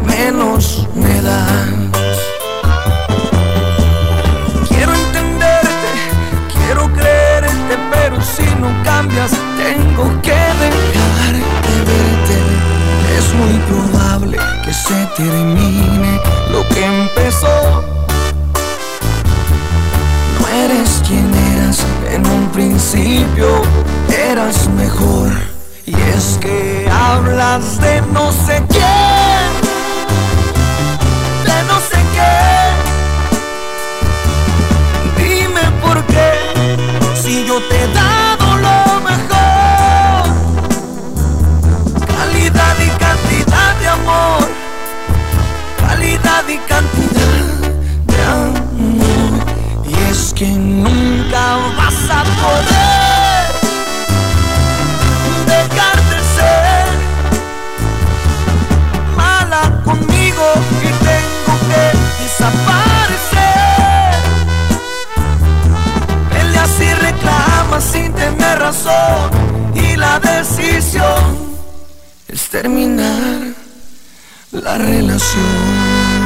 [0.06, 2.20] Menos me das.
[4.70, 5.92] Quiero entenderte,
[6.54, 11.34] quiero creerte, pero si no cambias, tengo que dejar
[11.68, 12.38] de verte.
[13.18, 17.84] Es muy probable que se termine lo que empezó.
[20.64, 21.80] Eres quien eras
[22.12, 23.64] en un principio,
[24.30, 25.32] eras mejor.
[25.88, 29.50] Y es que hablas de no sé quién,
[31.48, 32.38] de no sé qué.
[35.24, 36.32] Dime por qué,
[37.20, 40.24] si yo te he dado lo mejor.
[42.06, 44.48] Calidad y cantidad de amor.
[45.88, 47.11] Calidad y cantidad
[55.46, 56.86] dejar de ser
[59.16, 60.48] mala conmigo
[60.82, 61.84] y tengo que
[62.24, 64.14] desaparecer.
[66.32, 69.32] Peleas y reclamas sin tener razón
[69.76, 71.56] y la decisión
[72.28, 73.54] es terminar
[74.52, 76.21] la relación.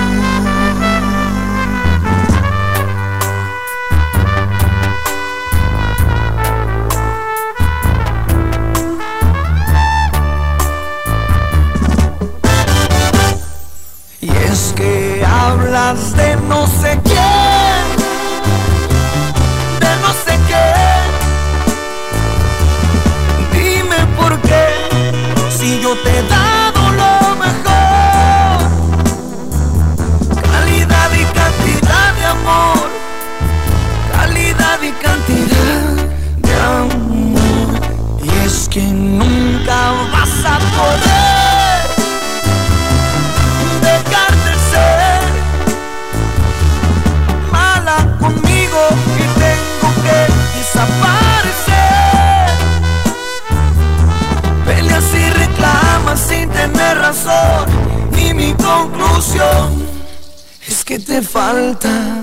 [61.46, 62.15] Falta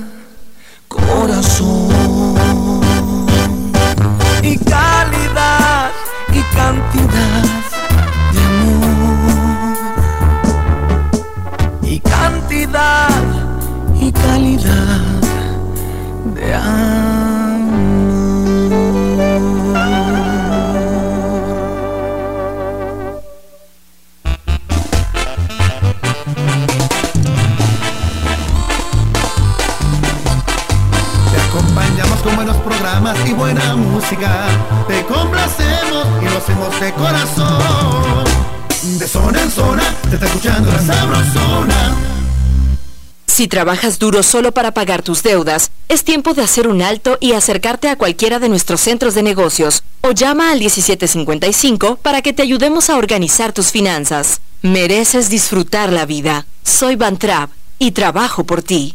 [43.42, 47.32] Si trabajas duro solo para pagar tus deudas, es tiempo de hacer un alto y
[47.32, 52.42] acercarte a cualquiera de nuestros centros de negocios o llama al 1755 para que te
[52.42, 54.40] ayudemos a organizar tus finanzas.
[54.62, 56.46] Mereces disfrutar la vida.
[56.62, 57.50] Soy Bantrap
[57.80, 58.94] y trabajo por ti.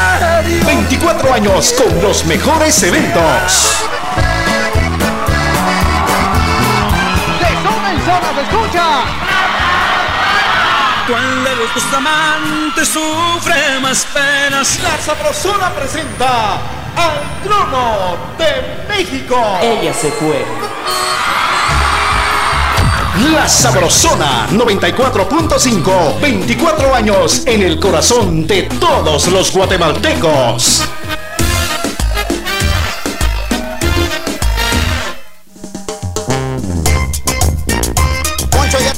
[0.65, 3.85] 24 años con los mejores eventos.
[7.39, 8.85] De zona en zona se escucha.
[11.07, 14.79] ¿Cuál de los dos amantes sufre más penas?
[14.83, 16.53] La Sabrosona presenta
[16.95, 19.59] al trono de México.
[19.61, 20.45] Ella se fue.
[23.19, 30.81] La Sabrosona 94.5, 24 años en el corazón de todos los guatemaltecos.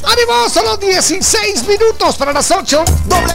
[0.04, 0.48] ¡Ánimo!
[0.48, 2.86] Solo 16 minutos para las 8.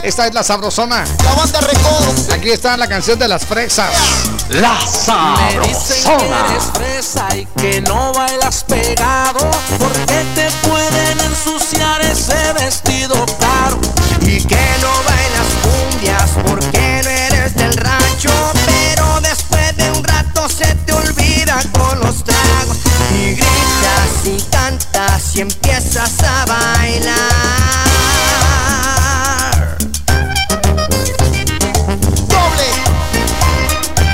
[0.01, 1.03] Esta es la sabrosona.
[1.25, 2.33] La banda Recodo.
[2.33, 3.91] Aquí está la canción de las fresas.
[4.49, 4.79] La
[5.35, 10.48] Me dicen que eres fresa y que no bailas pegado Porque te pueden ensuciar
[12.31, 13.79] ese vestido caro.
[14.21, 18.31] Y que no bailas cumbias porque no eres del rancho.
[18.65, 22.77] Pero después de un rato se te olvida con los tragos.
[23.13, 27.17] Y gritas y cantas y empiezas a bailar.
[32.27, 32.69] Doble.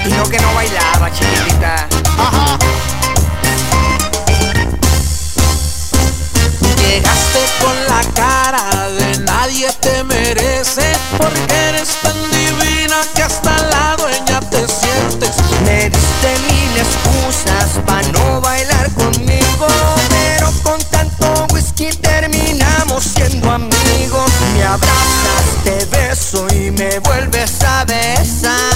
[0.06, 1.95] Y no que no bailaba, chiquitita
[9.56, 15.36] nadie te merece Porque eres tan divina que hasta la dueña te sientes.
[15.64, 19.68] Me diste mil excusas para no bailar conmigo
[20.10, 24.32] Pero con tanto whisky terminamos siendo amigos.
[24.54, 28.75] Me abrazas, te beso y me vuelves a besar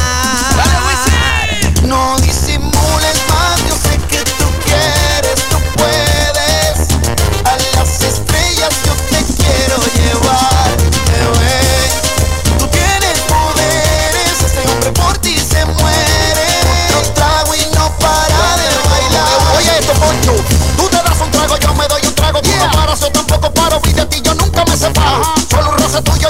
[26.06, 26.29] Solo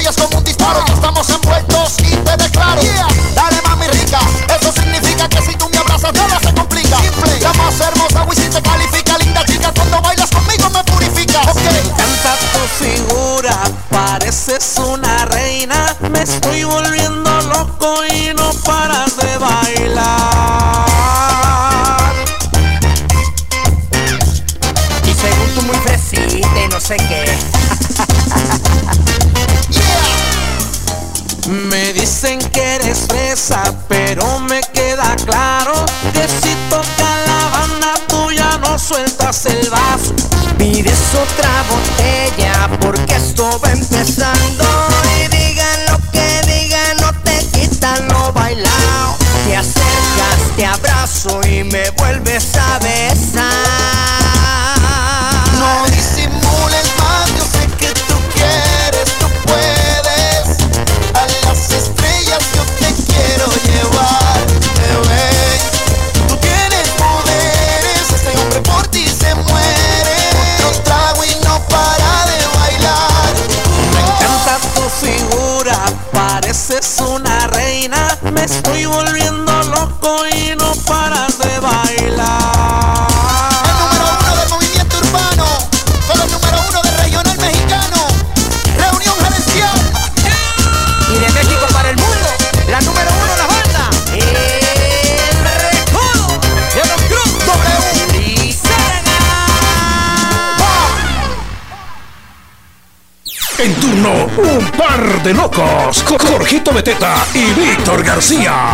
[105.19, 106.03] par de locos.
[106.03, 108.73] con Jorgito Beteta y Víctor García.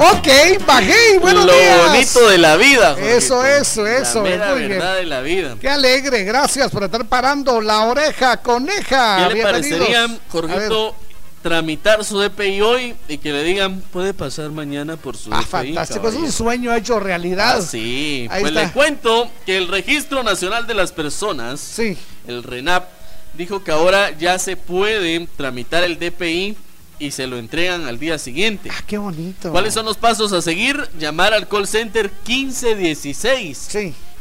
[0.00, 1.18] Ok, bajé.
[1.20, 1.86] Buenos Lo días.
[1.88, 2.90] bonito de la vida.
[2.90, 3.08] Jorgito.
[3.16, 4.22] Eso, eso, eso.
[4.22, 4.70] La mera muy bien.
[4.70, 5.56] verdad de la vida.
[5.60, 9.16] Qué alegre, gracias por estar parando la oreja, coneja.
[9.16, 9.78] ¿Qué le Bienvenidos.
[9.88, 10.18] parecería.
[10.30, 10.94] Jorgito,
[11.42, 15.46] tramitar su DPI hoy y que le digan, puede pasar mañana por su Ah, DPI?
[15.48, 16.32] fantástico, es un caballero"?
[16.32, 17.58] sueño hecho realidad.
[17.58, 18.64] Ah, sí, Ahí pues está.
[18.66, 21.78] le cuento que el Registro Nacional de las Personas,
[22.26, 22.88] el RENAP,
[23.34, 26.56] dijo que ahora ya se puede tramitar el DPI
[26.98, 28.70] y se lo entregan al día siguiente.
[28.72, 29.52] Ah, qué bonito.
[29.52, 30.88] ¿Cuáles son los pasos a seguir?
[30.98, 33.68] Llamar al call center 1516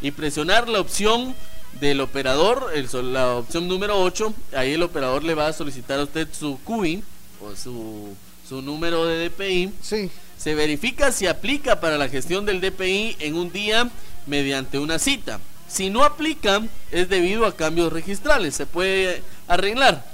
[0.02, 1.34] y presionar la opción
[1.80, 4.34] del operador, el la opción número 8.
[4.56, 7.04] Ahí el operador le va a solicitar a usted su CUI
[7.42, 8.16] o su,
[8.48, 9.74] su número de DPI.
[9.82, 10.10] Sí.
[10.38, 13.90] Se verifica si aplica para la gestión del DPI en un día
[14.26, 15.40] mediante una cita.
[15.68, 18.56] Si no aplica, es debido a cambios registrales.
[18.56, 20.06] Se puede arreglar.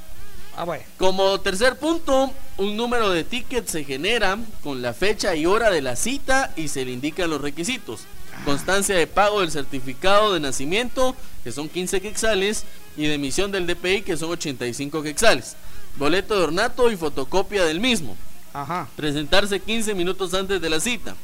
[0.56, 0.84] Ah, bueno.
[0.98, 5.82] Como tercer punto, un número de ticket se genera con la fecha y hora de
[5.82, 8.02] la cita y se le indican los requisitos.
[8.46, 12.66] Constancia de pago del certificado de nacimiento, que son 15 quexales,
[12.98, 15.56] y de emisión del DPI, que son 85 quexales.
[15.96, 18.18] Boleto de ornato y fotocopia del mismo.
[18.54, 18.88] Ajá.
[18.96, 21.16] Presentarse 15 minutos antes de la cita.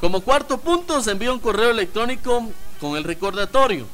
[0.00, 2.50] Como cuarto punto, se envía un correo electrónico
[2.80, 3.86] con el recordatorio.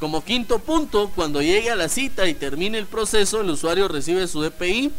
[0.00, 4.26] Como quinto punto, cuando llegue a la cita y termine el proceso, el usuario recibe
[4.26, 4.90] su DPI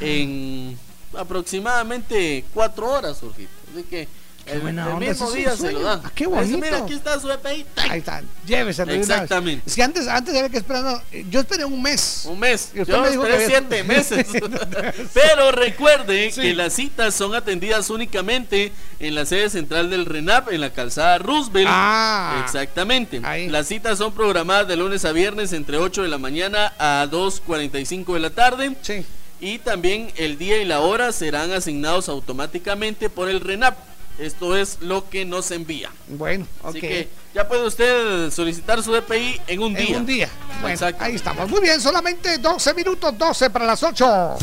[0.00, 0.78] en
[1.16, 3.50] aproximadamente cuatro horas, Jorgito.
[3.72, 4.08] Así que
[4.46, 6.00] el, buena el onda, mismo día se lo dan.
[6.04, 6.58] Ah, qué bonito.
[6.58, 7.66] Mira, aquí está su DPI.
[7.76, 8.92] Ahí está, lléveselo.
[8.92, 9.62] Exactamente.
[9.66, 11.02] Es que antes, antes había que esperar.
[11.30, 12.22] Yo esperé un mes.
[12.26, 12.70] Un mes.
[12.74, 14.26] Y usted Yo me dijo esperé que- siete meses.
[15.14, 20.60] Pero recuerde que las citas son atendidas únicamente en la sede central del RENAP, en
[20.60, 21.68] la calzada Roosevelt.
[21.70, 22.42] Ah.
[22.44, 23.20] Exactamente.
[23.48, 28.14] Las citas son programadas de lunes a viernes entre 8 de la mañana a 2.45
[28.14, 28.76] de la tarde.
[28.82, 29.04] Sí.
[29.40, 33.76] Y también el día y la hora serán asignados automáticamente por el RENAP.
[34.18, 35.90] Esto es lo que nos envía.
[36.08, 36.68] Bueno, ok.
[36.70, 39.96] Así que ya puede usted solicitar su DPI en un En día.
[39.98, 40.28] un día.
[40.60, 41.02] Bueno, Exacto.
[41.04, 41.48] ahí estamos.
[41.50, 44.36] Muy bien, solamente 12 minutos, 12 para las 8.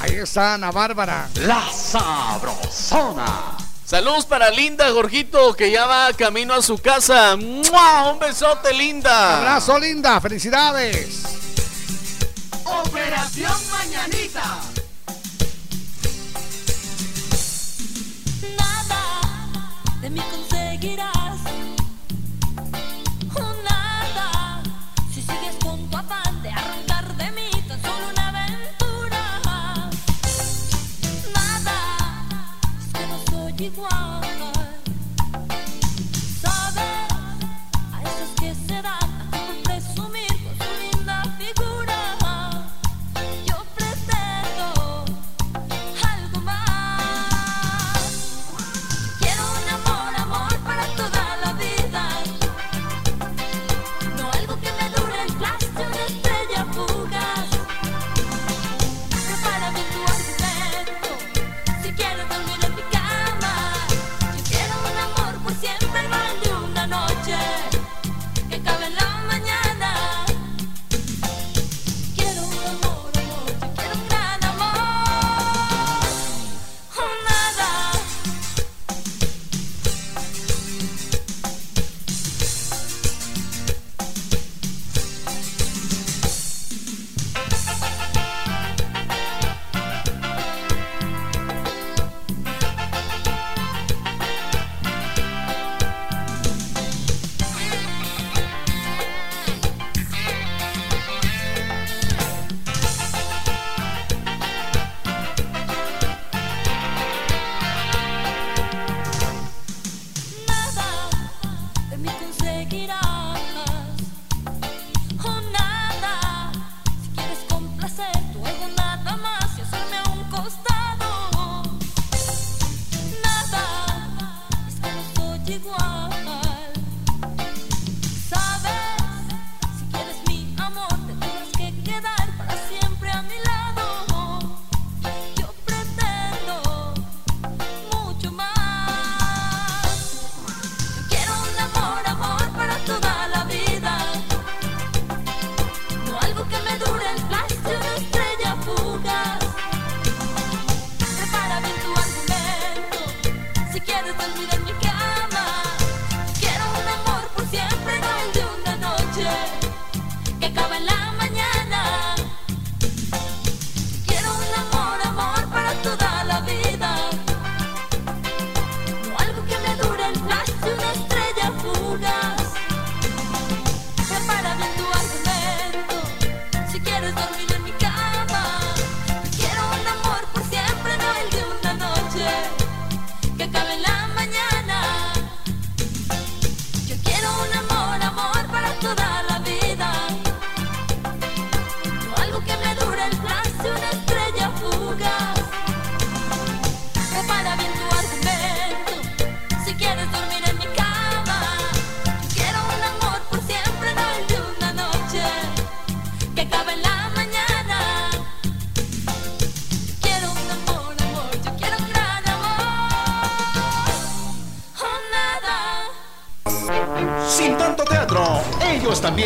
[0.00, 1.28] Ahí está Ana Bárbara.
[1.40, 3.56] La sabrosona.
[3.84, 7.36] Saludos para Linda, Jorgito, que ya va camino a su casa.
[7.36, 8.12] ¡Mua!
[8.12, 9.38] Un besote, Linda.
[9.38, 10.20] Abrazo, linda.
[10.20, 11.22] Felicidades.
[12.64, 14.60] Operación Mañanita.
[20.04, 21.38] De mí conseguirás.
[23.64, 24.62] Nada.
[25.10, 29.40] Si sigues con tu afán de arrancar de mí tan solo una aventura.
[31.32, 31.78] Nada.
[32.78, 34.03] Es que no soy igual.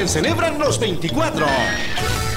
[0.08, 1.46] Celebran los 24.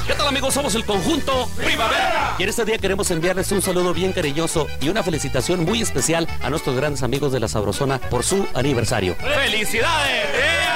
[0.05, 0.53] ¿Qué tal amigos?
[0.53, 2.35] Somos el conjunto Primavera.
[2.37, 6.27] Y en este día queremos enviarles un saludo bien cariñoso y una felicitación muy especial
[6.41, 9.15] a nuestros grandes amigos de la Sabrosona por su aniversario.
[9.15, 10.70] ¡Felicidades!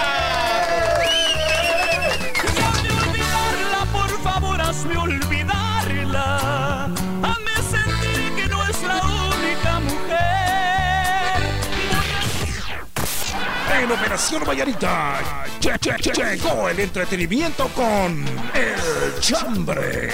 [13.86, 15.20] En Operación Vallarita
[15.62, 18.26] lle- lle- lle- llegó el entretenimiento con
[18.56, 20.10] El Chambre.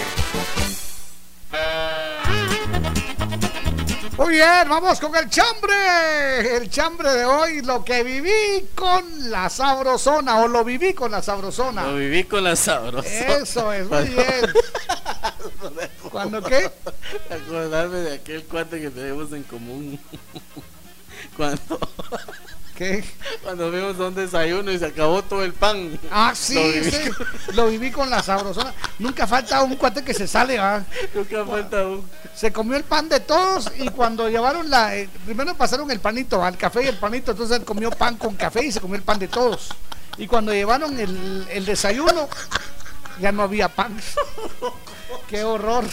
[4.18, 6.58] Muy bien, vamos con el chambre.
[6.58, 11.22] El chambre de hoy, lo que viví con la sabrosona o lo viví con la
[11.22, 11.84] sabrosona.
[11.88, 13.08] Lo viví con la sabrosona.
[13.38, 14.54] Eso es, muy bien.
[16.12, 16.70] ¿Cuándo qué?
[17.30, 19.98] Acordarme de aquel cuate que tenemos en común.
[21.38, 21.80] Cuando.
[22.76, 23.04] ¿Qué?
[23.52, 26.00] Cuando vimos un desayuno y se acabó todo el pan.
[26.10, 28.74] Ah, sí, Lo viví sí, con- lo viví con la sabrosona.
[28.98, 30.82] Nunca falta un cuate que se sale, ¿va?
[31.14, 32.10] Nunca falta un.
[32.34, 34.96] Se comió el pan de todos y cuando llevaron la.
[34.96, 38.36] eh, primero pasaron el panito al café y el panito, entonces él comió pan con
[38.36, 39.68] café y se comió el pan de todos.
[40.18, 42.30] Y cuando llevaron el, el desayuno,
[43.20, 44.00] ya no había pan.
[45.28, 45.84] ¡Qué horror!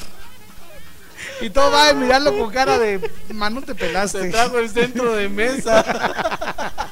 [1.41, 3.01] Y todo va a mirarlo con cara de
[3.35, 4.23] Manu te pelaste.
[4.23, 5.85] Se trajo el centro de mesa.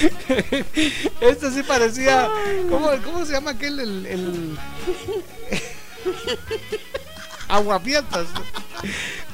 [1.20, 2.28] Este sí parecía.
[2.68, 3.80] ¿Cómo, cómo se llama aquel?
[3.80, 4.06] El.
[4.06, 4.58] el...
[7.48, 8.28] Aguafiestas.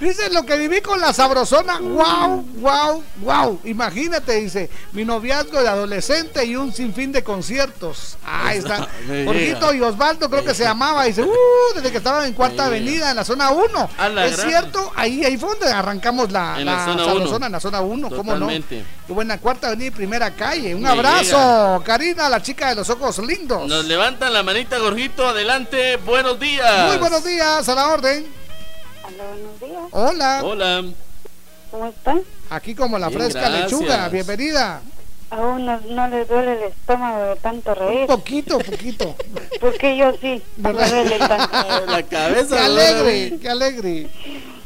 [0.01, 1.79] Dice lo que viví con la sabrosona.
[1.79, 2.43] ¡Wow!
[2.59, 3.03] ¡Wow!
[3.23, 3.61] ¡Wow!
[3.65, 4.69] Imagínate, dice.
[4.93, 8.19] Mi noviazgo de adolescente y un sinfín de conciertos.
[8.25, 8.87] Ahí está.
[9.25, 11.05] Jorgito y Osvaldo creo que se llamaba.
[11.05, 11.75] Dice, ¡uh!
[11.75, 13.91] Desde que estaban en Cuarta Avenida, en la zona 1.
[13.97, 14.49] A la Es gran.
[14.51, 17.05] cierto, ahí, ahí fue donde arrancamos la, En la zona uno.
[17.07, 18.11] sabrosona, en la zona 1.
[18.11, 18.49] ¿Cómo no?
[18.49, 20.75] Qué buena Cuarta Avenida y Primera Calle.
[20.75, 21.23] Un Me abrazo,
[21.79, 21.85] llega.
[21.85, 23.67] Karina, la chica de los ojos lindos.
[23.67, 25.27] Nos levantan la manita, Gorjito.
[25.27, 25.97] Adelante.
[25.97, 26.89] Buenos días.
[26.89, 28.27] Muy buenos días, a la orden.
[29.07, 29.83] Hola, buenos días.
[29.93, 30.41] Hola.
[30.45, 30.85] Hola.
[31.71, 32.23] ¿Cómo están?
[32.51, 33.73] Aquí como la Bien, fresca gracias.
[33.73, 34.09] lechuga.
[34.09, 34.83] Bienvenida.
[35.31, 38.07] Aún no, no les duele el estómago de tanto reír.
[38.07, 39.15] Poquito, poquito.
[39.61, 40.43] Porque yo sí.
[40.57, 40.89] Me ¿Verdad?
[40.91, 41.87] duele tanto.
[41.87, 42.57] La cabeza.
[42.57, 44.09] Qué alegre, qué alegre.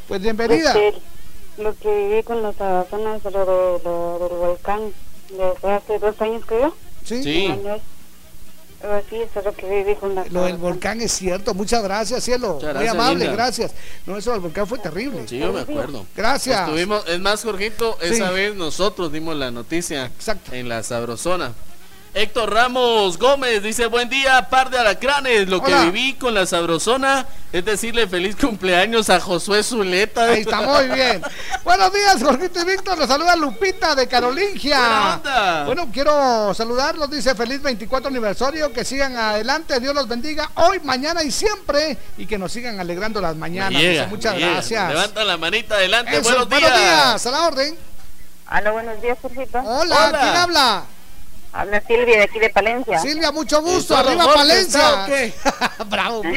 [0.08, 0.74] Pues bienvenida.
[1.58, 4.92] Lo que viví con los sabazonas, lo, de, lo del volcán,
[5.30, 6.74] de hace dos años creo.
[7.04, 7.22] Sí.
[7.22, 7.54] Sí.
[8.82, 9.02] Un año.
[9.02, 11.54] Pero sí, eso es lo que viví con la Lo del volcán es cierto.
[11.54, 12.54] Muchas gracias, cielo.
[12.54, 13.32] Muchas Muy amable, linda.
[13.34, 13.72] gracias.
[14.06, 15.26] No, eso del volcán fue terrible.
[15.28, 16.06] Sí, yo me acuerdo.
[16.16, 16.60] Gracias.
[16.60, 18.34] Estuvimos, es más, Jorgito, esa Sí.
[18.34, 20.10] vez nosotros dimos la noticia
[20.52, 21.52] en la Sabrosona.
[22.12, 25.48] Héctor Ramos Gómez dice, buen día, par de alacranes.
[25.48, 30.24] Lo que viví con la Sabrosona es decirle feliz cumpleaños a Josué Zuleta.
[30.24, 31.22] Ahí está, muy bien.
[31.64, 32.98] Buenos días, Jorgito y Víctor.
[32.98, 35.20] Los saluda Lupita de Carolingia.
[35.66, 37.08] Bueno, quiero saludarlos.
[37.10, 38.72] Dice feliz 24 aniversario.
[38.72, 39.78] Que sigan adelante.
[39.78, 41.96] Dios los bendiga hoy, mañana y siempre.
[42.18, 43.80] Y que nos sigan alegrando las mañanas.
[43.80, 44.50] llega, muchas llega.
[44.50, 44.88] gracias.
[44.88, 46.10] Levanta la manita adelante.
[46.16, 46.80] Eso, buenos, buenos días.
[46.80, 47.26] días.
[47.26, 47.78] A la orden.
[48.50, 49.58] Hola, buenos días, Jorgito.
[49.58, 50.18] Hola, Hola.
[50.20, 50.84] ¿quién habla?
[51.52, 52.98] Habla Silvia de aquí de Palencia.
[53.00, 53.94] Silvia, mucho gusto.
[53.94, 55.06] ¿Está Arriba Jorge, Palencia.
[55.86, 56.22] Bravo.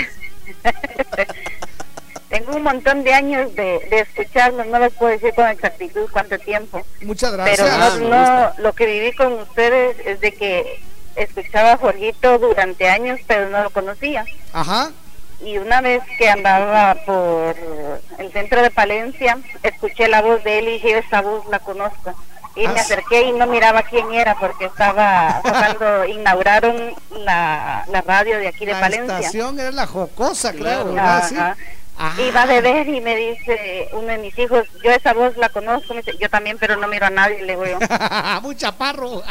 [2.30, 6.40] Tengo un montón de años de, de escucharlos, no les puedo decir con exactitud cuánto
[6.40, 6.84] tiempo.
[7.02, 7.99] Muchas Pero gracias.
[7.99, 10.81] no, no, lo que viví con ustedes es de que
[11.15, 14.26] escuchaba a Jorgito durante años, pero no lo conocía.
[14.52, 14.91] Ajá.
[15.41, 17.56] Y una vez que andaba por
[18.18, 22.15] el centro de Palencia, escuché la voz de él y dije, esa voz la conozco.
[22.55, 28.01] Y me Ah, acerqué y no miraba quién era porque estaba cuando inauguraron la, la
[28.01, 29.17] radio de aquí de La Palencia.
[29.19, 30.61] estación era la jocosa, creo.
[30.63, 30.93] Claro.
[30.93, 31.27] ¿verdad?
[31.30, 31.35] Sí.
[31.35, 31.57] Ajá.
[31.95, 32.11] Ah.
[32.27, 35.93] Iba de ver y me dice uno de mis hijos, yo esa voz la conozco,
[35.93, 37.77] me dice, yo también, pero no miro a nadie, le digo yo.
[38.41, 39.21] Muy chaparro.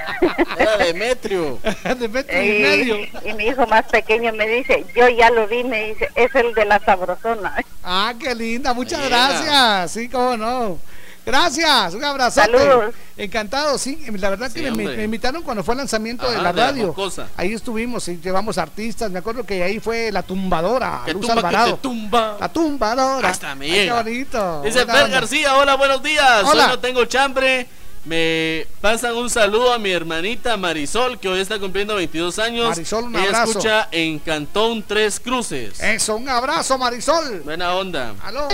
[0.58, 1.58] Era Demetrio.
[1.98, 2.96] de metro y medio.
[2.96, 6.34] y, y mi hijo más pequeño me dice, yo ya lo vi, me dice, es
[6.34, 7.54] el de la sabrosona.
[7.84, 9.28] Ah, qué linda, muchas Mira.
[9.28, 9.92] gracias.
[9.92, 10.78] Sí, cómo no.
[11.26, 12.30] Gracias, un.
[12.30, 12.94] Saludos.
[13.16, 13.98] Encantado, sí.
[14.16, 16.94] La verdad Sí, que me, me invitaron cuando fue el lanzamiento de la de radio.
[17.36, 19.10] ahí estuvimos y llevamos artistas.
[19.10, 21.74] Me acuerdo que ahí fue la tumbadora, Que Luz tumba, que Alvarado.
[21.74, 22.36] te tumba.
[22.40, 23.28] La tumbadora.
[23.28, 24.62] Hasta me Ay, qué bonito.
[24.62, 25.10] Dice Fer.
[25.10, 26.44] García, hola, buenos días.
[26.44, 26.64] Hola.
[26.66, 27.66] Hoy no tengo chambre.
[28.06, 32.68] Me pasan un saludo a mi hermanita Marisol, que hoy está cumpliendo 22 años.
[32.68, 33.50] Marisol, un Ella abrazo.
[33.50, 35.80] escucha en Cantón Tres Cruces.
[35.80, 37.40] Eso, un abrazo, Marisol.
[37.40, 38.14] Buena onda.
[38.22, 38.46] Aló.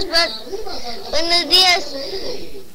[1.11, 1.95] Buenos días.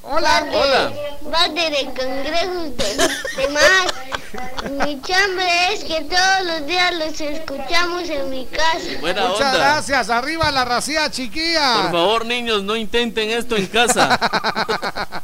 [0.04, 0.46] Hola.
[0.54, 0.94] Hola.
[1.32, 4.86] Parte de congresos de, de más.
[4.86, 9.00] Mi chambre es que todos los días los escuchamos en mi casa.
[9.02, 9.58] Buena Muchas onda.
[9.58, 10.10] gracias.
[10.12, 11.82] Arriba la racía chiquilla.
[11.82, 15.24] Por favor, niños, no intenten esto en casa.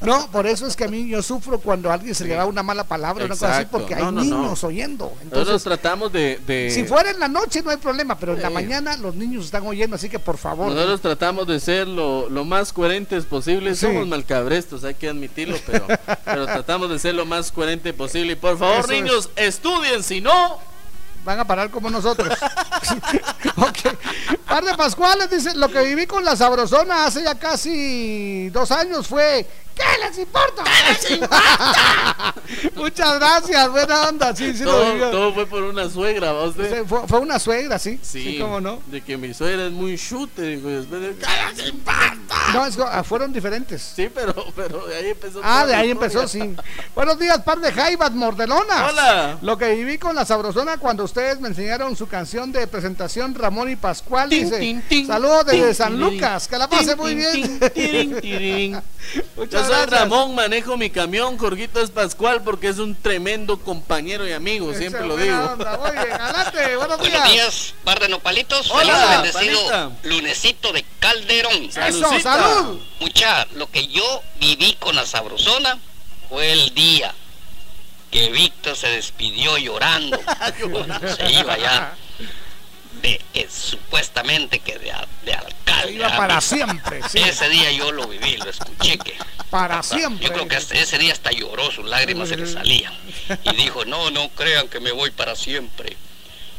[0.00, 2.46] No, por eso es que a mí yo sufro cuando a alguien se le da
[2.46, 3.78] una mala palabra, una cosa así, Exacto.
[3.78, 4.22] porque No, hay no, no.
[4.42, 5.04] niños oyendo.
[5.06, 6.40] Nosotros Entonces, tratamos de...
[6.46, 9.44] de- si fuera en la noche no hay problema, pero en la mañana los niños
[9.46, 10.72] están oyendo, así que por favor.
[10.72, 13.74] Nosotros tratamos de ser lo, lo más coherentes posible.
[13.74, 13.86] Sí.
[13.86, 15.86] Somos malcabrestos, hay que admitirlo, pero,
[16.24, 18.32] pero tratamos de ser lo más coherente posible.
[18.32, 20.58] Y por favor, Eso niños, estudien, si no...
[21.24, 22.28] van a parar como nosotros.
[23.56, 23.78] ok.
[24.46, 29.06] Par de Pascuales dice, lo que viví con la sabrosona hace ya casi dos años
[29.06, 29.46] fue...
[29.80, 30.64] ¿Qué les importa?
[32.74, 34.36] Muchas gracias, buena onda.
[34.36, 35.10] Sí, sí lo todo, vivió.
[35.10, 36.84] todo fue por una suegra, ¿va usted?
[36.84, 37.98] Fue, fue una suegra, sí.
[38.02, 38.80] Sí, Sí, cómo no.
[38.86, 41.16] De que mi suegra es muy chute, dijo, y después de-
[42.52, 43.92] No, es ah, fueron diferentes.
[43.94, 45.40] Sí, pero, pero de ahí empezó.
[45.42, 46.54] Ah, de ahí empezó, sí.
[46.94, 48.90] Buenos días, par de jaivas mordelonas.
[48.92, 49.38] Hola.
[49.42, 53.70] Lo que viví con la sabrosona cuando ustedes me enseñaron su canción de presentación Ramón
[53.70, 54.28] y Pascual.
[54.28, 57.60] Dice, saludos desde San Lucas, que la pase muy bien.
[59.36, 59.86] Muchas soy.
[59.86, 65.06] Ramón, manejo mi camión, Jorgito es Pascual porque es un tremendo compañero y amigo, siempre
[65.06, 65.36] lo digo.
[65.36, 65.76] onda.
[65.78, 67.12] Muy bien, adelante, buenos días.
[67.12, 68.70] Buenos días, par de nopalitos.
[68.70, 70.08] Hola, Feliz bendecido panita.
[70.08, 71.64] lunesito de Calderón.
[71.64, 72.80] Eso, salud.
[73.00, 75.78] Mucha, lo que yo viví con la sabrosona
[76.28, 77.14] fue el día
[78.10, 80.18] que Víctor se despidió llorando
[81.16, 81.94] se iba ya
[83.02, 84.92] de que supuestamente que de,
[85.24, 85.82] de alcalde.
[85.88, 87.18] Se iba para siempre, sí.
[87.18, 89.14] Ese día yo lo viví, lo escuché que
[89.50, 90.26] Para siempre.
[90.26, 92.92] yo creo que hasta ese día hasta lloró, sus lágrimas se le salían.
[93.44, 95.96] Y dijo, no, no crean que me voy para siempre.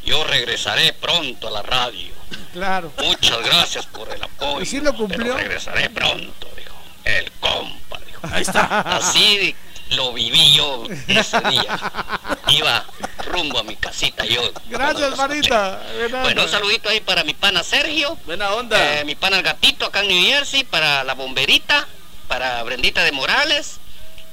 [0.03, 2.11] Yo regresaré pronto a la radio.
[2.53, 2.91] Claro.
[3.03, 4.61] Muchas gracias por el apoyo.
[4.61, 5.35] ¿Y sí lo cumplió?
[5.35, 6.75] Pero regresaré pronto, dijo.
[7.03, 8.21] El compa, dijo.
[8.31, 8.81] Ahí está.
[8.81, 9.55] Así
[9.91, 11.77] lo viví yo ese día.
[12.47, 12.85] Iba
[13.25, 14.41] rumbo a mi casita yo.
[14.67, 15.81] Gracias, Marita.
[15.97, 18.17] Buena Bueno, un saludito ahí para mi pana Sergio.
[18.25, 18.99] Buena onda.
[18.99, 21.87] Eh, mi pana el gatito acá en New Jersey, para la bomberita,
[22.27, 23.77] para Brendita de Morales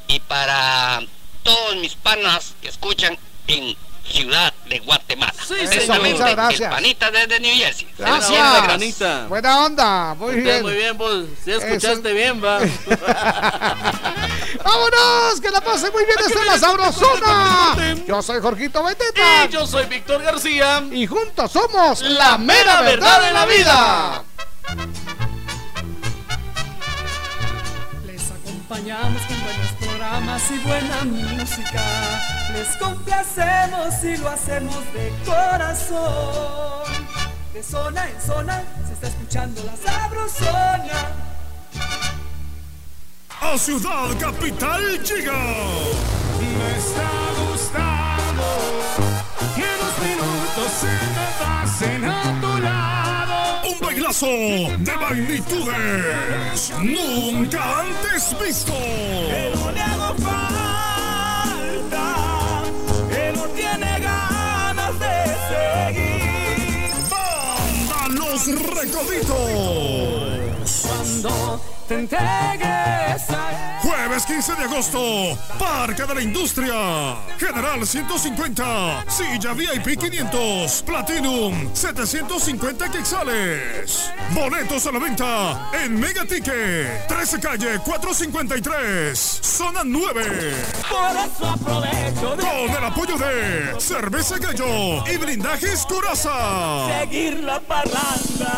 [0.07, 1.01] y para
[1.43, 3.17] todos mis panas que escuchan
[3.47, 3.77] en
[4.11, 5.35] Ciudad de Guatemala.
[5.47, 6.61] Sí, Eso, Atentamente, muchas gracias.
[6.61, 7.89] El panita desde New Jersey.
[7.99, 8.63] Buena onda, Gracias.
[8.63, 9.27] granita.
[9.29, 10.15] Buena onda.
[10.15, 10.63] Muy Usted bien.
[10.63, 11.25] muy bien, vos.
[11.45, 12.61] Si escuchaste bien, va.
[14.65, 15.41] ¡Vámonos!
[15.41, 16.17] ¡Que la pase muy bien!
[16.19, 17.77] ¡Esta es la sabrosona!
[18.07, 19.47] Yo soy Jorgito Beteta.
[19.47, 20.83] Y yo soy Víctor García.
[20.91, 24.25] Y juntos somos la mera verdad de la vida.
[28.07, 31.83] Les acompañamos con buenos programas y buena música.
[32.53, 36.85] Les complacemos y lo hacemos de corazón.
[37.53, 41.29] De zona en zona se está escuchando la sabrosona.
[43.41, 45.33] A Ciudad Capital llega.
[45.33, 48.47] Me está gustando
[49.55, 53.37] que unos minutos se me pasen a tu lado.
[53.71, 58.73] Un bailazo de magnitudes nunca antes visto.
[58.73, 62.07] Que no le hago falta,
[63.09, 65.15] que no tiene ganas de
[65.95, 66.91] seguir.
[67.09, 69.29] Banda Los Recoditos.
[70.83, 73.81] Cuando te entregues a.
[73.83, 77.17] Jueves 15 de agosto, Parque de la Industria.
[77.39, 84.11] General 150, Silla VIP 500, Platinum 750 quetzales.
[84.35, 90.55] Boletos a la venta en Mega Ticket, 13 calle 453, zona 9.
[90.89, 97.01] Por eso aprovecho de Con el apoyo de Cerveza Gallo y Blindajes Curaza.
[97.01, 98.53] seguir la parranda.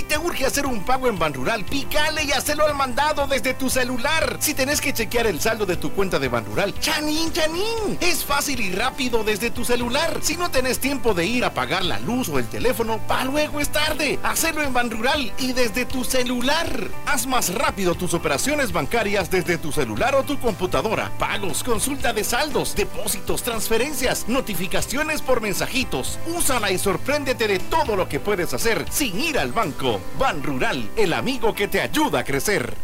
[0.00, 3.68] Si te urge hacer un pago en Banrural, pícale y hacelo al mandado desde tu
[3.68, 4.38] celular.
[4.40, 7.98] Si tenés que chequear el saldo de tu cuenta de Banrural, chanín, chanín.
[8.00, 10.20] Es fácil y rápido desde tu celular.
[10.22, 13.60] Si no tenés tiempo de ir a pagar la luz o el teléfono, pa' luego
[13.60, 14.18] es tarde.
[14.22, 16.88] Hacelo en Banrural y desde tu celular.
[17.04, 21.12] Haz más rápido tus operaciones bancarias desde tu celular o tu computadora.
[21.18, 26.18] Pagos, consulta de saldos, depósitos, transferencias, notificaciones por mensajitos.
[26.34, 29.89] Úsala y sorpréndete de todo lo que puedes hacer sin ir al banco.
[30.18, 32.74] Ban Rural, el amigo que te ayuda a crecer.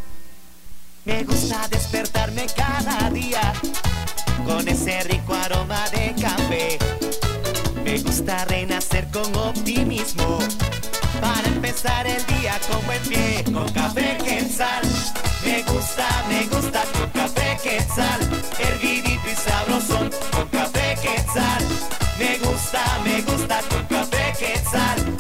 [1.05, 3.53] Me gusta despertarme cada día
[4.45, 6.79] con ese rico aroma de café.
[7.85, 10.39] Me gusta renacer con optimismo
[11.21, 13.45] para empezar el día con buen pie.
[13.53, 14.83] Con café quetzal.
[15.45, 18.21] Me gusta, me gusta con café quetzal.
[18.59, 21.63] Hervidito y sabrosón con café quetzal.
[22.19, 25.16] Me gusta, me gusta con café quetzal.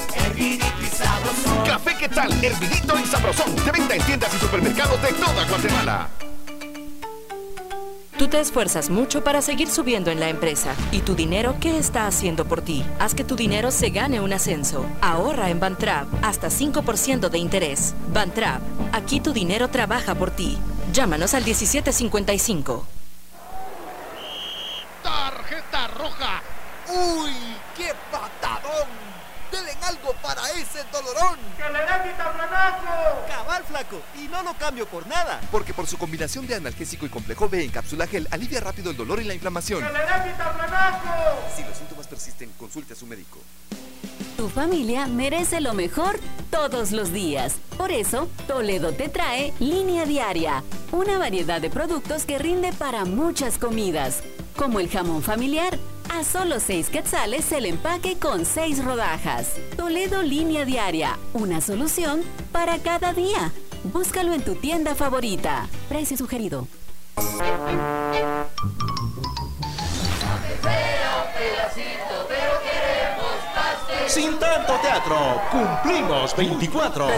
[2.07, 2.37] Hervidito y sabrosón.
[2.37, 2.45] Café ¿qué tal?
[2.45, 3.57] Hervidito y sabrosón.
[3.65, 6.09] De venta en tiendas y supermercados de toda Guatemala.
[8.17, 10.75] Tú te esfuerzas mucho para seguir subiendo en la empresa.
[10.91, 12.85] ¿Y tu dinero qué está haciendo por ti?
[12.99, 14.87] Haz que tu dinero se gane un ascenso.
[15.03, 17.95] Ahorra en Bantrap hasta 5% de interés.
[18.13, 18.63] Bantrap,
[18.93, 20.57] aquí tu dinero trabaja por ti.
[20.93, 22.87] Llámanos al 1755.
[25.03, 26.43] Tarjeta roja.
[26.89, 27.33] Uy,
[27.77, 28.89] qué patadón.
[29.53, 31.39] Denle algo para ese dolorón.
[31.57, 33.27] ¡Que le den vitaflanaco!
[33.29, 34.01] Cabal, flaco.
[34.17, 35.41] Y no lo cambio por nada.
[35.51, 38.97] Porque por su combinación de analgésico y complejo B en cápsula gel, alivia rápido el
[38.97, 39.81] dolor y la inflamación.
[39.81, 41.09] ¡Que le vitaflanaco!
[41.55, 43.39] Si los síntomas persisten, consulte a su médico.
[44.37, 46.19] Tu familia merece lo mejor
[46.51, 47.57] todos los días.
[47.77, 50.63] Por eso, Toledo te trae Línea Diaria,
[50.93, 54.23] una variedad de productos que rinde para muchas comidas,
[54.55, 55.79] como el jamón familiar,
[56.11, 59.57] a solo 6 quetzales el empaque con 6 rodajas.
[59.77, 62.23] Toledo Línea Diaria, una solución
[62.53, 63.53] para cada día.
[63.85, 65.69] Búscalo en tu tienda favorita.
[65.89, 66.67] Precio sugerido.
[74.09, 77.09] Sin tanto teatro, cumplimos 24.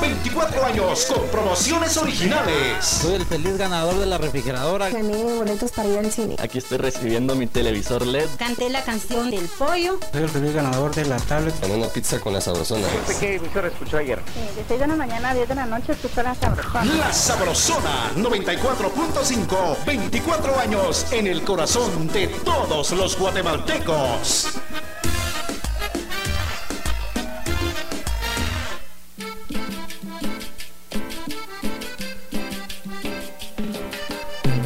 [0.00, 2.84] 24 años con promociones originales.
[2.84, 4.90] Soy el feliz ganador de la refrigeradora.
[4.90, 6.36] Gané boletos para ir al cine.
[6.38, 8.28] Aquí estoy recibiendo mi televisor LED.
[8.38, 9.98] Canté la canción del pollo.
[10.12, 11.58] Soy el feliz ganador de la tablet.
[11.60, 12.86] Con una pizza con la sabrosona.
[13.20, 14.18] ¿Qué emisora escuchó ayer?
[14.56, 16.84] de 6 de la mañana a 10 de la noche escucho la sabrosona.
[16.84, 19.84] La Sabrosona 94.5.
[19.86, 24.45] 24 años en el corazón de todos los guatemaltecos.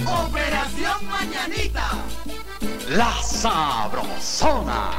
[0.06, 1.90] Operación Mañanita.
[2.88, 4.90] La Sabrosona.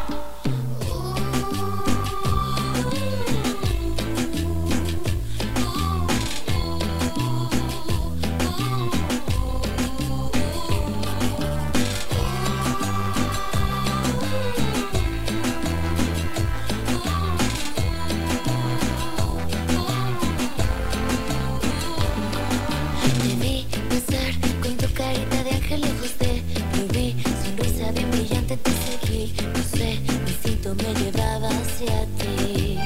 [30.70, 32.78] Me llevaba hacia ti.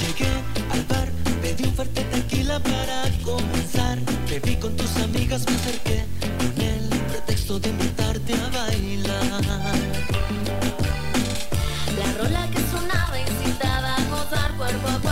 [0.00, 0.30] Llegué
[0.70, 1.08] al bar,
[1.42, 3.98] pedí un fuerte tequila para comenzar.
[4.28, 6.04] Te vi con tus amigas, me acerqué
[6.38, 9.42] con el pretexto de invitarte a bailar.
[11.98, 15.03] La rola que sonaba incitaba a gozar cuerpo a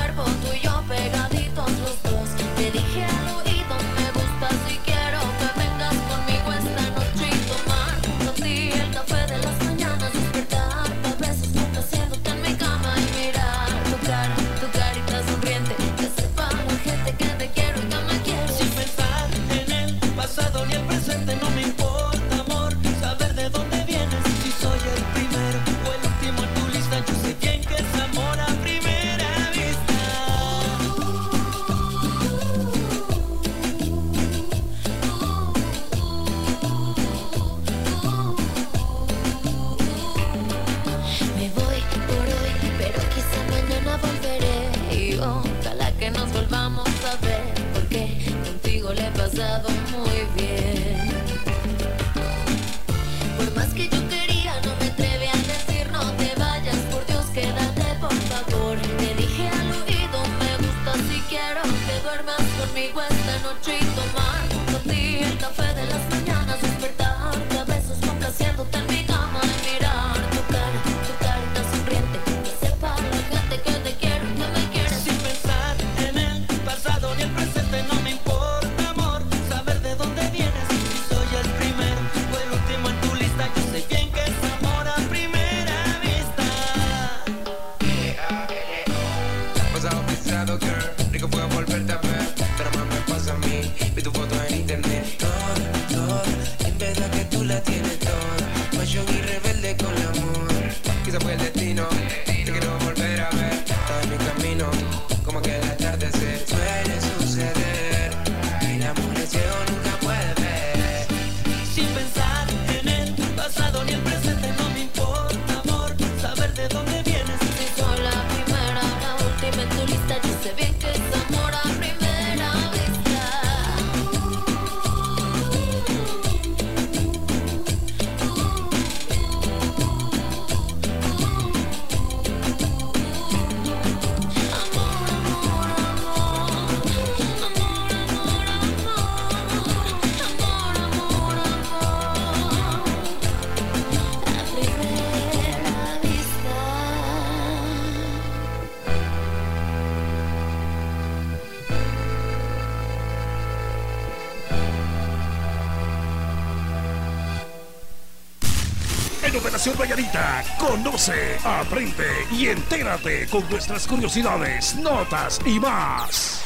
[160.58, 166.40] Conoce, aprende y entérate con nuestras curiosidades, notas y más.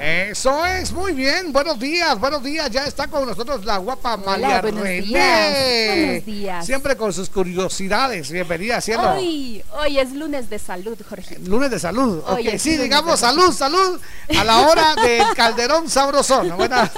[0.00, 1.52] Eso es, muy bien.
[1.52, 2.70] Buenos días, buenos días.
[2.70, 5.00] Ya está con nosotros la guapa María buenos René.
[5.02, 6.66] días, buenos días.
[6.66, 8.30] Siempre con sus curiosidades.
[8.30, 9.12] Bienvenida, cielo.
[9.12, 11.38] Hoy, hoy es lunes de salud, Jorge.
[11.40, 12.22] Lunes de salud.
[12.26, 14.00] Hoy ok, sí, digamos salud, salud.
[14.38, 16.56] A la hora del calderón sabrosón.
[16.56, 16.90] Buena.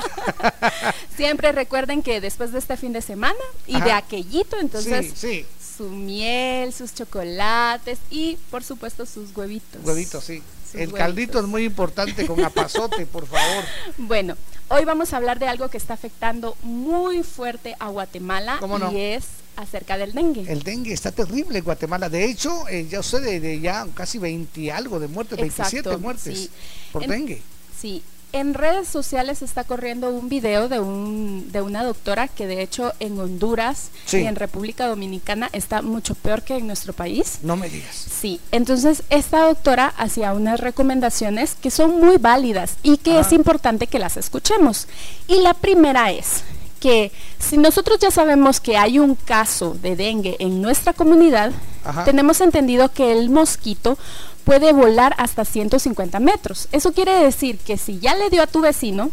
[1.17, 3.35] Siempre recuerden que después de este fin de semana
[3.67, 3.85] y Ajá.
[3.85, 5.47] de aquellito, entonces Sí, sí.
[5.79, 9.81] Su miel, sus chocolates y por supuesto sus huevitos.
[9.85, 10.43] Huevitos, sí.
[10.67, 10.99] Sus El huevitos.
[10.99, 13.65] caldito es muy importante con apazote, por favor.
[13.97, 14.37] Bueno,
[14.69, 18.93] hoy vamos a hablar de algo que está afectando muy fuerte a Guatemala ¿Cómo no?
[18.93, 19.25] y es
[19.57, 20.45] acerca del dengue.
[20.53, 22.09] El dengue está terrible en Guatemala.
[22.09, 25.99] De hecho, eh, ya usted de, ya casi 20 y algo de muertes, 27 Exacto,
[26.01, 26.51] muertes sí.
[26.93, 27.43] por En- dengue.
[27.81, 28.03] Sí,
[28.33, 32.93] en redes sociales está corriendo un video de, un, de una doctora que de hecho
[33.01, 34.19] en Honduras Sí.
[34.19, 37.39] y en República Dominicana está mucho peor que en nuestro país.
[37.43, 37.95] No me digas.
[37.95, 43.21] Sí, entonces esta doctora hacía unas recomendaciones que son muy válidas y que Ah.
[43.21, 44.89] es importante que las escuchemos.
[45.27, 46.43] Y la primera es
[46.81, 47.11] que
[47.41, 51.51] si nosotros ya sabemos que hay un caso de dengue en nuestra comunidad,
[51.85, 52.05] Ajá.
[52.05, 53.99] tenemos entendido que el mosquito
[54.45, 56.69] puede volar hasta 150 metros.
[56.73, 59.11] Eso quiere decir que si ya le dio a tu vecino,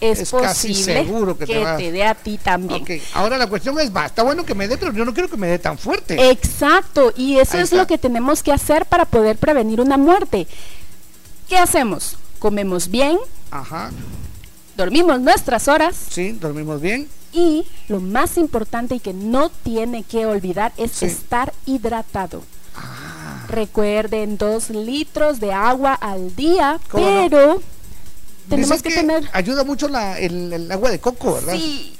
[0.00, 0.74] es, posible
[1.04, 2.84] seguro que te dé a ti también.
[3.14, 5.36] Ahora la cuestión es, va, está bueno que me dé, pero yo no quiero que
[5.38, 6.30] me dé tan fuerte.
[6.30, 7.76] Exacto, y eso Ahí es está.
[7.76, 10.46] lo que tenemos que hacer para poder prevenir una muerte.
[11.48, 12.16] ¿Qué hacemos?
[12.38, 13.16] Comemos bien,
[13.50, 13.90] Ajá,
[14.76, 17.08] dormimos nuestras horas sí, dormimos bien.
[17.32, 21.06] y lo más importante y que no tiene que olvidar es Sí.
[21.06, 22.42] estar hidratado.
[22.76, 23.15] Ah.
[23.48, 27.60] Recuerden dos litros de agua al día, pero
[28.48, 31.54] tenemos que, tener Ayuda mucho la, el, el agua de coco, ¿verdad?
[31.54, 31.92] Sí.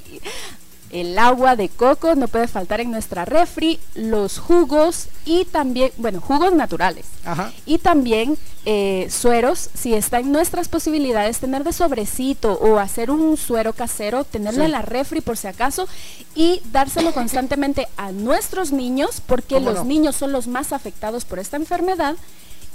[1.01, 6.21] El agua de coco no puede faltar en nuestra refri, los jugos y también, bueno,
[6.23, 7.05] jugos naturales.
[7.25, 7.53] Ajá.
[7.67, 13.37] Y también eh, sueros, si está en nuestras posibilidades, tener de sobrecito o hacer un
[13.37, 14.65] suero casero, tenerlo Sí.
[14.67, 15.87] en la refri por si acaso
[16.35, 19.85] y dárselo constantemente a nuestros niños, porque ¿Cómo los no?
[19.85, 22.17] niños son los más afectados por esta enfermedad,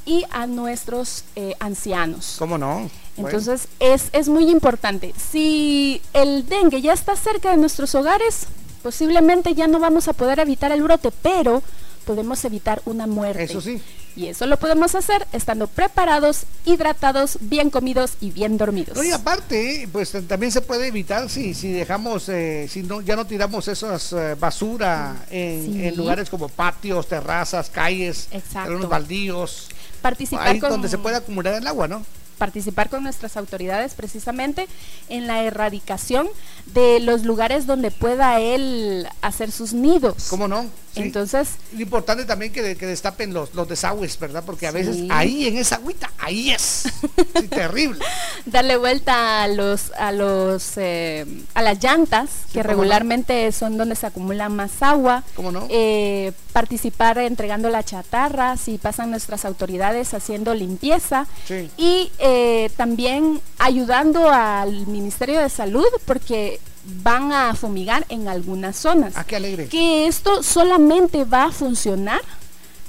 [0.06, 2.36] y a nuestros eh, ancianos.
[2.40, 2.90] ¿Cómo no?
[3.16, 3.30] Bueno.
[3.38, 5.14] Entonces es, es muy importante.
[5.18, 8.48] Si el dengue ya está cerca de nuestros hogares,
[8.84, 11.62] posiblemente ya no vamos a poder evitar el brote, pero
[12.06, 13.44] podemos evitar una muerte.
[13.44, 13.82] Eso sí.
[14.14, 18.98] Y eso lo podemos hacer estando preparados, hidratados, bien comidos y bien dormidos.
[18.98, 23.16] No, y aparte, pues también se puede evitar si, si dejamos, eh, si no, ya
[23.16, 25.86] no tiramos esas eh, basura en, Sí.
[25.86, 29.70] en lugares como patios, terrazas, calles, terrenos baldíos,
[30.02, 32.04] Participar ahí con- donde se puede acumular el agua, ¿no?
[32.42, 34.68] Participar con nuestras autoridades precisamente
[35.10, 36.28] en la erradicación
[36.74, 40.26] de los lugares donde pueda él hacer sus nidos.
[40.28, 40.64] ¿Cómo no?
[40.96, 41.04] Sí.
[41.04, 44.44] Entonces, Es importante también que, de- que destapen los, los desagües, ¿verdad?
[44.46, 46.84] Porque a veces ahí en esa agüita, ahí es.
[47.40, 48.04] Sí, terrible.
[48.46, 52.70] darle vuelta a los a los eh, a las llantas que no.
[52.70, 55.66] regularmente son donde se acumula más agua ¿Cómo no?
[55.70, 61.70] Eh, participar entregando la chatarra si pasan nuestras autoridades haciendo limpieza Sí.
[61.78, 62.31] y eh,
[62.78, 66.60] también ayudando al Ministerio de Salud porque
[67.04, 69.68] van a fumigar en algunas zonas Ah, qué alegre.
[69.68, 72.22] que esto solamente va a funcionar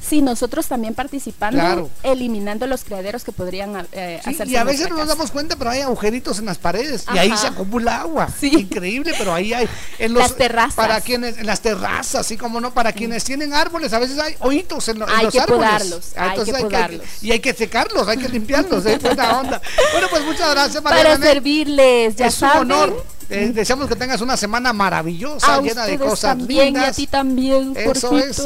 [0.07, 1.91] si nosotros también participando, Claro.
[2.03, 5.57] eliminando los criaderos que podrían eh, Sí, hacerse y a veces no nos damos cuenta,
[5.57, 8.29] pero hay agujeritos en las paredes y ahí se acumula agua.
[8.43, 9.69] Increíble, pero ahí hay.
[9.99, 10.75] En Las terrazas.
[10.75, 14.35] Para quienes, en las terrazas, así como no, para quienes tienen árboles, a veces hay
[14.41, 15.67] hoyitos en, lo- en Hay los que árboles.
[15.69, 17.07] podarlos, Ah, hay que podarlos.
[17.23, 18.99] y hay que secarlos, hay que limpiarlos, ¿eh?
[19.01, 19.63] Buena onda.
[19.93, 21.27] Bueno, pues muchas gracias, María Para René.
[21.27, 22.73] servirles, ya es un saben.
[22.73, 23.05] honor.
[23.31, 26.85] Eh, deseamos que tengas una semana maravillosa, A llena de cosas también lindas.
[26.87, 28.41] y a ti también, Eso es.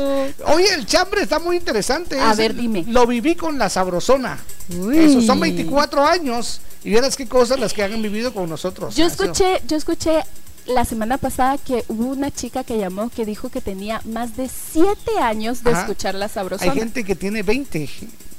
[0.46, 2.18] Oye, el chambre está muy interesante.
[2.20, 2.84] A Es- ver, dime.
[2.88, 4.38] Lo viví con la sabrosona.
[4.78, 4.98] Uy.
[4.98, 6.60] Eso, son 24 años.
[6.84, 8.94] Y vieras qué cosas las que han vivido con nosotros.
[8.94, 10.22] Yo sido- escuché, yo escuché
[10.66, 14.48] la semana pasada que hubo una chica que llamó que dijo que tenía más de
[14.48, 15.80] siete años de Ajá.
[15.82, 16.70] escuchar la sabrosona.
[16.72, 17.88] Hay gente que tiene 20.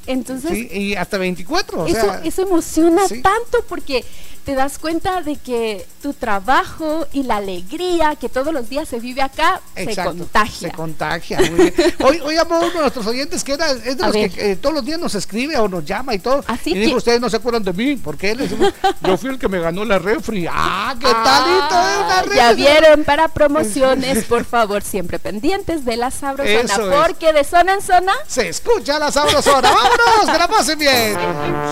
[0.06, 1.84] Entonces, sí, y hasta 24.
[1.84, 3.22] O eso, sea, eso emociona sí.
[3.22, 4.06] tanto porque
[4.48, 8.98] te das cuenta de que tu trabajo y la alegría que todos los días se
[8.98, 10.70] vive acá se contagia.
[10.70, 11.38] Se contagia.
[11.52, 11.74] muy bien.
[12.00, 14.32] Hoy, hoy llamó uno de nuestros oyentes que era, es de A los ver.
[14.32, 16.46] que eh, todos los días nos escribe o nos llama y todo.
[16.48, 17.98] Así y dijo, que- ustedes no se acuerdan de mí.
[17.98, 18.36] ¿Por qué?
[18.36, 20.48] Le decimos, yo fui el que me ganó la refri.
[20.50, 22.38] ¡Ah, qué Ah, talito de una refri!
[22.38, 26.98] Ya vieron para promociones, por favor, siempre pendientes de la sabrosona, Eso es.
[27.06, 29.72] porque de zona en zona Se escucha la sabrosona.
[29.74, 30.32] ¡Vámonos!
[30.32, 31.18] ¡Que la pasen bien!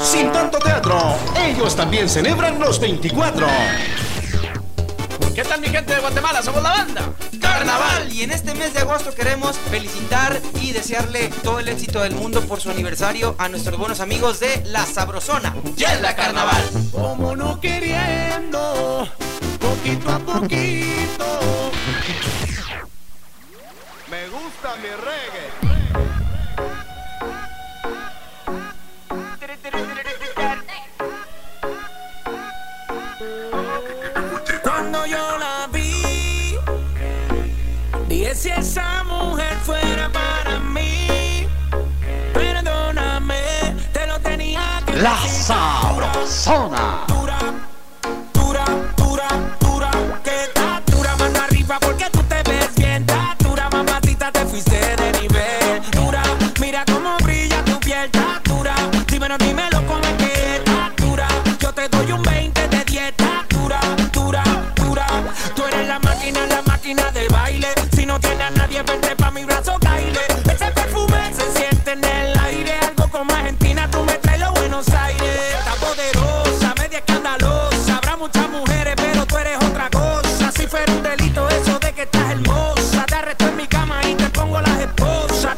[0.04, 3.48] Sin tanto teatro, ellos también celebran los 24.
[5.36, 6.42] ¿Qué tal mi gente de Guatemala?
[6.42, 7.14] Somos la banda.
[7.40, 8.12] carnaval.
[8.12, 12.42] Y en este mes de agosto queremos felicitar y desearle todo el éxito del mundo
[12.42, 15.56] por su aniversario a nuestros buenos amigos de La Sabrosona.
[15.76, 16.64] ¡Yela Carnaval!
[16.92, 19.08] Como no queriendo,
[19.60, 21.72] poquito a poquito.
[24.10, 25.75] Me gusta mi reggae.
[38.36, 41.48] Si esa mujer fuera para mí.
[42.34, 45.18] Perdóname, te lo tenía que La.
[45.18, 47.06] Sabrosona.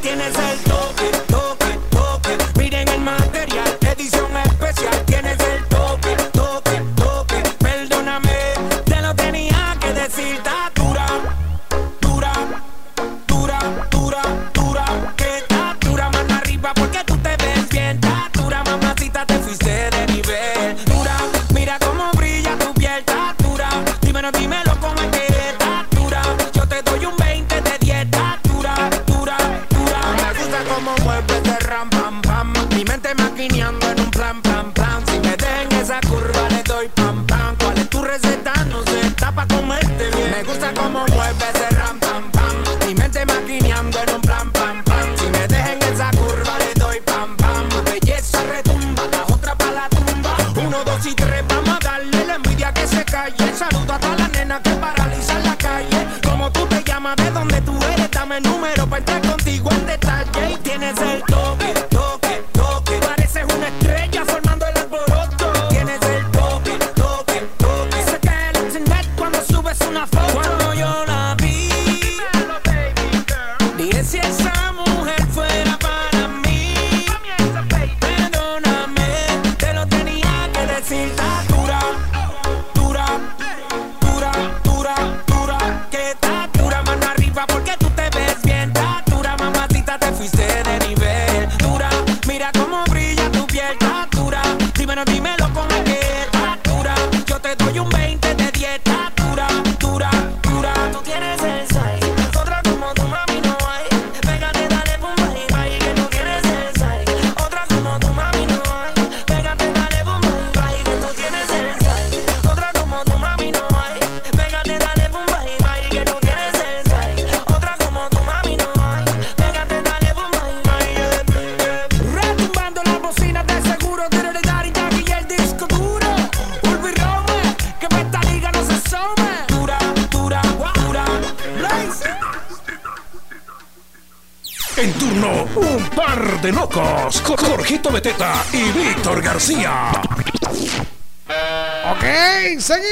[0.08, 0.47] Tienes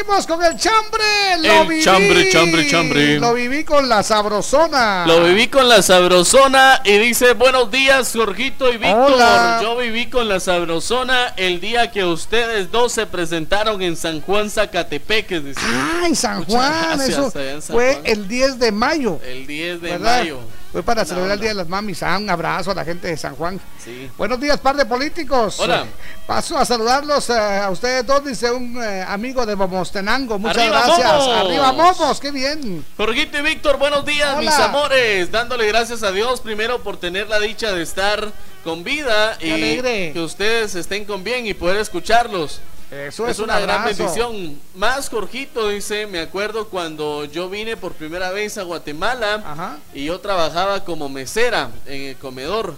[0.06, 1.03] Seguimos con el chambre.
[1.40, 1.84] Lo El viví.
[1.84, 3.19] chambre, chambre, chambre.
[3.19, 5.03] Lo viví con la sabrosona.
[5.07, 9.14] Lo viví con la sabrosona y dice buenos días Jorgito y Víctor.
[9.14, 9.60] Hola.
[9.64, 14.49] Yo viví con la sabrosona el día que ustedes dos se presentaron en San Juan
[14.52, 15.40] Zacatepeque.
[15.40, 15.60] dice.
[16.03, 18.06] Ay, San Juan, gracias, eso San fue Juan.
[18.06, 19.19] el 10 de mayo.
[19.26, 20.19] El 10 de ¿verdad?
[20.19, 20.40] mayo.
[20.76, 21.39] Fue para Buena celebrar el.
[21.39, 22.03] Día de las Mamis.
[22.03, 23.57] Ah, un abrazo a la gente de San Juan.
[23.81, 24.11] Sí.
[24.18, 25.57] Buenos días, par de políticos.
[25.61, 25.85] Hola.
[26.27, 30.38] Paso a saludarlos eh, a ustedes dos, dice un eh, amigo de Momostenango.
[30.38, 31.14] Muchas ¡Arriba, gracias.
[31.14, 31.45] Momos!
[31.45, 32.85] Arriba, Momos, qué bien.
[32.97, 34.52] Jorgito y Víctor, buenos días, Hola.
[34.52, 35.31] mis amores.
[35.31, 38.34] Dándole gracias a Dios primero por tener la dicha de estar
[38.65, 40.11] con vida Qué y alegre.
[40.11, 42.60] que ustedes estén con bien y poder escucharlos.
[42.91, 44.59] Eso es, es un una gran bendición.
[44.75, 50.19] Más Jorgito dice, me acuerdo cuando yo vine por primera vez a Guatemala y yo
[50.19, 52.75] trabajaba como mesera en el comedor.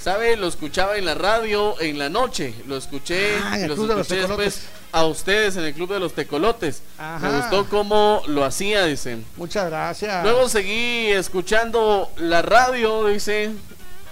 [0.00, 0.36] ¿Sabe?
[0.36, 2.54] Lo escuchaba en la radio en la noche.
[2.68, 4.60] Lo escuché Ah, los de los después
[4.92, 6.82] a ustedes en el Club de los Tecolotes.
[6.96, 7.28] Ajá.
[7.28, 9.24] Me gustó cómo lo hacía, dicen.
[9.36, 10.22] Muchas gracias.
[10.22, 13.50] Luego seguí escuchando la radio, dice,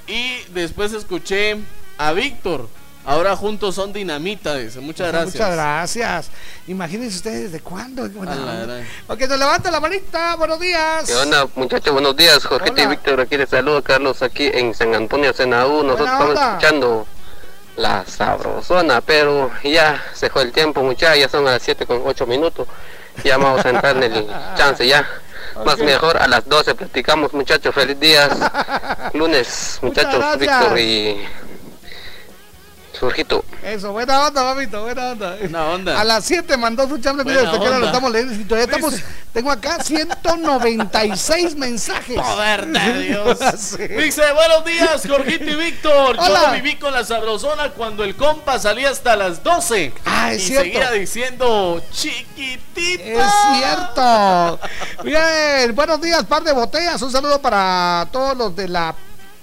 [0.08, 1.56] y después escuché
[1.98, 2.68] a Víctor
[3.06, 4.80] Ahora juntos son dinamita, dice.
[4.80, 5.34] Muchas gracias.
[5.34, 6.30] Muchas gracias.
[6.66, 8.02] Imagínense ustedes desde cuándo.
[8.10, 8.84] Gran.
[9.06, 10.34] Ok, nos levanta la manita.
[10.34, 11.04] Buenos días.
[11.06, 11.92] ¿Qué onda, muchachos?
[11.92, 12.44] Buenos días.
[12.44, 13.80] Jorgito y Víctor aquí les saludo.
[13.84, 15.84] Carlos aquí en San Antonio, Senaú.
[15.84, 16.48] Nosotros Buena estamos onda.
[16.48, 17.06] escuchando
[17.76, 21.20] la sabrosona, pero ya se fue el tiempo, muchachos.
[21.20, 22.66] Ya son las 7 con 8 minutos.
[23.22, 24.26] Ya vamos a entrar en el
[24.56, 25.06] chance ya.
[25.64, 27.72] Más mejor a las 12 platicamos, muchachos.
[27.72, 28.36] Feliz días.
[29.14, 30.38] Lunes, muchachos.
[30.38, 31.24] Víctor y
[33.00, 33.44] Jorgito.
[33.62, 35.36] Eso, buena onda, mamito, buena onda.
[35.36, 36.00] Buena onda.
[36.00, 38.34] A las 7 mandó su chambre, mira, Buena desde que ahora lo estamos leyendo.
[38.34, 38.94] Y todavía estamos,
[39.32, 42.16] tengo acá 196 mensajes.
[42.16, 43.38] Poder de Dios.
[43.56, 43.88] Sí.
[43.88, 46.16] Dice, buenos días, Jorgito y Víctor.
[46.16, 49.92] Yo viví con la sabrosona cuando el compa salía hasta las 12.
[50.04, 50.64] Ah, es y cierto.
[50.64, 53.02] seguía diciendo, chiquitita.
[53.02, 54.60] Es cierto.
[55.02, 57.00] Bien, buenos días, par de botellas.
[57.02, 58.94] Un saludo para todos los de la.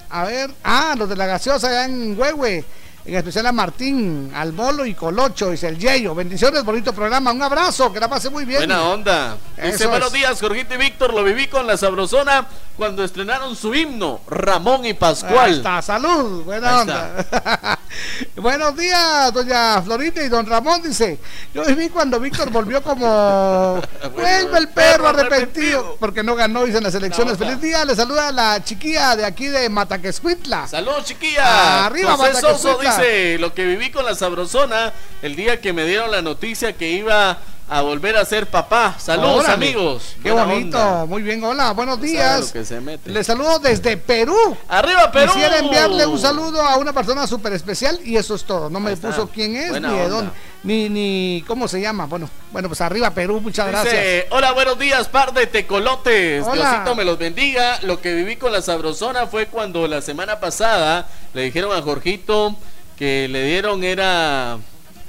[0.10, 2.64] A ver, ah, los de la gaseosa allá en Huehue.
[3.06, 6.16] En especial a Martín, al Bolo y Colocho, dice el Yeyo.
[6.16, 7.34] Bendiciones, bonito programa.
[7.34, 8.60] Un abrazo, que la pase muy bien.
[8.60, 9.38] Buena onda.
[9.62, 11.14] Dice, buenos días, Jorgito y Víctor.
[11.14, 15.38] Lo viví con la sabrosona cuando estrenaron su himno, Ramón y Pascual.
[15.38, 17.80] Ahí está, salud, buena Ahí onda.
[18.36, 21.20] Buenos días, doña Florinda y don Ramón dice,
[21.54, 23.80] yo viví cuando Víctor volvió como
[24.16, 27.38] vuelve el perro arrepentido, porque no ganó, dice en las elecciones.
[27.38, 30.68] Feliz día, le saluda la chiquilla de aquí de Mataquescuitla.
[30.68, 31.86] Saludos, chiquilla.
[31.86, 32.93] Arriba, Mataquescuitla.
[32.98, 36.90] Dice, lo que viví con la sabrosona el día que me dieron la noticia que
[36.92, 37.38] iba
[37.70, 38.96] a volver a ser papá.
[39.00, 40.16] Saludos, Órale, amigos.
[40.22, 41.06] Qué Buena bonito, onda.
[41.06, 42.54] muy bien, hola, buenos días.
[43.06, 44.36] Les saludo desde Perú.
[44.68, 45.32] ¡Arriba, Perú!
[45.34, 48.70] Quisiera enviarle un saludo a una persona súper especial y eso es todo.
[48.70, 50.32] No me puso quién es, Buena ni de dónde,
[50.64, 52.06] ni, ni cómo se llama.
[52.06, 54.26] Bueno, bueno, pues arriba Perú, muchas gracias.
[54.30, 56.44] Hola, buenos días, par de tecolotes.
[56.46, 56.70] Hola.
[56.70, 57.80] Diosito me los bendiga.
[57.84, 62.56] Lo que viví con la sabrosona fue cuando la semana pasada le dijeron a Jorgito
[62.98, 64.58] que le dieron era...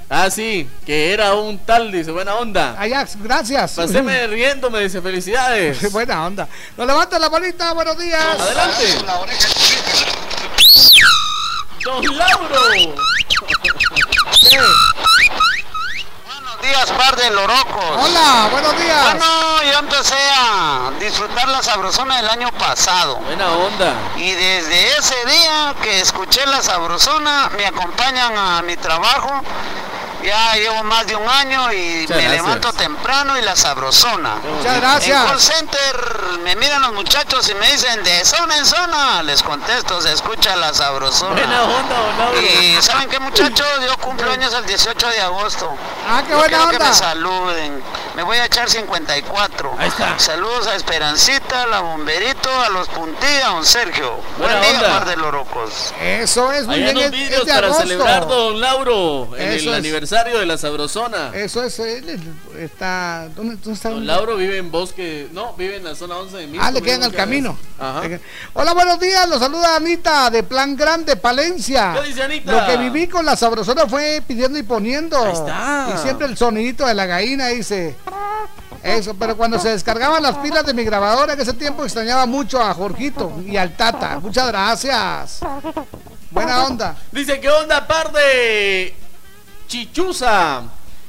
[0.07, 2.79] Ah, sí, que era un tal, dice, buena onda.
[2.79, 3.71] Ajax, gracias.
[3.73, 5.91] Paseme riendo, me dice, felicidades.
[5.91, 6.47] Buena onda.
[6.77, 8.39] Nos levanta la bolita, buenos días.
[8.39, 8.83] Adelante.
[11.83, 12.95] Don Lauro.
[16.65, 17.97] días, par de lorocos.
[17.97, 19.03] Hola, buenos días.
[19.03, 19.25] Bueno,
[19.71, 23.17] yo empecé a disfrutar la sabrosona el año pasado.
[23.17, 23.93] Buena onda.
[24.15, 29.43] Y desde ese día que escuché la sabrosona, me acompañan a mi trabajo.
[30.25, 32.31] Ya llevo más de un año y Muchas me gracias.
[32.43, 34.35] levanto temprano y la sabrosona.
[34.57, 35.21] Muchas gracias.
[35.21, 39.23] En call center me miran los muchachos y me dicen de zona en zona.
[39.23, 41.33] Les contesto, se escucha la sabrosona.
[41.35, 42.41] Buena onda.
[42.41, 43.67] Y ¿saben qué muchachos?
[43.85, 45.75] Yo cumplo años el 18 de agosto.
[46.09, 46.89] Ah, qué Yo buena quiero que onda.
[46.89, 47.83] me saluden.
[48.15, 49.75] Me voy a echar 54.
[49.77, 50.17] Ahí está.
[50.17, 54.19] Saludos a Esperancita, a la Bomberito, a los Puntilla, a don Sergio.
[54.37, 54.99] Buena Buen día, onda.
[54.99, 55.93] par de lorocos.
[56.01, 56.97] Eso es muy Allá bien.
[56.97, 57.83] unos es- vídeos es de para agosto.
[57.83, 59.75] celebrar Don Lauro en Eso el es.
[59.79, 61.31] aniversario de la sabrosona.
[61.33, 63.89] Eso es, él es- está, ¿dónde, dónde está?
[63.89, 66.79] Don Lauro vive en Bosque, no, vive en la zona 11 de Misco, Ah, le
[66.79, 67.57] vive quedan en al Bosque camino.
[67.77, 68.01] Ajá.
[68.53, 69.27] Hola, buenos días.
[69.27, 71.95] Los saluda Anita de Plan Grande, Palencia.
[72.01, 72.51] ¿Qué dice Anita?
[72.51, 75.21] Lo que viví con la sabrosona fue pidiendo y poniendo.
[75.21, 75.89] Ahí está.
[75.93, 77.95] Y siempre el sonidito de la gallina dice.
[78.83, 82.61] Eso, pero cuando se descargaban las pilas de mi grabadora en ese tiempo extrañaba mucho
[82.61, 84.19] a Jorgito y al Tata.
[84.19, 85.39] Muchas gracias.
[86.31, 86.95] Buena onda.
[87.11, 88.95] Dice, ¿qué onda, par de
[89.67, 90.63] Chichuza?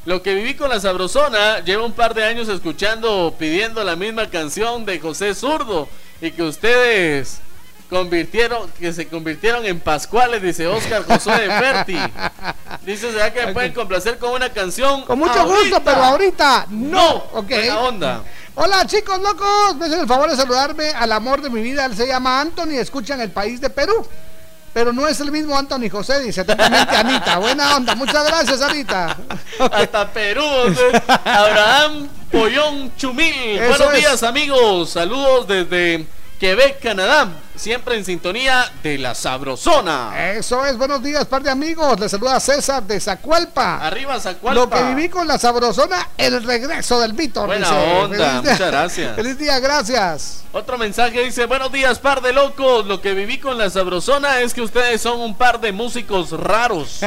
[0.04, 4.30] Lo que viví con la sabrosona, llevo un par de años escuchando, pidiendo la misma
[4.30, 5.88] canción de José Zurdo
[6.20, 7.40] y que ustedes
[7.90, 11.98] convirtieron, que se convirtieron en Pascuales, dice Oscar Josué de Ferti.
[12.84, 15.02] Dice, ¿será que me pueden complacer con una canción?
[15.02, 15.58] Con mucho Ahorita.
[15.58, 17.16] gusto, pero ahorita no.
[17.32, 17.48] Ok.
[17.48, 18.22] Buena onda.
[18.54, 21.96] Hola chicos locos, me hacen el favor de saludarme al amor de mi vida, él
[21.96, 24.06] se llama Anthony, escucha en el país de Perú.
[24.76, 27.38] Pero no es el mismo Anthony José, dice atentamente Anita.
[27.38, 29.16] Buena onda, muchas gracias Anita.
[29.72, 30.44] Hasta Perú.
[31.24, 33.56] Abraham Pollón Chumil.
[33.58, 34.00] Eso Buenos es.
[34.00, 34.90] días, amigos.
[34.90, 36.04] Saludos desde
[36.38, 37.26] Quebec, Canadá.
[37.56, 40.32] Siempre en sintonía de la Sabrosona.
[40.32, 41.98] Eso es, buenos días, par de amigos.
[41.98, 43.78] Les saluda César de Zacualpa.
[43.78, 44.60] Arriba, Zacualpa.
[44.60, 47.46] Lo que viví con la sabrosona, el regreso del Víctor.
[47.46, 47.92] Buena dice.
[47.98, 49.16] onda, muchas gracias.
[49.16, 50.44] Feliz día, gracias.
[50.52, 52.86] Otro mensaje dice, buenos días, par de locos.
[52.86, 57.00] Lo que viví con la Sabrosona es que ustedes son un par de músicos raros.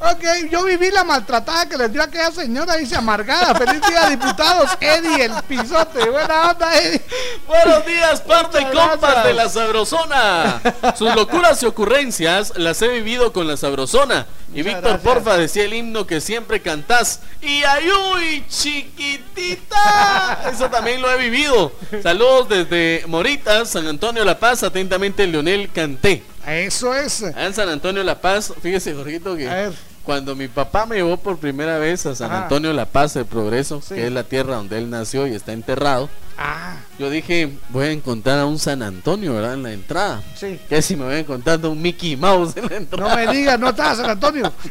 [0.00, 3.54] Ok, yo viví la maltratada que les dio aquella señora, dice amargada.
[3.54, 4.70] Feliz día, diputados.
[4.78, 6.10] Eddie, el pisote.
[6.10, 7.00] Buena onda, Eddie.
[7.46, 10.60] Buenos días, par de compas de la Sabrosona.
[10.96, 14.26] Sus locuras y ocurrencias las he vivido con la Sabrosona.
[14.54, 15.00] Y Muchas Víctor, gracias.
[15.14, 17.20] porfa, decía el himno que siempre cantás.
[17.42, 20.50] Y ayuy, chiquitita.
[20.52, 21.72] Eso también lo he vivido.
[22.02, 24.62] Saludos desde Moritas, San Antonio La Paz.
[24.62, 26.22] Atentamente, Leonel Canté.
[26.46, 27.22] Eso es.
[27.22, 29.70] Allá en San Antonio La Paz, fíjese, Jorgito, que
[30.04, 32.30] cuando mi papá me llevó por primera vez a San.
[32.30, 33.94] Antonio La Paz, el Progreso, Sí.
[33.94, 37.90] que es la tierra donde él nació y está enterrado, Ah, yo dije, voy a
[37.92, 39.54] encontrar a un San Antonio, ¿verdad?
[39.54, 40.22] En la entrada.
[40.34, 40.58] sí.
[40.68, 43.08] Que si me voy a encontrar a un Mickey Mouse en la entrada.
[43.08, 44.52] No me digas, no estás San Antonio.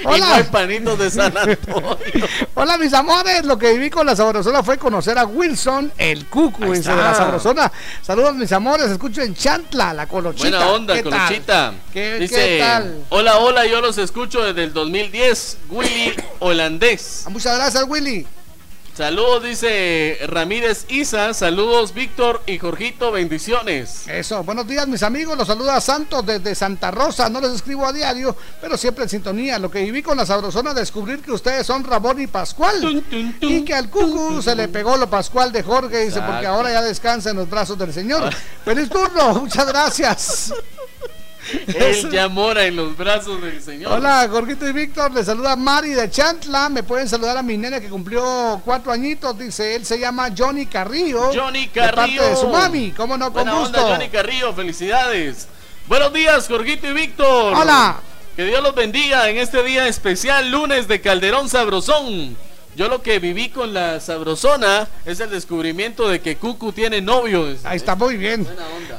[0.00, 0.46] Y Hola.
[0.50, 1.58] panitos de San Antonio.
[2.54, 6.72] Hola mis amores, lo que viví con la sabrosona fue conocer a Wilson, el cucu,
[6.72, 7.70] de la sabrosona.
[8.00, 10.48] Saludos mis amores, escucho en Chantla, la colochita.
[10.48, 11.12] Buena onda, ¿Qué tal?
[11.12, 11.74] Colochita.
[11.92, 13.04] ¿Qué, Dice, qué tal?
[13.10, 17.24] hola, hola, yo los escucho desde el 2010, Willy Holandés.
[17.26, 18.26] Ah, Muchas gracias Willy.
[18.96, 21.34] Saludos, dice Ramírez Isa.
[21.34, 23.10] Saludos, Víctor y Jorgito.
[23.10, 24.06] Bendiciones.
[24.06, 27.92] Eso, buenos días mis amigos, los saluda Santos desde Santa Rosa, no les escribo a
[27.92, 29.58] diario, pero siempre en sintonía.
[29.58, 33.04] Lo que viví con la sabrosona, descubrir que ustedes son Ramón y Pascual.
[33.40, 36.82] Y que al cucu se le pegó lo Pascual de Jorge, dice, porque ahora ya
[36.82, 38.32] descansa en los brazos del Señor.
[38.64, 40.54] Feliz turno, muchas gracias.
[41.66, 43.92] Él ya mora en los brazos del Señor.
[43.92, 46.68] Hola, Jorgito y Víctor, les saluda Mari de Chantla.
[46.68, 49.38] Me pueden saludar a mi nena que cumplió cuatro añitos.
[49.38, 51.30] Dice, él se llama Johnny Carrillo.
[51.34, 52.28] Johnny De parte Carrillo.
[52.28, 53.78] de su mami, cómo no, con Buena gusto.
[53.78, 54.52] onda, Johnny Carrillo.
[54.54, 55.48] Felicidades.
[55.86, 57.54] Buenos días, Jorgito y Víctor.
[57.54, 57.96] Hola.
[58.36, 62.36] Que Dios los bendiga en este día especial, lunes de Calderón Sabrosón.
[62.76, 67.54] Yo lo que viví con la Sabrosona es el descubrimiento de que Cucu tiene novio.
[67.62, 68.46] Ahí está, muy bien.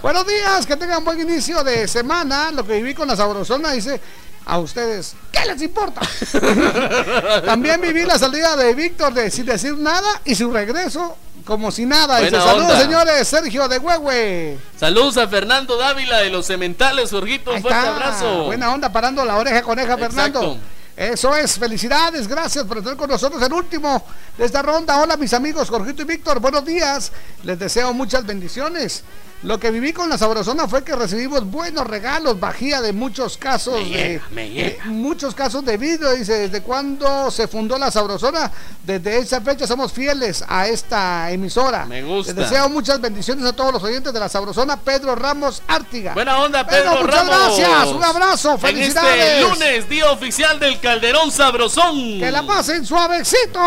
[0.02, 2.52] Buenos días, que tengan buen inicio de semana.
[2.52, 4.00] Lo que viví con la sabrosona dice
[4.46, 6.02] a ustedes, ¿qué les importa?
[7.46, 11.86] También viví la salida de Víctor de sin decir nada y su regreso como si
[11.86, 12.20] nada.
[12.20, 14.58] Dice, saludos señores, Sergio de Huehue.
[14.80, 17.52] Saludos a Fernando Dávila de los Cementales, Jorgito.
[17.54, 17.94] Un fuerte está.
[17.94, 18.46] abrazo.
[18.46, 20.12] Buena onda parando la oreja coneja, Exacto.
[20.14, 20.58] Fernando.
[20.96, 24.02] Eso es, felicidades, gracias por estar con nosotros el último
[24.38, 25.02] de esta ronda.
[25.02, 27.12] Hola mis amigos Jorgito y Víctor, buenos días.
[27.44, 29.04] Les deseo muchas bendiciones.
[29.44, 33.76] Lo que viví con la Sabrosona fue que recibimos buenos regalos, bajía de muchos casos,
[33.76, 34.84] Me de, llega, me llega.
[34.86, 36.10] de muchos casos de vidrio.
[36.14, 38.52] Dice, desde cuando se fundó la Sabrosona,
[38.84, 41.86] desde esa fecha somos fieles a esta emisora.
[41.86, 42.34] Me gusta.
[42.34, 46.14] Les deseo muchas bendiciones a todos los oyentes de la Sabrosona, Pedro Ramos Ártiga.
[46.16, 47.58] Buena onda, Pedro, muchas Ramos.
[47.60, 49.24] gracias, un abrazo, En felicidades.
[49.26, 51.96] este lunes, día oficial del Calderón Sabrosón.
[52.20, 53.60] Que la pasen suavecito.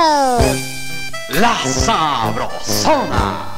[1.34, 3.54] La Sabrosona.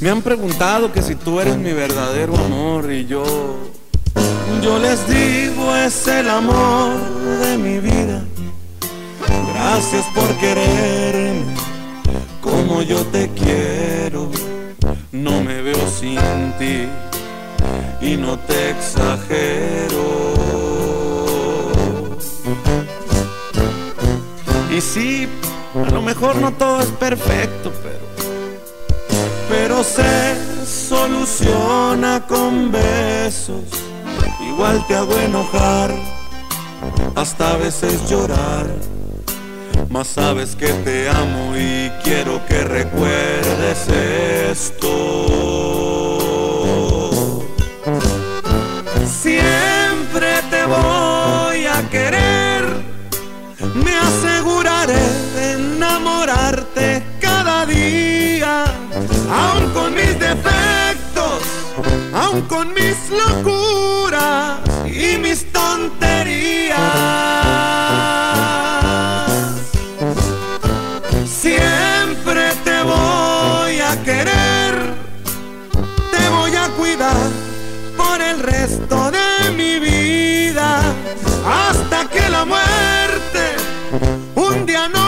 [0.00, 3.24] Me han preguntado que si tú eres mi verdadero amor y yo,
[4.62, 6.92] yo les digo es el amor
[7.40, 8.22] de mi vida.
[9.52, 11.52] Gracias por quererme
[12.40, 14.30] como yo te quiero.
[15.10, 16.16] No me veo sin
[16.60, 16.86] ti
[18.00, 20.28] y no te exagero.
[24.70, 25.28] Y sí,
[25.74, 28.07] a lo mejor no todo es perfecto, pero
[29.48, 30.36] pero se
[30.66, 33.64] soluciona con besos.
[34.40, 35.90] Igual te hago enojar,
[37.14, 38.66] hasta a veces llorar.
[39.90, 43.88] Mas sabes que te amo y quiero que recuerdes
[44.50, 44.88] esto.
[49.22, 52.64] Siempre te voy a querer,
[53.74, 54.94] me aseguraré
[55.34, 58.07] de enamorarte cada día,
[59.30, 61.42] aun con mis defectos,
[62.14, 66.78] aun con mis locuras y mis tonterías.
[71.26, 74.94] Siempre te voy a querer,
[76.10, 77.28] te voy a cuidar
[77.96, 80.80] por el resto de mi vida,
[81.46, 83.56] hasta que la muerte
[84.34, 85.07] un día nos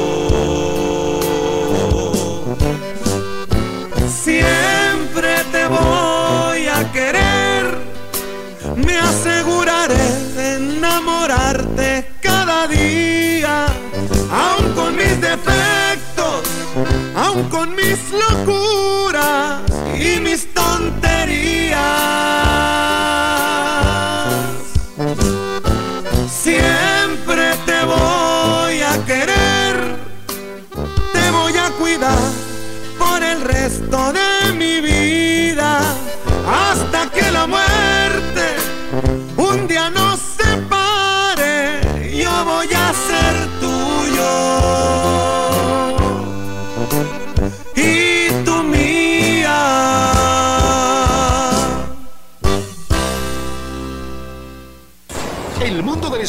[17.49, 18.70] Con mis locuras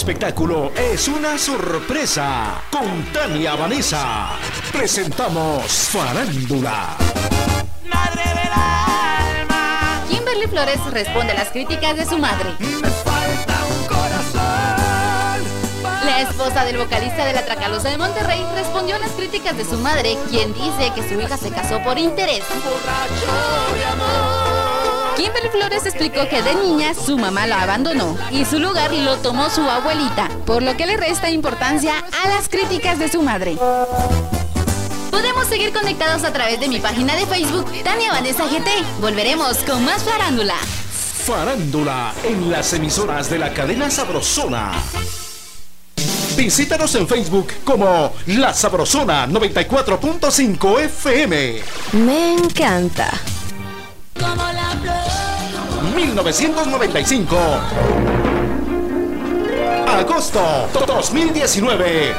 [0.03, 2.61] espectáculo es una sorpresa.
[2.73, 4.31] Con Tania Vanessa
[4.73, 6.97] presentamos Farándula.
[10.11, 12.51] Kimberly Flores responde a las críticas de su madre.
[16.05, 19.79] La esposa del vocalista de la Tracalosa de Monterrey respondió a las críticas de su
[19.79, 22.43] madre, quien dice que su hija se casó por interés.
[25.23, 29.51] Kimberly Flores explicó que de niña su mamá la abandonó y su lugar lo tomó
[29.51, 31.95] su abuelita, por lo que le resta importancia
[32.25, 33.57] a las críticas de su madre.
[35.13, 38.69] Podemos seguir conectados a través de mi página de Facebook, Tania Vanessa GT.
[39.01, 40.57] Volveremos con más farándula.
[40.57, 44.73] Farándula en las emisoras de la cadena Sabrosona.
[46.37, 51.61] Visítanos en Facebook como La Sabrosona 94.5 FM.
[51.93, 53.09] Me encanta.
[56.13, 57.37] 1995.
[59.87, 62.13] Agosto 2019.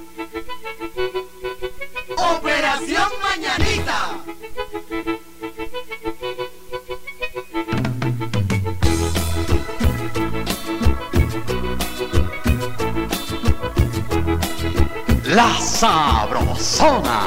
[15.81, 17.21] Sabrosona.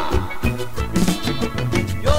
[2.04, 2.14] Yo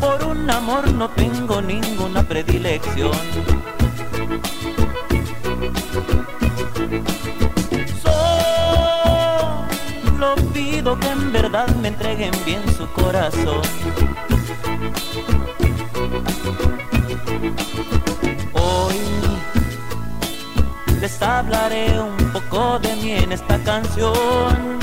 [0.00, 3.12] por un amor no tengo ninguna predilección.
[10.16, 13.60] Solo pido que en verdad me entreguen bien su corazón.
[18.54, 18.96] Hoy
[21.02, 22.09] les hablaré un
[22.78, 24.78] de mí en esta canción.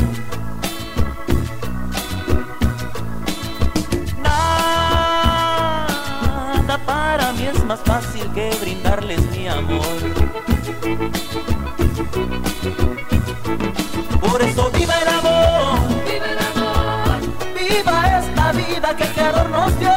[4.22, 5.88] Nada
[6.86, 10.00] para mí es más fácil que brindarles mi amor.
[14.20, 17.22] Por eso viva el amor, viva el amor,
[17.56, 19.97] viva esta vida que el creador nos dio.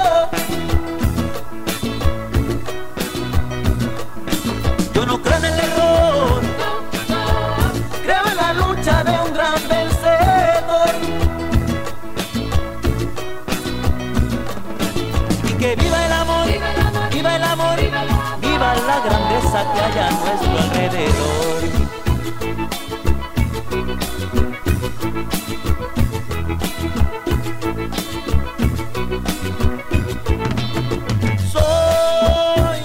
[19.61, 21.61] Grandeza que haya a nuestro alrededor.
[31.53, 32.81] Soy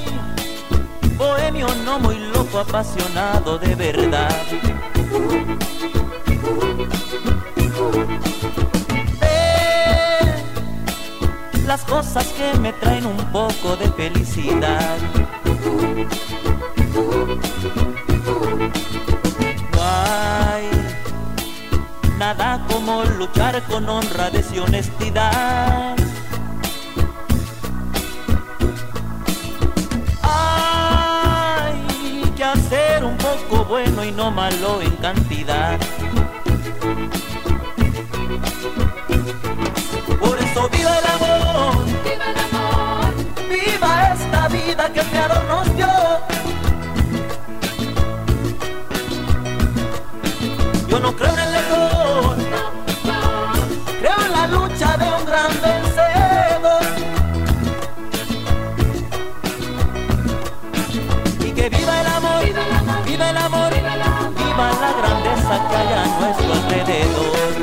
[1.18, 4.46] bohemio, no muy loco, apasionado de verdad.
[9.20, 9.36] Sé
[11.66, 14.98] las cosas que me traen un poco de felicidad.
[23.16, 25.96] Luchar con honradez y honestidad.
[30.24, 31.84] Hay
[32.36, 35.80] que hacer un poco bueno y no malo en cantidad.
[66.06, 67.54] A nuestro alrededor.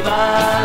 [0.00, 0.55] Viva,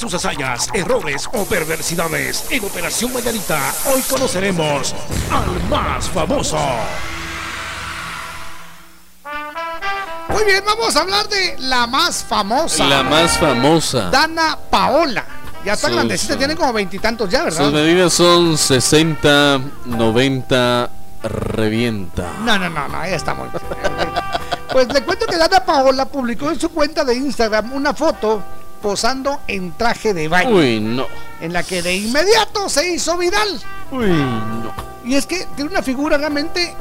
[0.00, 3.60] sus hazañas, errores o perversidades en Operación Mañanita,
[3.92, 4.94] hoy conoceremos
[5.30, 6.58] al más famoso.
[10.30, 12.86] Muy bien, vamos a hablar de la más famosa.
[12.86, 14.08] La más famosa.
[14.08, 15.22] Dana Paola.
[15.66, 17.64] Ya está grandecita, tiene como veintitantos ya, ¿verdad?
[17.64, 20.90] Sus medidas son 60, 90,
[21.24, 22.32] revienta.
[22.42, 23.62] No, no, no, no, ya está muy bien.
[24.72, 28.42] Pues le cuento que Dana Paola publicó en su cuenta de Instagram una foto
[28.82, 30.56] posando en traje de baño.
[30.56, 31.06] Uy, no.
[31.40, 33.60] En la que de inmediato se hizo viral.
[33.90, 34.72] Uy, no.
[35.04, 36.74] Y es que tiene una figura realmente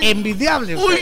[0.00, 0.76] envidiable.
[0.76, 0.98] Uy,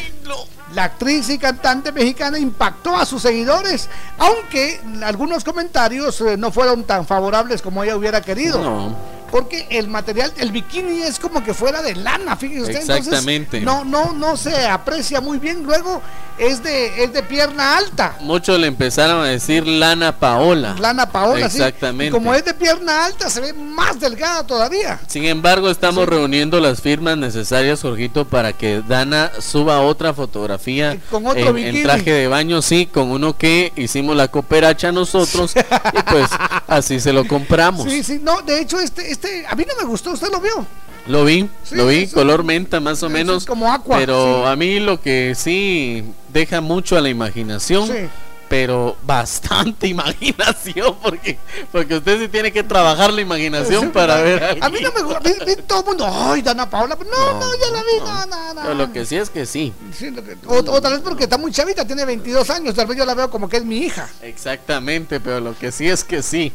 [0.74, 6.84] La actriz y cantante mexicana impactó a sus seguidores, aunque algunos comentarios eh, no fueron
[6.84, 8.62] tan favorables como ella hubiera querido.
[8.62, 8.96] No.
[9.30, 12.80] Porque el material, el bikini es como que fuera de lana, fíjese usted.
[12.80, 13.60] entonces, Exactamente.
[13.60, 15.62] no, no, no se aprecia muy bien.
[15.62, 16.02] Luego
[16.40, 18.16] es de, es de pierna alta.
[18.20, 20.74] Muchos le empezaron a decir Lana Paola.
[20.78, 21.58] Lana Paola, sí.
[21.58, 22.06] Exactamente.
[22.06, 24.98] Y como es de pierna alta, se ve más delgada todavía.
[25.06, 31.26] Sin embargo, estamos reuniendo las firmas necesarias, Jorgito, para que Dana suba otra fotografía Con
[31.26, 35.52] otro en, traje de baño, sí, con uno que hicimos la cooperacha nosotros
[35.92, 36.26] y pues
[36.66, 37.84] así se lo compramos.
[37.84, 40.66] Sí, sí, no, de hecho, este, este, a mí no me gustó, ¿usted lo vio?
[41.06, 43.46] Lo vi, Sí, lo vi, eso- color menta más o menos.
[43.46, 44.50] como aqua, Pero sí.
[44.50, 47.86] a mí lo que sí deja mucho a la imaginación.
[47.88, 48.08] Sí.
[48.50, 51.38] Pero bastante imaginación, porque,
[51.70, 54.58] porque usted sí tiene que trabajar la imaginación para ver.
[54.60, 55.30] A mí no me gusta,
[55.68, 58.62] todo el mundo, ay, Dana Paola, pero no, no, ya la vi, no, no, no.
[58.62, 59.72] Pero lo que sí es que sí.
[59.96, 62.98] Sí, que- o, o tal vez porque está muy chavita, tiene 22 años, tal vez
[62.98, 64.08] yo la veo como que es mi hija.
[64.20, 66.52] Exactamente, pero lo que sí es que sí.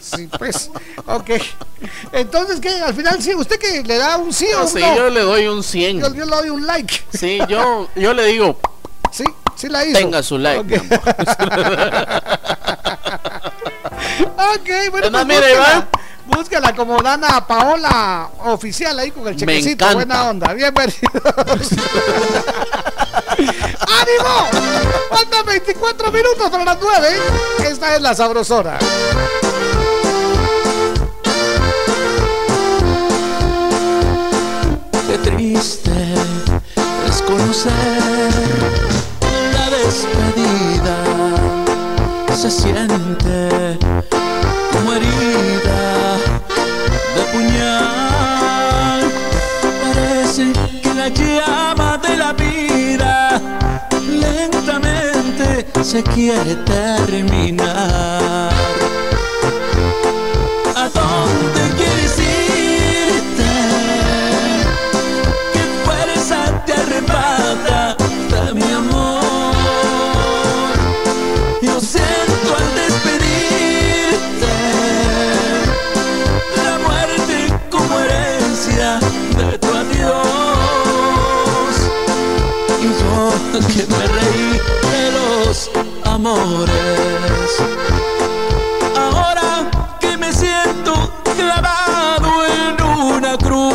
[0.00, 0.70] Sí, pues,
[1.06, 1.30] ok.
[2.12, 2.68] Entonces, ¿qué?
[2.68, 4.96] Al final, sí, ¿usted que le da un sí o No un no?
[4.96, 5.98] yo le doy un 100.
[5.98, 7.00] Yo, yo le doy un like.
[7.12, 8.60] Sí, yo, yo le digo,
[9.10, 9.24] Sí,
[9.56, 9.98] sí la hizo.
[9.98, 10.76] tenga su like.
[14.36, 15.88] Ok, bueno, pues mire, búsquela, Iván.
[16.26, 21.00] búsquela como Dana Paola oficial ahí con el chequecito, buena onda, bienvenidos.
[23.38, 24.48] ¡Ánimo!
[25.10, 27.08] Faltan 24 minutos para las 9.
[27.68, 28.78] Esta es la sabrosora.
[35.08, 35.90] Qué triste
[37.08, 38.81] es conocer
[39.84, 40.96] despedida
[42.34, 43.78] se siente
[44.72, 46.16] como herida
[47.14, 49.02] de puñal.
[49.82, 50.52] Parece
[50.82, 53.40] que la llama de la vida
[54.08, 58.50] lentamente se quiere terminar.
[86.26, 87.52] Amores.
[88.96, 89.68] Ahora
[90.00, 90.92] que me siento
[91.36, 93.74] clavado en una cruz,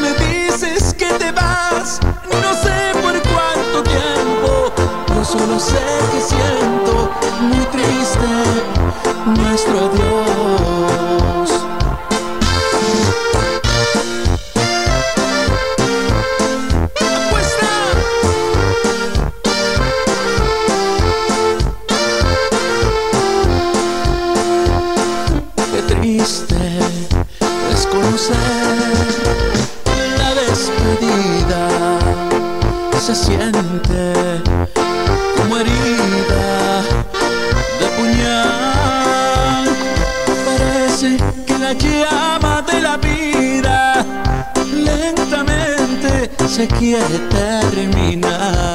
[0.00, 2.00] me dices que te vas,
[2.42, 4.72] no sé por cuánto tiempo,
[5.14, 5.80] yo solo sé
[6.12, 8.28] que siento muy triste
[9.26, 10.73] nuestro adiós.
[46.64, 48.73] Se quiere terminar.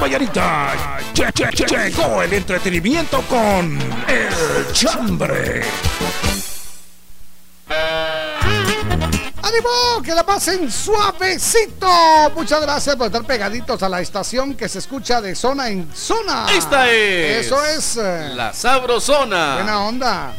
[0.00, 0.72] Vallarita
[1.14, 5.62] lle- lle- lle- llegó el entretenimiento con El Chambre.
[9.42, 10.02] ¡Ánimo!
[10.04, 11.88] ¡Que la pasen suavecito!
[12.34, 16.46] Muchas gracias por estar pegaditos a la estación que se escucha de zona en zona.
[16.52, 17.46] Esta es.
[17.46, 17.96] Eso es.
[17.96, 19.56] eh, La Sabrosona.
[19.56, 20.32] Buena onda.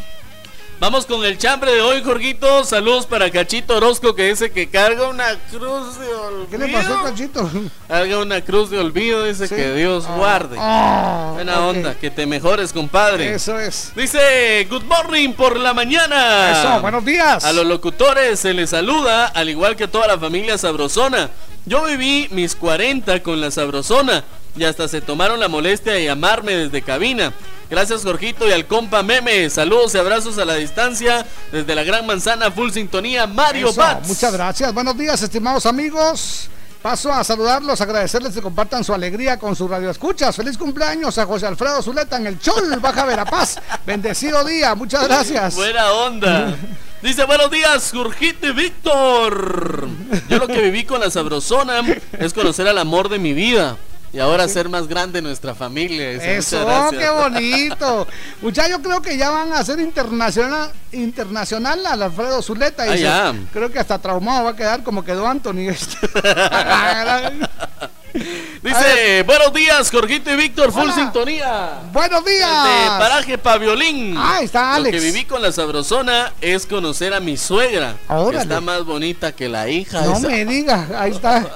[0.82, 2.64] Vamos con el chambre de hoy, Jorgito.
[2.64, 6.48] Saludos para Cachito Orozco, que dice que carga una cruz de olvido.
[6.50, 7.52] ¿Qué le pasó, Cachito?
[7.88, 9.54] Carga una cruz de olvido, dice Sí.
[9.54, 10.16] que Dios Ah.
[10.18, 10.58] guarde.
[10.60, 13.32] Ah, Buena onda, que te mejores, compadre.
[13.36, 13.92] Eso es.
[13.96, 16.52] Dice, good morning por la mañana.
[16.60, 17.46] Eso, buenos días.
[17.46, 21.30] A los locutores se les saluda, al igual que a toda la familia sabrosona.
[21.68, 24.24] Yo viví mis 40 con la sabrosona
[24.58, 27.34] y hasta se tomaron la molestia de llamarme desde cabina.
[27.72, 29.50] Gracias Jorgito y al compa Meme.
[29.50, 34.10] Saludos y abrazos a la distancia desde la Gran Manzana Full Sintonía Mario Bats.
[34.10, 34.74] Muchas gracias.
[34.74, 36.50] Buenos días, estimados amigos.
[36.82, 40.36] Paso a saludarlos, agradecerles que compartan su alegría con su radio escuchas.
[40.36, 43.58] Feliz cumpleaños a José Alfredo Zuleta en el Chol, Baja Verapaz.
[43.86, 45.56] Bendecido día, muchas gracias.
[45.56, 46.54] Buena onda.
[47.02, 49.88] Dice, buenos días, Jorgito y Víctor.
[50.28, 51.82] Yo lo que viví con la sabrosona
[52.20, 53.78] es conocer al amor de mi vida.
[54.14, 56.12] Y ahora ser más grande nuestra familia.
[56.12, 58.08] Eso, qué bonito.
[58.42, 62.84] Muchachos, yo creo que ya van a hacer internacional internacional al Alfredo Zuleta.
[62.88, 63.34] Ah.
[63.54, 65.70] Creo que hasta traumado va a quedar como quedó Anthony.
[68.62, 71.80] Dice, buenos días, Jorgito y Víctor, full sintonía.
[71.92, 72.64] Buenos días.
[72.64, 74.16] De paraje Paviolín.
[74.18, 75.04] Ah, está Lo que Alex.
[75.04, 77.96] viví con la sabrosona es conocer a mi suegra.
[78.08, 78.44] Órale.
[78.44, 80.02] está más bonita que la hija.
[80.02, 80.28] No esa.
[80.28, 81.48] me digas, ahí está.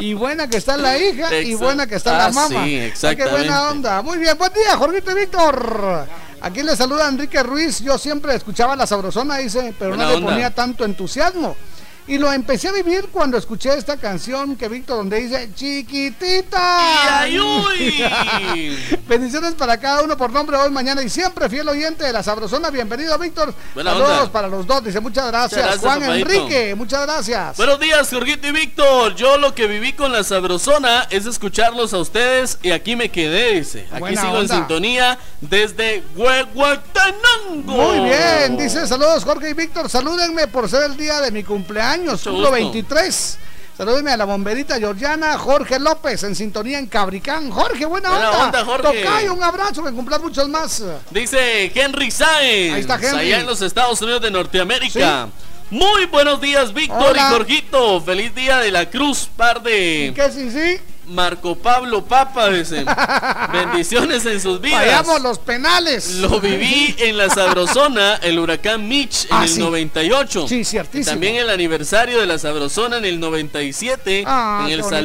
[0.00, 2.48] Y buena que está la hija y buena que está la Ah, mamá.
[2.48, 3.30] sí, Ah, Qué exactamente.
[3.38, 4.02] buena onda.
[4.02, 6.06] Muy bien, buen día, Jorgito y Víctor.
[6.42, 7.80] Aquí le saluda Enrique Ruiz.
[7.80, 10.28] Yo siempre escuchaba la sabrosona, dice, pero Buena no le onda.
[10.30, 11.56] ponía tanto entusiasmo.
[12.06, 16.78] Y lo empecé a vivir cuando escuché esta canción que Víctor donde dice chiquitita.
[16.80, 18.98] ¡Y ay, uy!
[19.08, 22.70] Bendiciones para cada uno por nombre hoy, mañana y siempre fiel oyente de la sabrosona.
[22.70, 23.54] Bienvenido, Víctor.
[23.74, 24.32] Buena Saludos onda.
[24.32, 24.82] para los dos.
[24.82, 25.60] Dice muchas gracias.
[25.60, 26.28] Muchas gracias, Juan papadito.
[26.30, 27.56] Enrique, muchas gracias.
[27.56, 29.14] Buenos días, Jorgito y Víctor.
[29.14, 33.60] Yo lo que viví con la sabrosona es escucharlos a ustedes y aquí me quedé,
[33.60, 33.86] dice.
[33.92, 34.54] Aquí Buena sigo onda.
[34.54, 37.72] en sintonía desde Huehuetenango.
[37.72, 41.91] Muy bien, dice saludos Jorge y Víctor, salúdenme por ser el día de mi cumpleaños,
[42.00, 42.50] Mucho cumplo gusto.
[42.52, 43.38] 23.
[43.76, 47.50] Salúdenme a la bomberita Georgiana, Jorge López en sintonía en Cabricán.
[47.50, 48.44] Jorge, buena, Buena onda.
[48.44, 49.02] onda, Jorge.
[49.02, 50.82] Tocayo, un abrazo, que cumplan muchos más.
[51.10, 52.74] Dice Henry Sáenz.
[52.74, 53.26] Ahí está Henry.
[53.26, 55.28] Allá en los Estados Unidos de Norteamérica.
[55.70, 58.00] Muy buenos días, Víctor y Jorgito.
[58.02, 60.78] Feliz día de la Cruz, par de ¿Qué sí, sí?
[61.08, 62.84] Marco Pablo Papa, dice.
[63.52, 64.80] Bendiciones en sus vidas.
[64.80, 66.14] Vayamos los penales.
[66.16, 69.60] Lo viví en la Sabrosona, el huracán Mitch en Ah, el sí.
[69.60, 70.46] 98.
[70.48, 71.10] Sí, Y ciertísimo.
[71.12, 74.96] también el aniversario de la Sabrosona en el 97 Ah, en el bonito.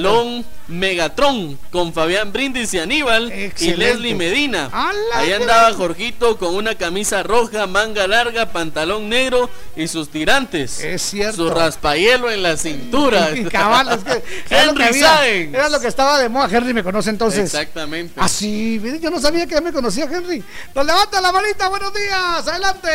[0.68, 3.66] Megatron con Fabián Brindis y Aníbal Excelente.
[3.66, 4.70] y Leslie Medina.
[4.72, 10.10] ¡A la Ahí andaba Jorgito con una camisa roja, manga larga, pantalón negro y sus
[10.10, 10.80] tirantes.
[10.82, 11.38] Es cierto.
[11.38, 13.32] Su raspahielo en la cintura.
[13.36, 15.54] Y cabal, es que era lo que, Henry había, Sáenz.
[15.56, 16.50] era lo que estaba de moda.
[16.52, 17.46] Henry me conoce entonces.
[17.46, 18.14] Exactamente.
[18.20, 20.44] Así, miren, yo no sabía que ya me conocía Henry.
[20.76, 22.90] Nos levanta la manita, buenos días, adelante.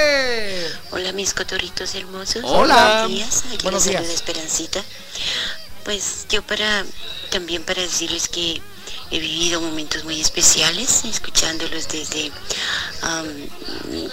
[0.91, 2.43] Hola mis cotorritos hermosos.
[2.45, 3.07] Hola.
[3.07, 3.45] Buenos días.
[3.49, 4.05] Aquí Buenos días.
[4.09, 4.83] Esperancita.
[5.85, 6.85] Pues yo para
[7.31, 8.61] también para decirles que
[9.11, 12.31] he vivido momentos muy especiales escuchándolos desde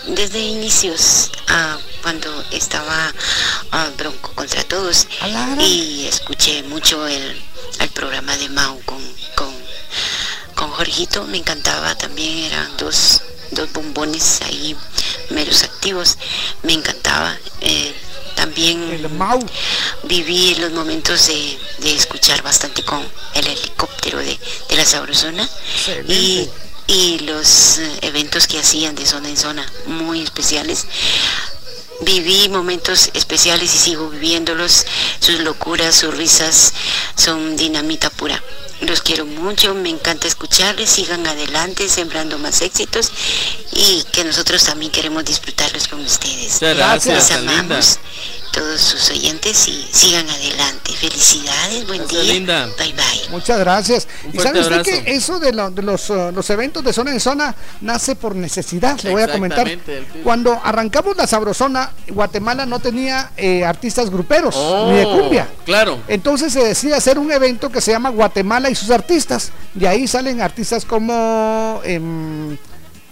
[0.07, 1.31] desde inicios
[2.01, 3.14] cuando estaba
[3.72, 5.07] ah, Bronco contra todos.
[5.59, 7.41] Y escuché mucho el,
[7.80, 9.01] el programa de Mau con,
[9.35, 9.53] con,
[10.56, 14.75] con Jorgito, me encantaba también, eran dos, dos bombones ahí
[15.30, 16.17] meros activos,
[16.64, 17.38] me encantaba.
[17.61, 17.93] eh,
[18.40, 18.80] también
[20.03, 25.50] viví los momentos de, de escuchar bastante con el helicóptero de, de la Sabrosona.
[26.08, 26.50] Y
[26.88, 30.88] y los eh, eventos que hacían de zona en zona, muy especiales.
[32.01, 34.85] Viví momentos especiales y sigo viviéndolos.
[35.19, 36.73] Sus locuras, sus risas
[37.15, 38.41] son dinamita pura.
[38.81, 43.11] Los quiero mucho, me encanta escucharles, sigan adelante, sembrando más éxitos
[43.73, 46.61] y que nosotros también queremos disfrutarlos con ustedes.
[46.61, 47.79] Muchas gracias, linda.
[48.51, 50.91] Todos sus oyentes y sigan adelante.
[50.93, 52.33] Felicidades, buen Gracias, día.
[52.33, 52.65] linda.
[52.77, 53.29] Bye bye.
[53.31, 54.07] Muchas gracias.
[54.25, 57.11] Un Y sabe usted que eso de, lo- de los, uh, los eventos de zona
[57.11, 59.67] en zona nace por necesidad, le voy a comentar.
[60.23, 65.47] Cuando arrancamos la Sabrosona, Guatemala no tenía eh, artistas gruperos Oh, ni de cumbia.
[65.65, 65.99] Claro.
[66.07, 69.51] Entonces se decide hacer un evento que se llama Guatemala y sus artistas.
[69.73, 71.81] De ahí salen artistas como.
[71.83, 72.57] em,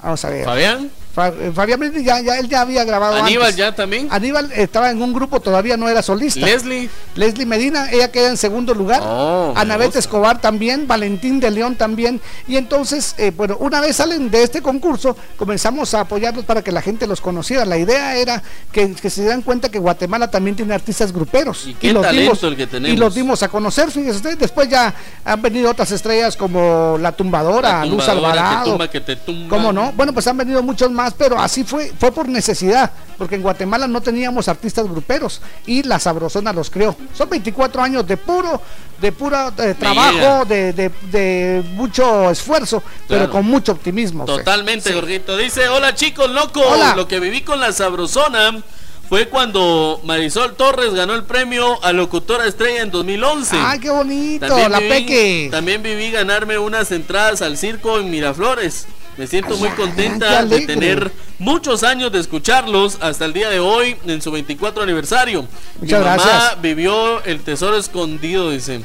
[0.02, 0.46] vamos a ver.
[0.46, 0.92] Fabián.
[1.18, 3.58] Eh, Fabián Medina ya, ya, él ya había grabado Aníbal antes.
[3.58, 4.08] ya también.
[4.12, 6.46] Aníbal estaba en un grupo, todavía no era solista.
[6.46, 6.90] Leslie.
[7.16, 9.02] Leslie Medina, ella queda en segundo lugar.
[9.04, 9.88] Oh, Anabel.
[9.98, 12.22] Escobar también, Valentín de León también.
[12.48, 16.72] Y entonces, eh, bueno, una vez salen de este concurso, comenzamos a apoyarlos para que
[16.72, 17.66] la gente los conociera.
[17.66, 21.66] La idea era que, que se dieran cuenta que Guatemala también tiene artistas gruperos.
[21.68, 22.96] Y qué los talento dimos, el que tenemos.
[22.96, 24.38] Y los dimos a conocer, fíjese usted.
[24.38, 24.94] Después ya
[25.26, 28.72] han venido otras estrellas como La Tumbadora, La Luz tumbadora que Alvarado.
[28.72, 29.50] tumba, que te tumba.
[29.50, 29.94] ¿Cómo no?
[29.94, 33.88] Bueno, pues han venido muchos más, pero así fue, fue por necesidad, porque en Guatemala
[33.88, 36.96] no teníamos artistas gruperos y la Sabrosona los creó.
[37.14, 38.62] Son 24 años de puro,
[39.00, 44.26] de puro eh, trabajo, de, de- de mucho esfuerzo, pero con mucho optimismo.
[44.26, 44.96] Totalmente, Sí.
[44.96, 45.36] Jorgito.
[45.38, 46.62] Dice, hola chicos, loco.
[46.62, 46.96] Hola.
[46.96, 48.62] Lo que viví con la Sabrosona
[49.10, 53.56] fue cuando Marisol Torres ganó el premio a locutora estrella en 2011.
[53.58, 55.48] Ay, qué bonito, la viví, Peque.
[55.50, 58.86] También viví ganarme unas entradas al circo en Miraflores.
[59.18, 63.96] Me siento muy contenta de tener muchos años de escucharlos hasta el día de hoy
[64.06, 65.48] en su 24 aniversario.
[65.82, 66.62] Muchas Mi mamá gracias.
[66.62, 68.82] vivió el tesoro escondido, dice.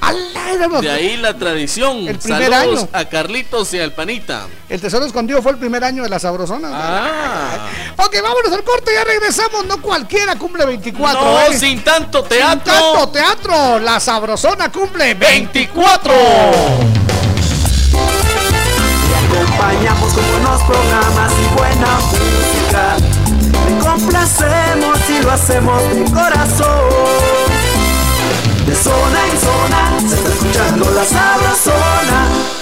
[0.80, 2.08] De ahí la tradición.
[2.08, 2.88] El primer Saludos año.
[2.92, 4.46] a Carlitos y al Panita.
[4.68, 6.68] El Tesoro Escondido fue el primer año de la Sabrosona.
[6.72, 7.68] Ah.
[7.96, 9.66] Ok, vámonos al corte, ya regresamos.
[9.66, 11.20] No cualquiera cumple 24.
[11.20, 11.58] No, ¿eh?
[11.58, 12.72] sin tanto teatro.
[12.72, 16.12] Sin tanto teatro, la Sabrosona cumple 24.
[19.62, 22.96] Acompañamos con buenos programas y buena música.
[23.66, 26.88] Te complacemos y lo hacemos de corazón.
[28.66, 32.61] De zona en zona se está escuchando la sabrosona.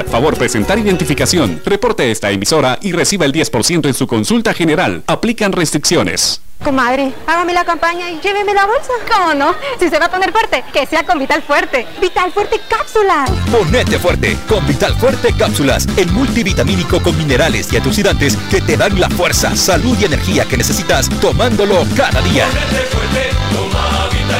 [0.05, 1.61] favor presentar identificación.
[1.65, 5.03] Reporte esta emisora y reciba el 10% en su consulta general.
[5.07, 6.41] Aplican restricciones.
[6.63, 8.93] Comadre, hágame la campaña y lléveme la bolsa.
[9.11, 9.55] ¿Cómo no?
[9.79, 11.87] Si se va a poner fuerte, que sea con Vital Fuerte.
[11.99, 13.25] Vital Fuerte Cápsula.
[13.51, 18.99] Ponete fuerte con Vital Fuerte Cápsulas, el multivitamínico con minerales y antioxidantes que te dan
[18.99, 22.45] la fuerza, salud y energía que necesitas tomándolo cada día.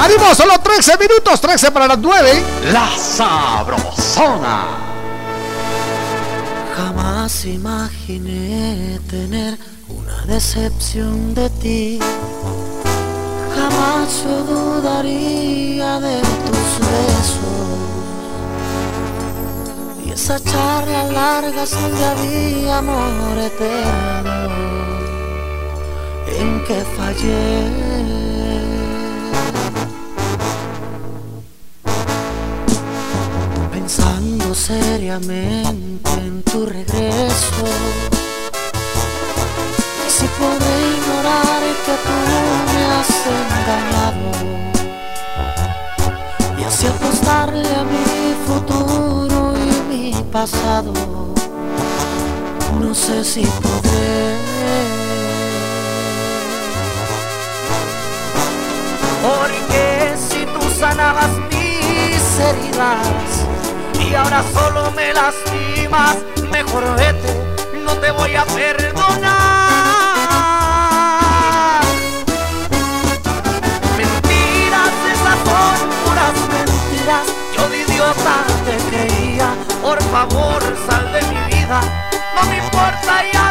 [0.00, 0.34] ¡Ánimo!
[0.34, 2.42] Solo 13 minutos, 13 para las 9.
[2.72, 4.64] La Sabrosona.
[6.76, 9.58] Jamás imaginé tener
[9.88, 11.98] una decepción de ti.
[13.54, 17.56] Jamás yo dudaría de tus besos.
[20.04, 24.50] Y esa charla larga donde había amor eterno.
[26.38, 28.35] En que fallé.
[34.46, 37.64] pensando seriamente en tu regreso.
[40.06, 42.16] Y si podré ignorar que tú
[42.72, 43.10] me has
[43.42, 44.28] engañado
[46.58, 50.92] y así apostarle a mi futuro y mi pasado.
[52.80, 54.36] No sé si podré.
[59.22, 63.55] Porque si tú sanabas mis heridas
[64.08, 66.16] y ahora solo me lastimas,
[66.50, 67.34] mejor vete,
[67.84, 69.66] no te voy a perdonar.
[73.96, 77.26] Mentiras, esas son puras mentiras.
[77.56, 79.48] Yo de idiota te creía.
[79.82, 81.80] Por favor, sal de mi vida.
[82.34, 83.45] No me importa ya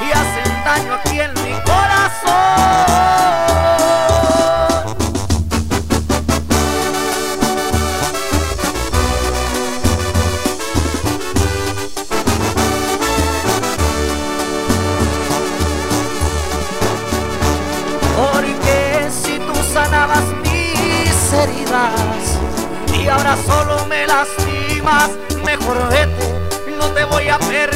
[0.00, 2.32] y hacen daño aquí en mi corazón.
[18.16, 22.38] Porque si tú sanabas mis heridas
[22.98, 25.10] y ahora solo me lastimas,
[25.44, 26.26] mejor vete,
[26.78, 27.71] no te voy a perdonar.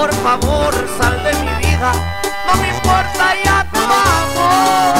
[0.00, 1.92] Por favor, sal de mi vida.
[2.46, 4.96] No me importa ya tu amor.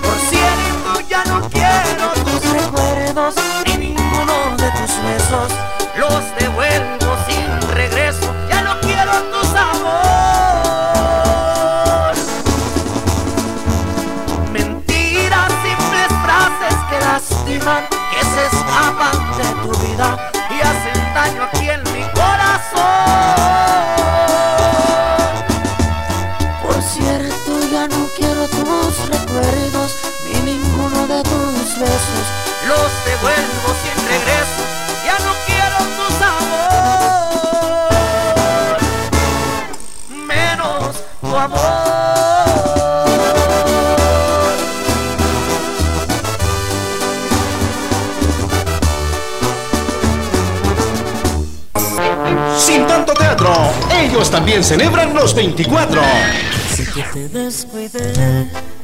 [0.00, 3.34] Por cierto, ya no quiero tus recuerdos
[3.66, 5.52] ni ninguno de tus besos.
[5.98, 8.34] Los devuelvo sin regreso.
[8.48, 9.84] Ya no quiero tu sabor.
[14.50, 20.23] Mentiras, simples frases que lastiman, que se escapan de tu vida
[53.14, 53.52] teatro,
[53.98, 56.02] ellos también celebran los 24.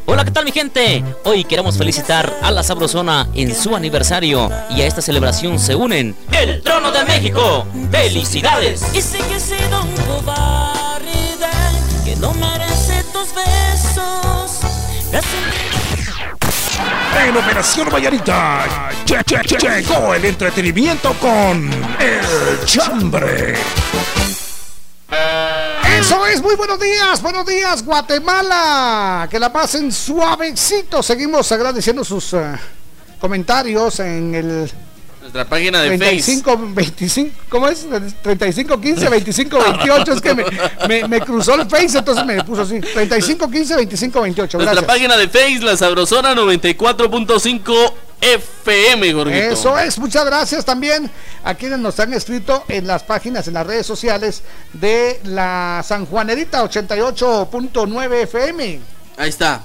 [0.07, 1.05] Hola, ¿qué tal mi gente?
[1.25, 6.17] Hoy queremos felicitar a la Sabrosona en su aniversario y a esta celebración se unen
[6.33, 7.67] el Trono de México.
[7.91, 8.83] ¡Felicidades!
[8.95, 11.11] Y sé que he sido un cobarde
[12.05, 14.61] que no merece tus besos.
[17.19, 18.65] En Operación Vallarita
[19.07, 23.55] lle- lle- lle- llegó el entretenimiento con El Chambre.
[25.99, 31.03] Eso es, muy buenos días, buenos días Guatemala, que la pasen suavecito.
[31.03, 32.53] Seguimos agradeciendo sus eh,
[33.21, 34.73] comentarios en el
[35.21, 36.45] Nuestra página de Facebook.
[36.45, 37.87] 35, 25, ¿cómo es?
[38.23, 40.13] 35, 15, 25, 28.
[40.15, 40.45] Es que me,
[40.89, 42.81] me- me cruzó el Face, entonces me puso así.
[42.81, 44.59] 35, 15, 25, 28.
[44.59, 44.95] Nuestra Gracias.
[44.97, 47.93] página de Facebook, La Sabrosona 94.5
[48.23, 49.39] FM, Gorgito.
[49.39, 51.11] Eso es, muchas gracias también
[51.45, 54.43] a quienes nos han escrito en las páginas, en las redes sociales
[54.75, 58.81] de la San Juanerita 88.9 FM.
[59.17, 59.63] Ahí está.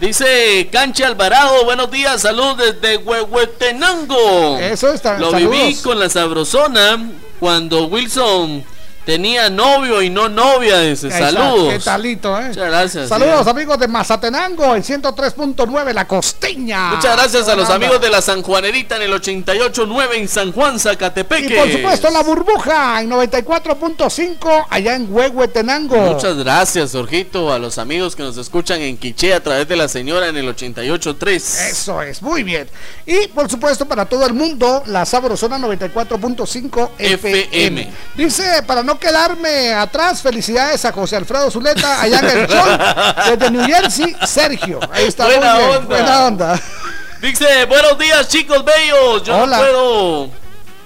[0.00, 4.58] Dice Canche Alvarado, buenos días, salud desde Huehuetenango.
[4.58, 5.52] Eso está, Lo saludos.
[5.52, 8.64] viví con la sabrosona cuando Wilson
[9.04, 10.80] tenía novio y no novia.
[10.80, 11.72] Dice, saludos.
[11.72, 12.48] ¿Qué talito, eh?
[12.48, 13.08] Muchas gracias.
[13.08, 13.50] Saludos sí.
[13.50, 16.90] amigos de Mazatenango, en 103.9, La Costeña.
[16.94, 20.76] Muchas gracias a los amigos de la San Juanerita en el 88.9 en San Juan,
[20.76, 21.54] Y Zacatepeque.
[21.56, 25.96] por supuesto La Burbuja en 94.5 allá en Huehuetenango.
[25.96, 29.88] Muchas gracias, Jorgito, a los amigos que nos escuchan en Quiché a través de la
[29.88, 31.34] señora en el 88.3.
[31.70, 32.68] Eso es, muy bien.
[33.06, 37.40] Y por supuesto para todo el mundo, la Sabrosona 94.5 FM.
[37.40, 37.92] FM.
[38.16, 42.66] Dice, para no quedarme atrás, felicidades a José Alfredo Zuleta, allá en el show,
[43.30, 44.80] desde New Jersey, Sergio.
[44.92, 45.80] Ahí está, Buena onda.
[45.80, 46.62] buena onda.
[47.20, 49.22] Dice, buenos días chicos bellos.
[49.22, 49.56] Yo Hola.
[49.56, 50.30] no puedo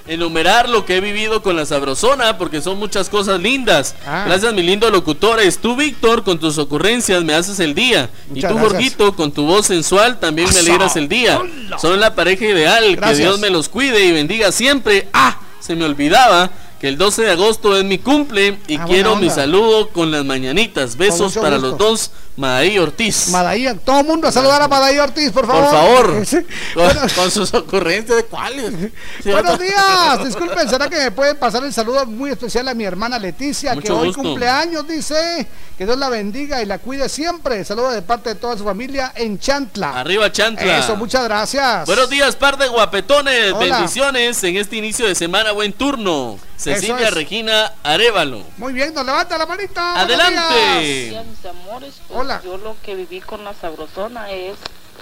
[0.07, 3.95] enumerar lo que he vivido con la sabrosona porque son muchas cosas lindas.
[4.07, 4.25] Ah.
[4.27, 5.59] Gracias mis lindos locutores.
[5.59, 8.09] Tú Víctor con tus ocurrencias me haces el día.
[8.28, 8.59] Muchas y tú.
[8.61, 11.41] Jorgito con tu voz sensual también me alegras el día.
[11.81, 12.97] Son la pareja ideal.
[12.97, 13.19] Gracias.
[13.19, 15.09] Que Dios me los cuide y bendiga siempre.
[15.12, 19.16] Ah, se me olvidaba que el 12 de agosto es mi cumple y Ah, quiero
[19.16, 20.97] mi saludo con las mañanitas.
[20.97, 21.68] Besos para gusto.
[21.70, 23.28] los dos, Madaí Ortiz.
[23.31, 25.65] Madaí, todo el mundo a saludar a Madaí Ortiz, por favor.
[25.65, 26.39] Por favor, Sí.
[26.74, 28.73] con, con sus ocurrencias de cuáles.
[29.23, 32.84] Sí, Buenos días, disculpen, ¿será que me pueden pasar el saludo muy especial a mi
[32.84, 34.23] hermana Leticia, que hoy gusto.
[34.23, 37.65] cumpleaños, dice, que Dios la bendiga y la cuide siempre.
[37.65, 39.98] Saludos de parte de toda su familia en Chantla.
[39.98, 40.78] Arriba Chantla.
[40.78, 41.86] Eso, muchas gracias.
[41.86, 43.52] Buenos días, par de guapetones.
[43.52, 43.58] Hola.
[43.78, 45.50] Bendiciones en este inicio de semana.
[45.52, 46.39] Buen turno.
[46.74, 47.14] Cecilia es.
[47.14, 48.42] Regina Arevalo.
[48.56, 50.00] Muy bien, nos levanta la manita.
[50.00, 51.10] Adelante.
[51.10, 51.26] días.
[51.26, 52.40] mis amores, pues Hola.
[52.44, 54.56] yo lo que viví con la sabrosona es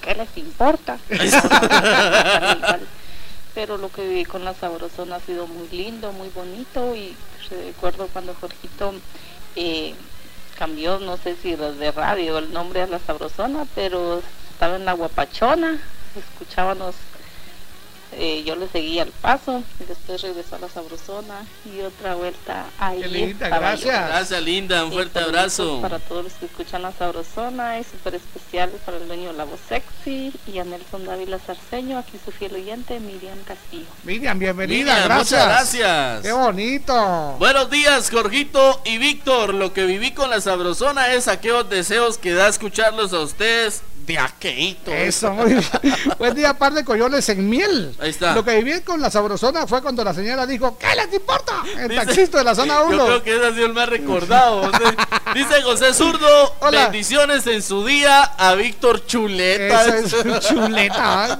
[0.07, 0.99] ¿qué les importa?
[3.55, 7.17] Pero lo que viví con la sabrosona ha sido muy lindo, muy bonito y
[7.51, 8.95] recuerdo cuando Jorgito
[9.57, 9.95] eh,
[10.59, 14.93] cambió, no sé si de radio, el nombre a la sabrosona, pero estaba en la
[14.93, 15.81] guapachona,
[16.17, 16.95] escuchábamos,
[18.19, 22.65] eh, yo le seguía el paso y después regresó a la sabrosona y otra vuelta
[22.79, 23.03] ahí.
[23.03, 23.57] Qué linda, yo.
[23.57, 24.09] gracias.
[24.09, 24.85] Gracias, linda.
[24.85, 25.81] Un fuerte abrazo.
[25.83, 29.45] Para todos los que escuchan la Sabrosona y súper especial para el dueño de la
[29.45, 33.87] voz sexy y a Nelson Dávila Sarceño, aquí su fiel oyente Miriam Castillo.
[34.05, 35.41] Miriam, bienvenida, Miriam, gracias.
[35.41, 36.23] muchas gracias.
[36.23, 37.37] Qué bonito.
[37.39, 39.53] Buenos días, Jorgito y Víctor.
[39.53, 44.19] Lo que viví con la sabrosona es aquellos deseos que da escucharlos a ustedes de
[44.19, 44.93] aqueito.
[44.93, 45.65] Eso, muy bien.
[46.19, 47.95] Buen día, par de coyoles en miel.
[48.01, 48.35] Ahí está.
[48.35, 51.55] Lo que viví con la sabrosona fue cuando la señora dijo, ¿qué les importa?
[51.79, 53.05] El Dice- taxista de la zona Yo 1.
[53.07, 54.63] creo que ese ha sido el más recordado.
[54.73, 54.85] José.
[55.35, 56.85] Dice José Zurdo, Hola.
[56.85, 59.85] bendiciones en su día a Víctor Chuleta.
[59.99, 61.39] Esa es chuleta.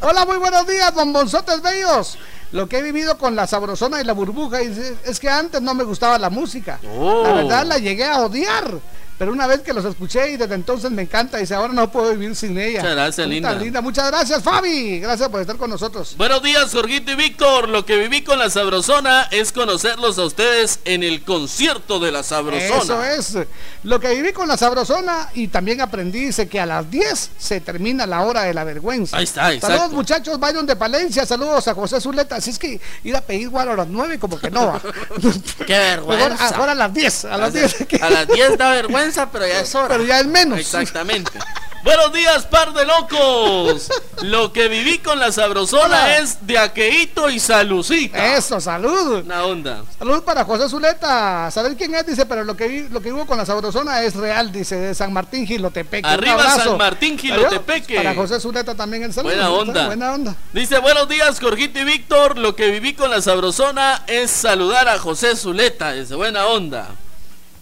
[0.00, 2.18] Hola, muy buenos días, bombonzotes bellos.
[2.52, 5.74] Lo que he vivido con la sabrosona y la burbuja es, es que antes no
[5.74, 6.78] me gustaba la música.
[6.96, 7.22] Oh.
[7.26, 8.72] La verdad la llegué a odiar.
[9.18, 12.10] Pero una vez que los escuché y desde entonces me encanta, dice, ahora no puedo
[12.12, 12.80] vivir sin ella.
[12.80, 13.80] Muchas gracias, Puta linda.
[13.80, 15.00] Muchas gracias, Fabi.
[15.00, 16.14] Gracias por estar con nosotros.
[16.16, 17.68] Buenos días, Jorgito y Víctor.
[17.68, 22.22] Lo que viví con la Sabrosona es conocerlos a ustedes en el concierto de la
[22.22, 23.12] Sabrosona.
[23.12, 23.46] Eso es.
[23.84, 27.60] Lo que viví con la sabrosona y también aprendí, dice que a las 10 se
[27.60, 29.16] termina la hora de la vergüenza.
[29.16, 29.76] Ahí está, exacto.
[29.76, 32.36] Saludos muchachos, Byron de Palencia, saludos a José Zuleta.
[32.36, 34.80] Así es que ir a pedir guaro a las 9 como que no va.
[35.66, 36.28] Qué vergüenza.
[36.28, 38.02] Mejor ahora a las 10, a las 10.
[38.02, 39.88] A las 10 da vergüenza, pero ya es hora.
[39.88, 40.58] Pero ya es menos.
[40.58, 41.32] Exactamente.
[41.84, 43.88] Buenos días, par de locos.
[44.22, 48.36] Lo que viví con la sabrosona es de aqueíto y salucita.
[48.36, 49.24] Eso, salud.
[49.24, 49.84] Una onda.
[49.96, 51.50] Salud para José Zuleta.
[51.52, 54.50] Saber quién es, dice, pero lo que lo que vivo con la sabrosona es real,
[54.50, 56.06] dice, de San Martín Gilotepeque.
[56.06, 56.56] Arriba.
[56.56, 57.96] San Martín, Gilotepeque.
[57.96, 59.32] Para José Zuleta también el saludo.
[59.32, 59.86] Buena onda.
[59.86, 60.36] Buena onda.
[60.52, 62.38] Dice, buenos días, Jorgito y Víctor.
[62.38, 65.92] Lo que viví con la sabrosona es saludar a José Zuleta.
[65.92, 66.88] Dice, buena onda.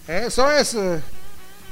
[0.07, 0.75] Eso es.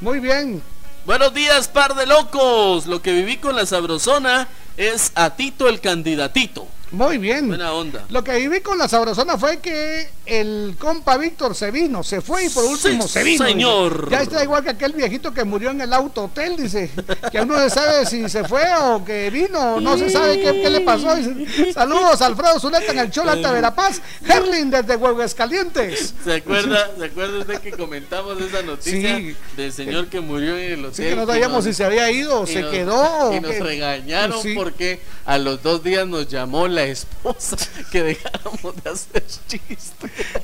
[0.02, 0.62] Muy bien.
[1.06, 2.86] Buenos días, par de locos.
[2.86, 6.68] Lo que viví con la sabrosona es a Tito el candidatito.
[6.92, 7.48] Muy bien.
[7.48, 8.06] Buena onda.
[8.10, 12.46] Lo que viví con la sabrosona fue que el compa Víctor se vino, se fue
[12.46, 13.44] y por último Sí, se vino.
[13.44, 13.46] dice.
[13.54, 14.10] señor.
[14.10, 16.90] Ya está igual que aquel viejito que murió en el auto hotel, dice.
[17.32, 20.62] Que aún no se sabe si se fue o que vino, no se sabe qué,
[20.62, 21.16] qué le pasó.
[21.16, 21.74] dice.
[21.74, 24.02] Saludos, Alfredo Zuleta en el Chola Alta Verapaz.
[24.28, 26.14] Herlin desde Huevos Calientes.
[26.24, 29.36] ¿Se acuerda, ¿Se acuerda usted que comentamos esa noticia Sí.
[29.58, 30.96] del señor que murió en el hotel?
[30.96, 33.34] Sí, que no sabíamos si se había ido se nos- quedó.
[33.36, 34.54] Y nos regañaron Sí.
[34.56, 37.58] porque a los dos días nos llamó la esposa
[37.92, 39.94] que dejáramos de hacer chistes.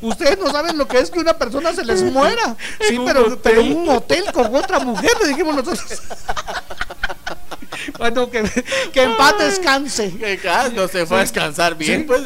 [0.01, 2.56] Ustedes no saben lo que es que una persona se les muera.
[2.88, 3.40] Sí, un pero, hotel.
[3.43, 6.01] pero un hotel con otra mujer, le dijimos nosotros.
[7.98, 8.43] Bueno, que,
[8.93, 10.11] que en paz descanse.
[10.18, 10.40] Que
[10.74, 12.06] no se fue a descansar bien, Sí.
[12.06, 12.22] pues.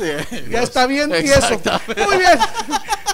[0.50, 1.62] Ya está bien tieso.
[1.88, 2.40] Muy bien.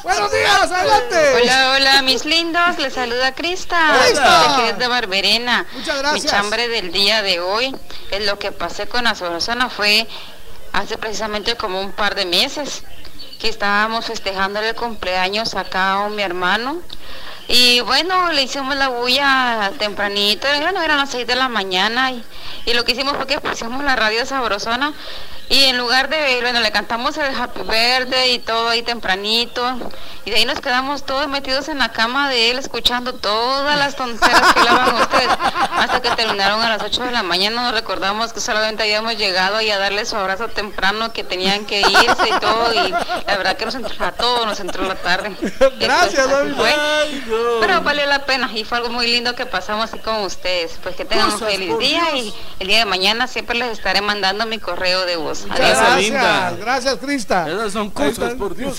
[0.03, 1.33] Buenos días, adelante.
[1.41, 2.77] Hola, hola, mis lindos.
[2.79, 3.95] Les saluda Crista.
[4.05, 4.73] Crista.
[4.77, 5.65] De Barberena.
[5.73, 6.23] Muchas gracias.
[6.23, 7.75] Mi chambre del día de hoy.
[8.09, 10.07] Es lo que pasé con la Sabrosona fue
[10.73, 12.83] hace precisamente como un par de meses
[13.39, 16.81] que estábamos festejando el cumpleaños acá a mi hermano.
[17.53, 22.23] Y bueno, le hicimos la bulla tempranito, bueno, eran las 6 de la mañana y,
[22.65, 24.93] y lo que hicimos fue que pusimos la radio sabrosona
[25.51, 29.91] y en lugar de, bueno, le cantamos el Happy Birthday y todo ahí tempranito
[30.23, 33.97] y de ahí nos quedamos todos metidos en la cama de él escuchando todas las
[33.97, 35.27] tonteras que hablaban ustedes
[35.75, 39.59] hasta que terminaron a las 8 de la mañana nos recordamos que solamente habíamos llegado
[39.59, 43.57] y a darle su abrazo temprano que tenían que irse y todo y la verdad
[43.57, 45.35] que nos entró a todos, nos entró la tarde.
[45.81, 46.53] Gracias, David.
[47.59, 50.79] Pero valió la pena y fue algo muy lindo que pasamos así con ustedes.
[50.81, 52.25] Pues que tengan un feliz día Dios.
[52.25, 55.43] y el día de mañana siempre les estaré mandando mi correo de voz.
[55.43, 55.57] Adiós.
[55.57, 56.53] Gracias, gracias, linda.
[56.59, 57.49] gracias, Crista.
[57.49, 58.77] Esas son cosas, por Dios.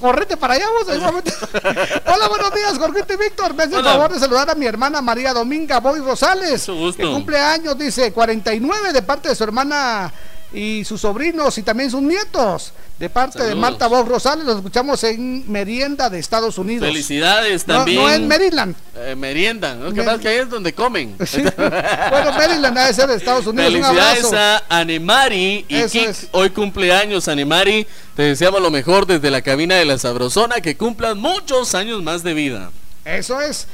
[0.00, 0.84] Correte para allá vos.
[2.06, 3.54] Hola, buenos días, Jorgito y Víctor.
[3.54, 6.66] Me hace el favor de saludar a mi hermana María Dominga Boy Rosales.
[6.96, 10.12] Que cumple años, dice, 49 de parte de su hermana
[10.54, 12.72] y sus sobrinos y también sus nietos.
[12.98, 13.56] De parte de.
[13.56, 16.86] Marta Bob Rosales, los escuchamos en Merienda de Estados Unidos.
[16.86, 18.00] Felicidades No- también.
[18.00, 18.76] No, en Maryland.
[18.96, 19.88] Eh, merienda, ¿no?
[19.88, 21.16] Que Mer- pasa que ahí es donde comen.
[21.56, 23.74] Bueno, Maryland debe ser de Estados Unidos.
[23.74, 24.62] Un Felicidades abrazo.
[24.70, 26.08] a Anemari y Kik.
[26.08, 26.28] es.
[26.30, 27.86] Hoy cumpleaños, Anemari.
[28.14, 30.60] Te deseamos lo mejor desde la cabina de la Sabrosona.
[30.60, 32.70] Que cumplan muchos años más de vida.
[33.04, 33.66] Eso es.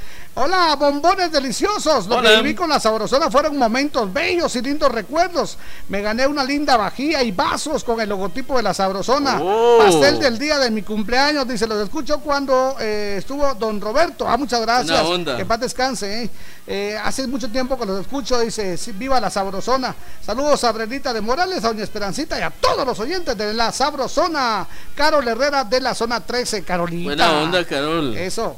[0.42, 2.06] Hola, bombones deliciosos.
[2.06, 2.30] Lo Hola.
[2.30, 5.58] que viví con la sabrosona fueron momentos bellos y lindos recuerdos.
[5.90, 9.38] Me gané una linda vajilla y vasos con el logotipo de la sabrosona.
[9.42, 9.76] Oh.
[9.84, 11.46] Pastel del día de mi cumpleaños.
[11.46, 14.26] Dice, los escucho cuando eh, estuvo don Roberto.
[14.26, 15.02] Ah, muchas gracias.
[15.36, 16.22] Que paz descanse.
[16.22, 16.30] eh.
[16.66, 18.40] Eh, hace mucho tiempo que los escucho.
[18.40, 19.94] Dice, sí, viva la sabrosona.
[20.24, 23.72] Saludos a Brenita de Morales, a Doña Esperancita y a todos los oyentes de la
[23.72, 24.66] sabrosona.
[24.94, 27.04] Carol Herrera de la zona 13, Carolina.
[27.04, 28.16] Buena onda, Carol.
[28.16, 28.56] Eso.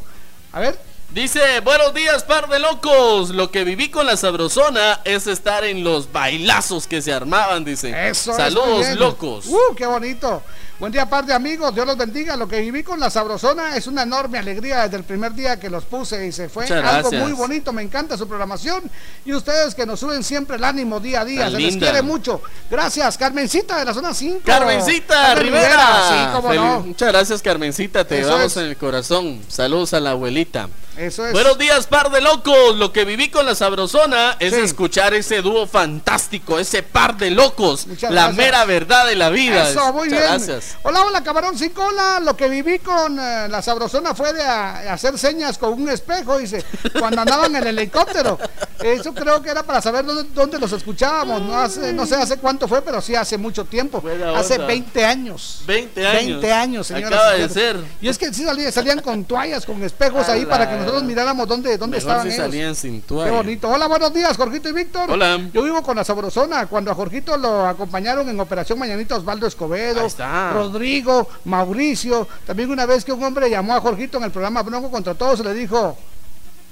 [0.52, 0.91] A ver.
[1.14, 3.28] Dice, buenos días, par de locos.
[3.28, 8.08] Lo que viví con la Sabrosona es estar en los bailazos que se armaban, dice.
[8.08, 9.44] Eso Saludos, locos.
[9.46, 10.42] Uh, qué bonito.
[10.82, 11.72] Buen día, par de amigos.
[11.72, 12.36] Dios los bendiga.
[12.36, 15.70] Lo que viví con la sabrosona es una enorme alegría desde el primer día que
[15.70, 17.72] los puse y se fue algo muy bonito.
[17.72, 18.90] Me encanta su programación
[19.24, 21.42] y ustedes que nos suben siempre el ánimo día a día.
[21.42, 22.42] Tan se les quiere mucho.
[22.68, 24.40] Gracias, Carmencita de la zona 5.
[24.44, 26.00] Carmencita Carmen Rivera.
[26.08, 26.80] Sí, cómo no.
[26.80, 28.04] Muchas gracias, Carmencita.
[28.04, 28.56] Te Eso llevamos es.
[28.56, 29.40] en el corazón.
[29.46, 30.68] Saludos a la abuelita.
[30.96, 31.32] Eso es.
[31.32, 32.76] Buenos días, par de locos.
[32.76, 37.86] Lo que viví con la Sabrosona es escuchar ese dúo fantástico, ese par de locos.
[37.86, 38.36] Muchas la gracias.
[38.36, 39.70] mera verdad de la vida.
[39.70, 40.22] Eso, muy Muchas bien.
[40.32, 40.71] gracias.
[40.84, 42.20] Hola, hola, camarón sin cola.
[42.20, 46.38] Lo que viví con eh, la sabrosona fue de a- hacer señas con un espejo,
[46.38, 46.64] dice,
[46.98, 48.38] cuando andaban en el helicóptero.
[48.82, 51.40] Eso creo que era para saber dónde, dónde los escuchábamos.
[51.42, 54.02] No, hace, no sé hace cuánto fue, pero sí hace mucho tiempo.
[54.36, 54.66] Hace onda.
[54.66, 55.62] 20 años.
[55.66, 56.22] 20 años.
[56.40, 57.76] 20 años, señoras Acaba de ser.
[58.00, 61.46] Y es que sí salían, salían con toallas, con espejos ahí para que nosotros miráramos
[61.46, 62.44] dónde, dónde Mejor estaban si ellos.
[62.46, 63.30] salían sin Qué toalla.
[63.32, 63.68] bonito.
[63.68, 65.08] Hola, buenos días, Jorgito y Víctor.
[65.12, 65.38] Hola.
[65.52, 66.66] Yo vivo con la Sabrosona.
[66.66, 70.50] Cuando a Jorgito lo acompañaron en Operación Mañanita Osvaldo Escobedo, Ahí está.
[70.62, 72.26] Rodrigo, Mauricio.
[72.46, 75.40] También una vez que un hombre llamó a Jorgito en el programa Bronco contra Todos
[75.40, 75.96] y le dijo.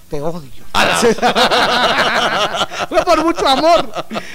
[0.08, 0.50] Te odio.
[2.88, 3.88] Fue por mucho amor.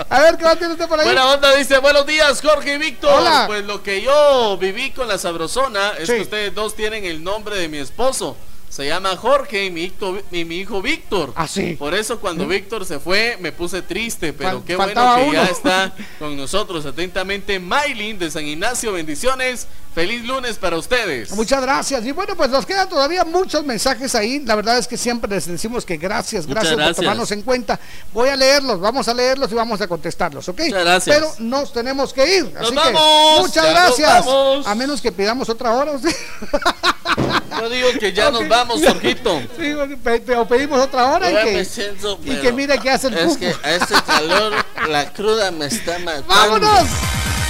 [0.10, 1.06] A ver, ¿qué va a tener usted por ahí?
[1.06, 3.12] Buena onda, dice, buenos días, Jorge y Víctor.
[3.20, 3.44] Hola.
[3.48, 6.14] Pues lo que yo viví con la Sabrosona es Sí.
[6.16, 8.38] que ustedes dos tienen el nombre de mi esposo.
[8.70, 11.32] Se llama Jorge y mi, hijo- y mi hijo Víctor.
[11.36, 11.76] Ah, sí.
[11.80, 15.46] Por eso cuando Víctor se fue me puse triste, pero Fal- qué bueno que ya
[15.46, 16.86] está con nosotros.
[16.86, 19.68] Atentamente, Maylin de San Ignacio, bendiciones.
[19.96, 21.32] Feliz lunes para ustedes.
[21.32, 22.06] Muchas gracias.
[22.06, 24.42] Y bueno, pues nos quedan todavía muchos mensajes ahí.
[24.44, 26.96] La verdad es que siempre les decimos que gracias, gracias, gracias.
[26.98, 27.80] por tomarnos en cuenta.
[28.12, 30.60] Voy a leerlos, vamos a leerlos y vamos a contestarlos, ¿ok?
[30.66, 31.16] Muchas gracias.
[31.16, 32.44] Pero nos tenemos que ir.
[32.52, 33.40] ¡Nos así que vamos!
[33.40, 34.26] muchas ¡Ya nos gracias.
[34.26, 34.68] vamos!
[34.68, 35.94] A menos que pidamos otra hora.
[37.62, 39.42] Yo digo que ya nos vamos, Jorgito.
[39.58, 42.90] Sí, pe- pe- o pedimos otra hora y que, siento, y pero que mire que
[42.90, 44.54] hace el Es que a este calor
[44.90, 46.28] la cruda me está matando.
[46.28, 46.88] ¡Vámonos!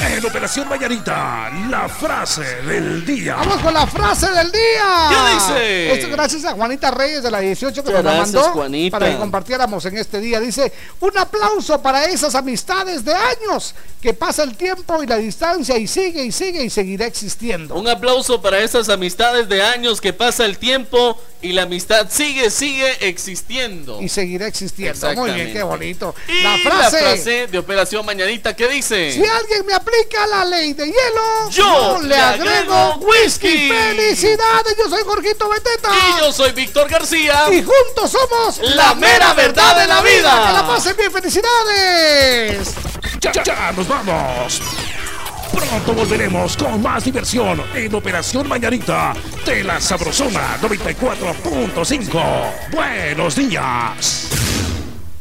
[0.02, 3.36] En Operación Mañanita, la frase del día.
[3.36, 5.10] Vamos con la frase del día.
[5.10, 5.94] ¿Qué dice?
[5.94, 9.00] Esto gracias a Juanita Reyes de la 18 que nos la mandó Juanita.
[9.00, 10.40] para que compartiéramos en este día.
[10.40, 15.78] Dice, un aplauso para esas amistades de años que pasa el tiempo y la distancia
[15.78, 17.76] y sigue y sigue y seguirá existiendo.
[17.76, 22.50] Un aplauso para esas amistades de años que pasa el tiempo y la amistad sigue,
[22.50, 24.02] sigue existiendo.
[24.02, 25.14] Y seguirá existiendo.
[25.14, 26.16] Muy bien, qué bonito.
[26.28, 27.00] Y la la frase.
[27.00, 29.12] frase de Operación Mañanita que dice...
[29.12, 33.70] Si alguien me aplica la ley de hielo, Yo le le agrego agrego whisky.
[33.70, 34.76] ¡Felicidades!
[34.78, 35.90] Yo soy Jorgito Beteta.
[35.94, 37.46] Y yo soy Víctor García.
[37.52, 40.48] Y juntos somos La mera verdad de la vida.
[40.48, 42.74] Que la pasen bien, felicidades.
[43.22, 44.62] Ya, ya nos vamos.
[45.54, 49.14] Pronto volveremos con más diversión en Operación Mañanita
[49.46, 52.72] de la Sabrosona 94.5.
[52.72, 54.28] Buenos días.